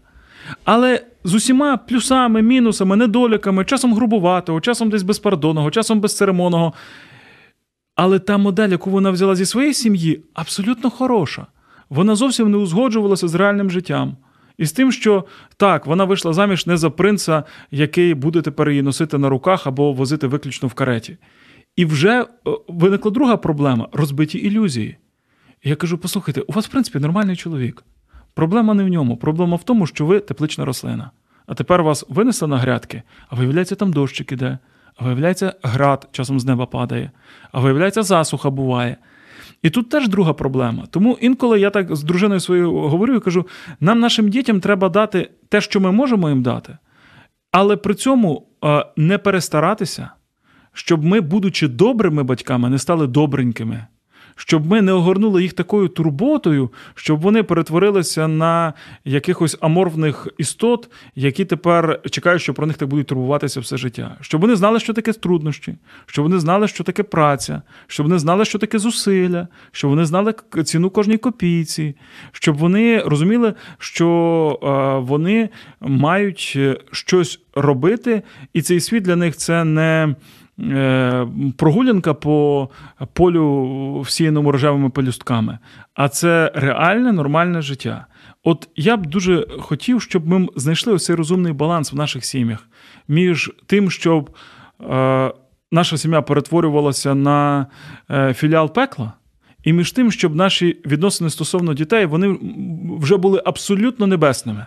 Але 0.63 1.05
з 1.23 1.33
усіма 1.33 1.77
плюсами, 1.77 2.41
мінусами, 2.41 2.95
недоліками, 2.95 3.65
часом 3.65 3.93
грубуватого, 3.93 4.61
часом 4.61 4.89
десь 4.89 5.03
безпардонного, 5.03 5.71
часом 5.71 5.99
безцеремонного. 5.99 6.73
Але 7.95 8.19
та 8.19 8.37
модель, 8.37 8.69
яку 8.69 8.89
вона 8.89 9.11
взяла 9.11 9.35
зі 9.35 9.45
своєї 9.45 9.73
сім'ї, 9.73 10.23
абсолютно 10.33 10.89
хороша. 10.89 11.45
Вона 11.89 12.15
зовсім 12.15 12.51
не 12.51 12.57
узгоджувалася 12.57 13.27
з 13.27 13.35
реальним 13.35 13.71
життям. 13.71 14.17
І 14.57 14.65
з 14.65 14.71
тим, 14.71 14.91
що 14.91 15.25
так, 15.57 15.85
вона 15.85 16.03
вийшла 16.03 16.33
заміж 16.33 16.67
не 16.67 16.77
за 16.77 16.89
принца, 16.89 17.43
який 17.71 18.13
буде 18.13 18.41
тепер 18.41 18.69
її 18.69 18.81
носити 18.81 19.17
на 19.17 19.29
руках 19.29 19.67
або 19.67 19.93
возити 19.93 20.27
виключно 20.27 20.67
в 20.67 20.73
кареті. 20.73 21.17
І 21.75 21.85
вже 21.85 22.21
е, 22.21 22.25
виникла 22.67 23.11
друга 23.11 23.37
проблема 23.37 23.87
розбиті 23.91 24.37
ілюзії. 24.37 24.97
Я 25.63 25.75
кажу: 25.75 25.97
послухайте, 25.97 26.41
у 26.41 26.53
вас, 26.53 26.67
в 26.67 26.69
принципі, 26.69 26.99
нормальний 26.99 27.35
чоловік. 27.35 27.83
Проблема 28.33 28.73
не 28.73 28.83
в 28.83 28.87
ньому. 28.87 29.17
Проблема 29.17 29.55
в 29.55 29.63
тому, 29.63 29.87
що 29.87 30.05
ви 30.05 30.19
теплична 30.19 30.65
рослина. 30.65 31.11
А 31.45 31.53
тепер 31.53 31.83
вас 31.83 32.05
винесли 32.09 32.47
на 32.47 32.57
грядки, 32.57 33.03
а 33.29 33.35
виявляється, 33.35 33.75
там 33.75 33.93
дощик 33.93 34.31
іде, 34.31 34.57
а 34.95 35.05
виявляється, 35.05 35.53
град 35.63 36.09
часом 36.11 36.39
з 36.39 36.45
неба 36.45 36.65
падає, 36.65 37.11
а 37.51 37.59
виявляється, 37.59 38.03
засуха 38.03 38.49
буває. 38.49 38.97
І 39.61 39.69
тут 39.69 39.89
теж 39.89 40.07
друга 40.07 40.33
проблема. 40.33 40.83
Тому 40.89 41.17
інколи 41.21 41.59
я 41.59 41.69
так 41.69 41.95
з 41.95 42.03
дружиною 42.03 42.39
своєю 42.39 42.71
говорю 42.73 43.15
і 43.15 43.19
кажу: 43.19 43.47
нам, 43.79 43.99
нашим 43.99 44.29
дітям, 44.29 44.59
треба 44.59 44.89
дати 44.89 45.29
те, 45.49 45.61
що 45.61 45.79
ми 45.79 45.91
можемо 45.91 46.29
їм 46.29 46.43
дати, 46.43 46.77
але 47.51 47.77
при 47.77 47.93
цьому 47.93 48.47
не 48.97 49.17
перестаратися, 49.17 50.09
щоб 50.73 51.05
ми, 51.05 51.21
будучи 51.21 51.67
добрими 51.67 52.23
батьками, 52.23 52.69
не 52.69 52.79
стали 52.79 53.07
добренькими 53.07 53.87
щоб 54.45 54.67
ми 54.67 54.81
не 54.81 54.91
огорнули 54.91 55.41
їх 55.41 55.53
такою 55.53 55.87
турботою, 55.87 56.69
щоб 56.95 57.19
вони 57.19 57.43
перетворилися 57.43 58.27
на 58.27 58.73
якихось 59.05 59.57
аморфних 59.61 60.27
істот, 60.37 60.89
які 61.15 61.45
тепер 61.45 61.99
чекають, 62.11 62.41
що 62.41 62.53
про 62.53 62.67
них 62.67 62.77
так 62.77 62.89
будуть 62.89 63.07
турбуватися 63.07 63.59
все 63.59 63.77
життя. 63.77 64.17
Щоб 64.21 64.41
вони 64.41 64.55
знали, 64.55 64.79
що 64.79 64.93
таке 64.93 65.13
труднощі, 65.13 65.77
щоб 66.05 66.23
вони 66.23 66.39
знали, 66.39 66.67
що 66.67 66.83
таке 66.83 67.03
праця, 67.03 67.61
щоб 67.87 68.05
вони 68.05 68.19
знали, 68.19 68.45
що 68.45 68.59
таке 68.59 68.79
зусилля, 68.79 69.47
щоб 69.71 69.89
вони 69.89 70.05
знали 70.05 70.33
ціну 70.65 70.89
кожній 70.89 71.17
копійці, 71.17 71.95
щоб 72.31 72.57
вони 72.57 72.99
розуміли, 72.99 73.53
що 73.77 74.99
вони 75.07 75.49
мають 75.81 76.59
щось 76.91 77.39
робити, 77.55 78.21
і 78.53 78.61
цей 78.61 78.79
світ 78.79 79.03
для 79.03 79.15
них 79.15 79.37
це 79.37 79.63
не. 79.63 80.15
Е, 80.61 81.27
прогулянка 81.57 82.13
по 82.13 82.69
полю 83.13 84.01
всіяному 84.01 84.51
рожевими 84.51 84.89
пелюстками, 84.89 85.57
а 85.93 86.09
це 86.09 86.51
реальне 86.55 87.11
нормальне 87.11 87.61
життя. 87.61 88.05
От 88.43 88.69
я 88.75 88.97
б 88.97 89.05
дуже 89.05 89.47
хотів, 89.59 90.01
щоб 90.01 90.27
ми 90.27 90.47
знайшли 90.55 90.93
ось 90.93 91.05
цей 91.05 91.15
розумний 91.15 91.53
баланс 91.53 91.93
в 91.93 91.95
наших 91.95 92.25
сім'ях 92.25 92.67
між 93.07 93.51
тим, 93.65 93.91
щоб 93.91 94.29
е, 94.91 95.31
наша 95.71 95.97
сім'я 95.97 96.21
перетворювалася 96.21 97.15
на 97.15 97.65
е, 98.11 98.33
філіал 98.33 98.73
пекла, 98.73 99.13
і 99.63 99.73
між 99.73 99.91
тим, 99.91 100.11
щоб 100.11 100.35
наші 100.35 100.77
відносини 100.85 101.29
стосовно 101.29 101.73
дітей 101.73 102.05
вони 102.05 102.39
вже 102.99 103.17
були 103.17 103.41
абсолютно 103.45 104.07
небесними. 104.07 104.65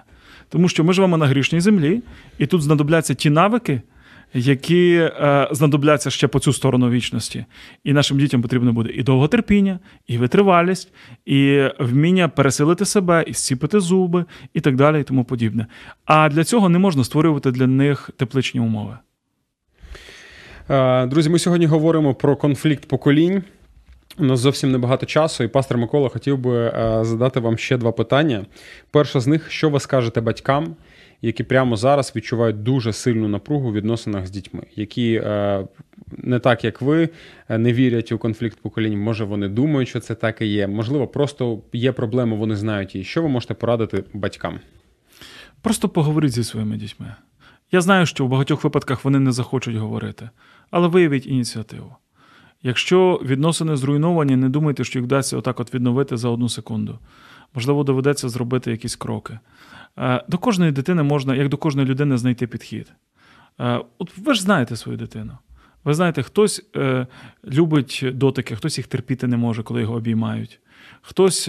Тому 0.48 0.68
що 0.68 0.84
ми 0.84 0.92
живемо 0.92 1.16
на 1.16 1.26
грішній 1.26 1.60
землі, 1.60 2.02
і 2.38 2.46
тут 2.46 2.62
знадобляться 2.62 3.14
ті 3.14 3.30
навики 3.30 3.82
які 4.34 4.94
е, 4.94 5.48
знадобляться 5.50 6.10
ще 6.10 6.28
по 6.28 6.38
цю 6.38 6.52
сторону 6.52 6.90
вічності. 6.90 7.44
І 7.84 7.92
нашим 7.92 8.18
дітям 8.18 8.42
потрібно 8.42 8.72
буде 8.72 8.90
і 8.90 9.02
довготерпіння, 9.02 9.78
і 10.06 10.18
витривалість, 10.18 10.92
і 11.26 11.68
вміння 11.78 12.28
пересилити 12.28 12.84
себе, 12.84 13.24
і 13.26 13.32
зціпити 13.32 13.80
зуби, 13.80 14.24
і 14.54 14.60
так 14.60 14.76
далі, 14.76 15.00
і 15.00 15.04
тому 15.04 15.24
подібне. 15.24 15.66
А 16.04 16.28
для 16.28 16.44
цього 16.44 16.68
не 16.68 16.78
можна 16.78 17.04
створювати 17.04 17.50
для 17.50 17.66
них 17.66 18.10
тепличні 18.16 18.60
умови. 18.60 18.98
Е, 20.70 21.06
друзі, 21.06 21.30
ми 21.30 21.38
сьогодні 21.38 21.66
говоримо 21.66 22.14
про 22.14 22.36
конфлікт 22.36 22.88
поколінь. 22.88 23.42
У 24.18 24.24
нас 24.24 24.40
зовсім 24.40 24.72
небагато 24.72 25.06
часу, 25.06 25.44
і 25.44 25.48
пастор 25.48 25.78
Микола 25.78 26.08
хотів 26.08 26.38
би 26.38 26.56
е, 26.56 26.98
задати 27.02 27.40
вам 27.40 27.58
ще 27.58 27.76
два 27.76 27.92
питання. 27.92 28.46
Перше 28.90 29.20
з 29.20 29.26
них: 29.26 29.50
що 29.50 29.70
ви 29.70 29.80
скажете 29.80 30.20
батькам, 30.20 30.76
які 31.26 31.44
прямо 31.44 31.76
зараз 31.76 32.12
відчувають 32.16 32.62
дуже 32.62 32.92
сильну 32.92 33.28
напругу 33.28 33.68
в 33.68 33.72
відносинах 33.72 34.26
з 34.26 34.30
дітьми, 34.30 34.62
які 34.76 35.14
е, 35.14 35.66
не 36.10 36.38
так 36.38 36.64
як 36.64 36.82
ви 36.82 37.08
не 37.48 37.72
вірять 37.72 38.12
у 38.12 38.18
конфлікт 38.18 38.58
поколінь. 38.62 39.00
Може, 39.00 39.24
вони 39.24 39.48
думають, 39.48 39.88
що 39.88 40.00
це 40.00 40.14
так 40.14 40.40
і 40.40 40.46
є. 40.46 40.66
Можливо, 40.66 41.06
просто 41.06 41.60
є 41.72 41.92
проблеми, 41.92 42.36
вони 42.36 42.56
знають 42.56 42.94
її. 42.94 43.04
Що 43.04 43.22
ви 43.22 43.28
можете 43.28 43.54
порадити 43.54 44.04
батькам? 44.12 44.60
Просто 45.62 45.88
поговоріть 45.88 46.32
зі 46.32 46.44
своїми 46.44 46.76
дітьми. 46.76 47.14
Я 47.72 47.80
знаю, 47.80 48.06
що 48.06 48.26
в 48.26 48.28
багатьох 48.28 48.64
випадках 48.64 49.04
вони 49.04 49.20
не 49.20 49.32
захочуть 49.32 49.76
говорити, 49.76 50.30
але 50.70 50.88
виявіть 50.88 51.26
ініціативу. 51.26 51.92
Якщо 52.62 53.20
відносини 53.24 53.76
зруйновані, 53.76 54.36
не 54.36 54.48
думайте, 54.48 54.84
що 54.84 54.98
їх 54.98 55.06
вдасться 55.06 55.36
отак 55.36 55.60
от 55.60 55.74
відновити 55.74 56.16
за 56.16 56.28
одну 56.28 56.48
секунду. 56.48 56.98
Можливо, 57.54 57.84
доведеться 57.84 58.28
зробити 58.28 58.70
якісь 58.70 58.96
кроки. 58.96 59.38
Е, 59.98 60.24
до 60.28 60.38
кожної 60.38 60.72
дитини 60.72 61.02
можна, 61.02 61.34
як 61.34 61.48
до 61.48 61.56
кожної 61.56 61.88
людини, 61.88 62.16
знайти 62.16 62.46
підхід. 62.46 62.92
Е, 63.60 63.80
от 63.98 64.18
ви 64.18 64.34
ж 64.34 64.42
знаєте 64.42 64.76
свою 64.76 64.98
дитину. 64.98 65.38
Ви 65.84 65.94
знаєте, 65.94 66.22
хтось 66.22 66.66
е, 66.76 67.06
любить 67.44 68.04
дотики, 68.12 68.56
хтось 68.56 68.78
їх 68.78 68.86
терпіти 68.86 69.26
не 69.26 69.36
може, 69.36 69.62
коли 69.62 69.80
його 69.80 69.94
обіймають. 69.94 70.60
Хтось 71.02 71.48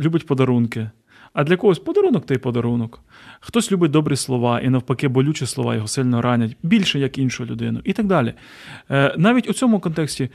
любить 0.00 0.26
подарунки. 0.26 0.90
А 1.32 1.44
для 1.44 1.56
когось 1.56 1.78
подарунок 1.78 2.26
та 2.26 2.34
й 2.34 2.38
подарунок. 2.38 3.00
Хтось 3.40 3.72
любить 3.72 3.90
добрі 3.90 4.16
слова, 4.16 4.60
і 4.60 4.68
навпаки, 4.68 5.08
болючі 5.08 5.46
слова 5.46 5.74
його 5.74 5.86
сильно 5.86 6.22
ранять, 6.22 6.56
більше, 6.62 6.98
як 6.98 7.18
іншу 7.18 7.44
людину, 7.44 7.80
і 7.84 7.92
так 7.92 8.06
далі. 8.06 8.34
Навіть 9.16 9.50
у 9.50 9.52
цьому 9.52 9.80
контексті 9.80 10.30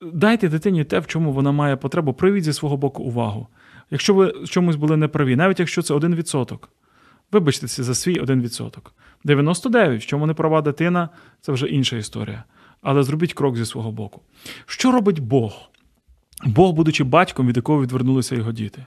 дайте 0.00 0.48
дитині 0.48 0.84
те, 0.84 0.98
в 0.98 1.06
чому 1.06 1.32
вона 1.32 1.52
має 1.52 1.76
потребу, 1.76 2.12
проявіть 2.12 2.44
зі 2.44 2.52
свого 2.52 2.76
боку 2.76 3.02
увагу. 3.02 3.46
Якщо 3.90 4.14
ви 4.14 4.26
в 4.42 4.48
чомусь 4.48 4.76
були 4.76 4.96
неправі, 4.96 5.36
навіть 5.36 5.58
якщо 5.58 5.82
це 5.82 5.94
1%, 5.94 6.58
вибачтеся 7.32 7.84
за 7.84 7.94
свій 7.94 8.20
1%. 8.20 8.78
99, 9.24 10.02
в 10.02 10.06
чому 10.06 10.26
не 10.26 10.34
права 10.34 10.62
дитина, 10.62 11.08
це 11.40 11.52
вже 11.52 11.66
інша 11.66 11.96
історія. 11.96 12.44
Але 12.82 13.02
зробіть 13.02 13.34
крок 13.34 13.56
зі 13.56 13.64
свого 13.64 13.92
боку. 13.92 14.22
Що 14.66 14.92
робить 14.92 15.18
Бог? 15.18 15.70
Бог, 16.44 16.72
будучи 16.72 17.04
батьком, 17.04 17.46
від 17.46 17.56
якого 17.56 17.82
відвернулися 17.82 18.36
його 18.36 18.52
діти. 18.52 18.86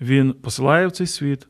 Він 0.00 0.32
посилає 0.32 0.86
в 0.86 0.92
цей 0.92 1.06
світ 1.06 1.48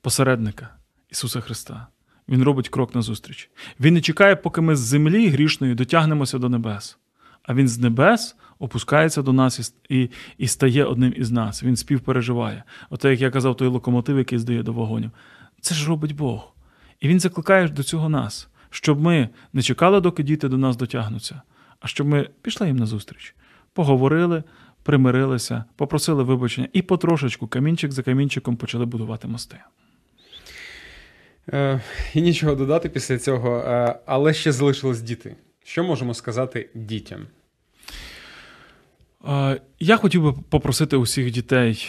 посередника 0.00 0.68
Ісуса 1.10 1.40
Христа. 1.40 1.86
Він 2.28 2.42
робить 2.42 2.68
крок 2.68 2.94
назустріч. 2.94 3.50
Він 3.80 3.94
не 3.94 4.00
чекає, 4.00 4.36
поки 4.36 4.60
ми 4.60 4.76
з 4.76 4.80
землі 4.80 5.28
грішної 5.28 5.74
дотягнемося 5.74 6.38
до 6.38 6.48
небес. 6.48 6.98
А 7.42 7.54
він 7.54 7.68
з 7.68 7.78
небес 7.78 8.36
опускається 8.58 9.22
до 9.22 9.32
нас 9.32 9.74
і 9.88 10.10
і, 10.38 10.48
стає 10.48 10.84
одним 10.84 11.14
із 11.16 11.30
нас. 11.30 11.62
Він 11.62 11.76
співпереживає. 11.76 12.64
Оте, 12.90 13.10
як 13.10 13.20
я 13.20 13.30
казав, 13.30 13.56
той 13.56 13.68
локомотив, 13.68 14.18
який 14.18 14.38
здає 14.38 14.62
до 14.62 14.72
вагонів. 14.72 15.10
Це 15.66 15.74
ж 15.74 15.88
робить 15.88 16.12
Бог. 16.12 16.52
І 17.00 17.08
він 17.08 17.20
закликає 17.20 17.68
до 17.68 17.82
цього 17.82 18.08
нас, 18.08 18.48
щоб 18.70 19.00
ми 19.00 19.28
не 19.52 19.62
чекали, 19.62 20.00
доки 20.00 20.22
діти 20.22 20.48
до 20.48 20.58
нас 20.58 20.76
дотягнуться, 20.76 21.42
а 21.80 21.86
щоб 21.86 22.06
ми 22.06 22.28
пішли 22.42 22.66
їм 22.66 22.76
назустріч, 22.76 23.34
поговорили, 23.72 24.42
примирилися, 24.82 25.64
попросили 25.76 26.22
вибачення 26.22 26.68
і 26.72 26.82
потрошечку, 26.82 27.46
камінчик 27.46 27.92
за 27.92 28.02
камінчиком, 28.02 28.56
почали 28.56 28.86
будувати 28.86 29.28
мости. 29.28 29.58
Е, 31.52 31.80
І 32.14 32.22
нічого 32.22 32.54
додати 32.54 32.88
після 32.88 33.18
цього, 33.18 33.58
е, 33.58 33.98
але 34.06 34.34
ще 34.34 34.52
залишились 34.52 35.00
діти. 35.00 35.36
Що 35.64 35.84
можемо 35.84 36.14
сказати 36.14 36.68
дітям? 36.74 37.26
Е, 39.28 39.60
я 39.80 39.96
хотів 39.96 40.22
би 40.22 40.32
попросити 40.32 40.96
усіх 40.96 41.30
дітей 41.30 41.88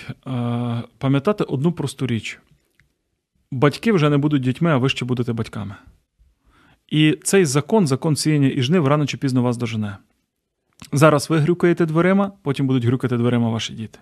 пам'ятати 0.97 1.43
одну 1.43 1.71
просту 1.71 2.07
річ: 2.07 2.39
батьки 3.51 3.91
вже 3.91 4.09
не 4.09 4.17
будуть 4.17 4.41
дітьми, 4.41 4.71
а 4.71 4.77
ви 4.77 4.89
ще 4.89 5.05
будете 5.05 5.33
батьками. 5.33 5.75
І 6.87 7.17
цей 7.23 7.45
закон, 7.45 7.87
закон 7.87 8.15
сіяння 8.15 8.47
і 8.47 8.61
жнив, 8.61 8.87
рано 8.87 9.05
чи 9.05 9.17
пізно 9.17 9.41
вас 9.41 9.57
дожене. 9.57 9.97
Зараз 10.93 11.29
ви 11.29 11.37
грюкаєте 11.37 11.85
дверима, 11.85 12.31
потім 12.41 12.67
будуть 12.67 12.85
грюкати 12.85 13.17
дверима 13.17 13.49
ваші 13.49 13.73
діти. 13.73 13.99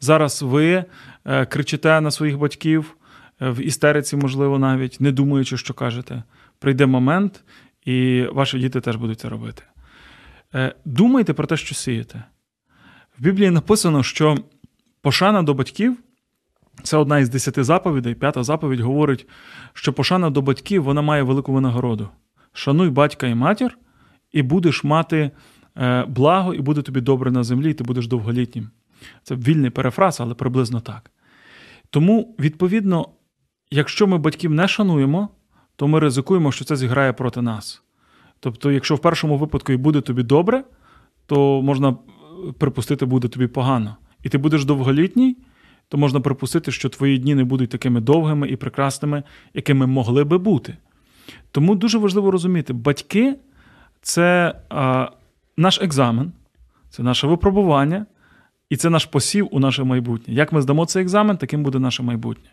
Зараз 0.00 0.42
ви 0.42 0.84
е, 1.24 1.46
кричите 1.46 2.00
на 2.00 2.10
своїх 2.10 2.38
батьків 2.38 2.96
в 3.40 3.60
істериці, 3.60 4.16
можливо, 4.16 4.58
навіть, 4.58 5.00
не 5.00 5.12
думаючи, 5.12 5.56
що 5.56 5.74
кажете. 5.74 6.22
Прийде 6.58 6.86
момент, 6.86 7.44
і 7.84 8.26
ваші 8.32 8.58
діти 8.58 8.80
теж 8.80 8.96
будуть 8.96 9.20
це 9.20 9.28
робити. 9.28 9.62
Думайте 10.84 11.32
про 11.32 11.46
те, 11.46 11.56
що 11.56 11.74
сієте. 11.74 12.24
В 13.18 13.22
Біблії 13.22 13.50
написано, 13.50 14.02
що 14.02 14.36
пошана 15.00 15.42
до 15.42 15.54
батьків 15.54 15.96
це 16.82 16.96
одна 16.96 17.18
із 17.18 17.28
десяти 17.28 17.64
заповідей. 17.64 18.14
П'ята 18.14 18.42
заповідь 18.42 18.80
говорить, 18.80 19.26
що 19.72 19.92
пошана 19.92 20.30
до 20.30 20.42
батьків 20.42 20.82
вона 20.82 21.02
має 21.02 21.22
велику 21.22 21.52
винагороду. 21.52 22.08
Шануй 22.52 22.90
батька 22.90 23.26
і 23.26 23.34
матір, 23.34 23.78
і 24.32 24.42
будеш 24.42 24.84
мати 24.84 25.30
е, 25.76 26.04
благо, 26.08 26.54
і 26.54 26.60
буде 26.60 26.82
тобі 26.82 27.00
добре 27.00 27.30
на 27.30 27.44
землі, 27.44 27.70
і 27.70 27.74
ти 27.74 27.84
будеш 27.84 28.06
довголітнім. 28.06 28.70
Це 29.22 29.34
вільний 29.34 29.70
перефраз, 29.70 30.20
але 30.20 30.34
приблизно 30.34 30.80
так. 30.80 31.10
Тому, 31.90 32.36
відповідно, 32.38 33.08
якщо 33.70 34.06
ми 34.06 34.18
батьків 34.18 34.50
не 34.50 34.68
шануємо, 34.68 35.28
то 35.76 35.88
ми 35.88 36.00
ризикуємо, 36.00 36.52
що 36.52 36.64
це 36.64 36.76
зіграє 36.76 37.12
проти 37.12 37.42
нас. 37.42 37.82
Тобто, 38.40 38.70
якщо 38.70 38.94
в 38.94 38.98
першому 38.98 39.38
випадку 39.38 39.72
і 39.72 39.76
буде 39.76 40.00
тобі 40.00 40.22
добре, 40.22 40.64
то 41.26 41.62
можна 41.62 41.96
припустити, 42.58 43.06
буде 43.06 43.28
тобі 43.28 43.46
погано. 43.46 43.96
І 44.22 44.28
ти 44.28 44.38
будеш 44.38 44.64
довголітній, 44.64 45.36
то 45.88 45.98
можна 45.98 46.20
припустити, 46.20 46.72
що 46.72 46.88
твої 46.88 47.18
дні 47.18 47.34
не 47.34 47.44
будуть 47.44 47.70
такими 47.70 48.00
довгими 48.00 48.48
і 48.48 48.56
прекрасними, 48.56 49.22
якими 49.54 49.86
могли 49.86 50.24
би 50.24 50.38
бути. 50.38 50.76
Тому 51.50 51.74
дуже 51.74 51.98
важливо 51.98 52.30
розуміти, 52.30 52.72
батьки 52.72 53.36
це 54.02 54.54
а, 54.68 55.10
наш 55.56 55.82
екзамен, 55.82 56.32
це 56.90 57.02
наше 57.02 57.26
випробування, 57.26 58.06
і 58.70 58.76
це 58.76 58.90
наш 58.90 59.04
посів 59.04 59.48
у 59.50 59.60
наше 59.60 59.84
майбутнє. 59.84 60.34
Як 60.34 60.52
ми 60.52 60.62
здамо 60.62 60.86
цей 60.86 61.02
екзамен, 61.02 61.36
таким 61.36 61.62
буде 61.62 61.78
наше 61.78 62.02
майбутнє. 62.02 62.50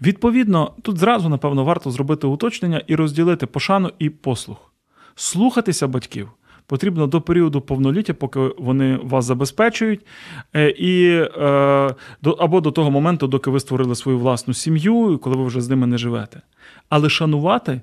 Відповідно, 0.00 0.74
тут 0.82 0.98
зразу, 0.98 1.28
напевно, 1.28 1.64
варто 1.64 1.90
зробити 1.90 2.26
уточнення 2.26 2.82
і 2.86 2.94
розділити 2.94 3.46
пошану 3.46 3.90
і 3.98 4.10
послух. 4.10 4.72
Слухатися 5.14 5.86
батьків 5.88 6.28
потрібно 6.72 7.06
до 7.06 7.20
періоду 7.20 7.60
повноліття, 7.60 8.14
поки 8.14 8.40
вони 8.58 8.96
вас 8.96 9.24
забезпечують, 9.24 10.06
е, 10.54 10.70
і, 10.70 11.06
е, 11.36 11.94
або 12.38 12.60
до 12.60 12.70
того 12.70 12.90
моменту, 12.90 13.26
доки 13.26 13.50
ви 13.50 13.60
створили 13.60 13.94
свою 13.94 14.18
власну 14.18 14.54
сім'ю, 14.54 15.18
коли 15.22 15.36
ви 15.36 15.44
вже 15.44 15.60
з 15.60 15.68
ними 15.68 15.86
не 15.86 15.98
живете. 15.98 16.42
Але 16.88 17.08
шанувати 17.08 17.80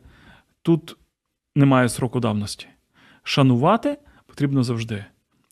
тут 0.62 0.98
немає 1.56 1.90
сроку 1.90 2.20
давності. 2.20 2.68
Шанувати 3.24 3.98
потрібно 4.28 4.64
завжди. 4.64 5.06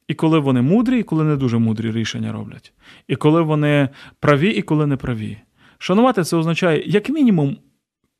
І 0.08 0.14
коли 0.14 0.40
вони 0.40 0.62
мудрі, 0.62 1.00
і 1.00 1.04
коли 1.04 1.24
не 1.24 1.36
дуже 1.36 1.58
мудрі 1.58 1.92
рішення 1.92 2.32
роблять. 2.32 2.74
І 3.08 3.16
коли 3.16 3.42
вони 3.42 3.90
праві, 4.20 4.50
і 4.50 4.62
коли 4.62 4.88
не 4.88 4.98
праві. 4.98 5.38
Шанувати 5.78 6.24
це 6.24 6.38
означає, 6.38 6.84
як 6.86 7.10
мінімум, 7.10 7.58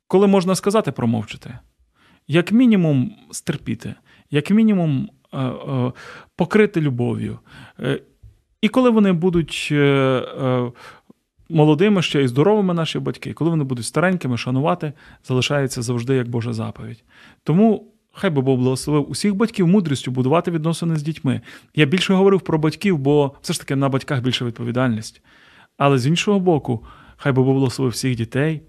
коли 0.06 0.26
можна 0.26 0.54
сказати, 0.54 0.92
промовчити. 0.92 1.58
Як 2.28 2.52
мінімум, 2.52 3.16
стерпіти 3.30 3.94
як 4.30 4.50
мінімум, 4.50 5.10
е, 5.32 5.38
е, 5.38 5.92
покрити 6.36 6.80
любов'ю. 6.80 7.38
Е, 7.80 8.00
і 8.60 8.68
коли 8.68 8.90
вони 8.90 9.12
будуть 9.12 9.74
молодими 11.50 12.02
ще 12.02 12.22
і 12.22 12.28
здоровими 12.28 12.74
наші 12.74 12.98
батьки, 12.98 13.32
коли 13.32 13.50
вони 13.50 13.64
будуть 13.64 13.84
старенькими, 13.84 14.36
шанувати, 14.36 14.92
залишається 15.24 15.82
завжди 15.82 16.14
як 16.14 16.28
Божа 16.28 16.52
заповідь. 16.52 17.04
Тому. 17.44 17.94
Хай 18.20 18.30
би 18.30 18.42
Бог 18.42 18.58
благословив 18.58 19.10
усіх 19.10 19.34
батьків 19.34 19.66
мудрістю 19.66 20.10
будувати 20.10 20.50
відносини 20.50 20.96
з 20.96 21.02
дітьми. 21.02 21.40
Я 21.74 21.86
більше 21.86 22.14
говорив 22.14 22.40
про 22.40 22.58
батьків, 22.58 22.98
бо 22.98 23.34
все 23.40 23.52
ж 23.52 23.60
таки 23.60 23.76
на 23.76 23.88
батьках 23.88 24.22
більша 24.22 24.44
відповідальність. 24.44 25.22
Але 25.76 25.98
з 25.98 26.06
іншого 26.06 26.40
боку, 26.40 26.84
хай 27.16 27.32
би 27.32 27.42
Бог 27.42 27.54
благословив 27.54 27.92
всіх 27.92 28.16
дітей 28.16 28.62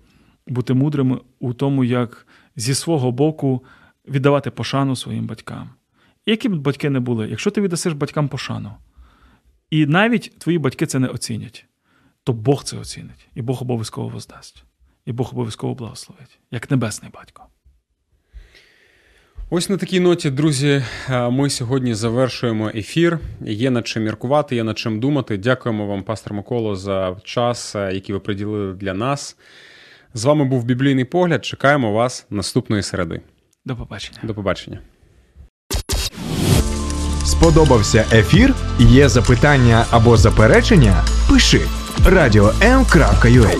бути 0.48 0.74
мудрими 0.74 1.20
у 1.40 1.54
тому, 1.54 1.84
як 1.84 2.28
зі 2.56 2.74
свого 2.74 3.12
боку 3.12 3.64
віддавати 4.10 4.52
пошану 4.52 4.96
своїм 4.96 5.26
батькам. 5.26 5.70
Які 6.26 6.50
б 6.50 6.56
батьки 6.56 6.90
не 6.90 7.00
були, 7.00 7.30
якщо 7.30 7.52
ти 7.52 7.62
віддасиш 7.62 7.94
батькам 7.94 8.28
пошану, 8.28 8.72
і 9.70 9.86
навіть 9.86 10.40
твої 10.40 10.58
батьки 10.58 10.86
це 10.86 11.00
не 11.00 11.08
оцінять, 11.08 11.66
то 12.24 12.34
Бог 12.34 12.64
це 12.64 12.78
оцінить, 12.78 13.28
і 13.36 13.42
Бог 13.42 13.62
обов'язково 13.62 14.10
воздасть, 14.10 14.64
і 15.06 15.12
Бог 15.12 15.30
обов'язково 15.32 15.74
благословить, 15.74 16.40
як 16.52 16.72
небесний 16.72 17.12
батько. 17.14 17.44
Ось 19.52 19.70
на 19.70 19.78
такій 19.78 20.00
ноті, 20.00 20.30
друзі, 20.30 20.84
е, 21.10 21.30
ми 21.30 21.50
сьогодні 21.50 21.94
завершуємо 21.94 22.72
ефір. 22.76 23.20
Є 23.42 23.72
над 23.72 23.88
чим 23.88 24.04
міркувати, 24.04 24.56
є 24.56 24.64
над 24.64 24.78
чим 24.78 25.00
думати. 25.00 25.38
Дякуємо 25.38 25.88
вам, 25.88 26.04
пастор 26.04 26.34
Миколо, 26.34 26.76
за 26.76 27.18
час, 27.24 27.76
е, 27.76 27.94
який 27.94 28.14
ви 28.14 28.20
приділили 28.20 28.74
для 28.74 28.94
нас. 28.94 29.38
З 30.14 30.26
вами 30.26 30.46
був 30.46 30.64
біблійний 30.64 31.06
погляд. 31.06 31.46
Чекаємо 31.46 31.92
вас 31.92 32.26
наступної 32.30 32.84
середи. 32.84 33.22
До 33.70 33.76
побачення. 33.76 34.20
До 34.24 34.34
побачення. 34.34 34.80
Сподобався 37.26 38.06
ефір? 38.12 38.56
Є 38.80 39.10
запитання 39.10 39.86
або 39.92 40.18
заперечення? 40.18 41.04
Пиши 41.30 41.62
радіом.ua 42.06 43.52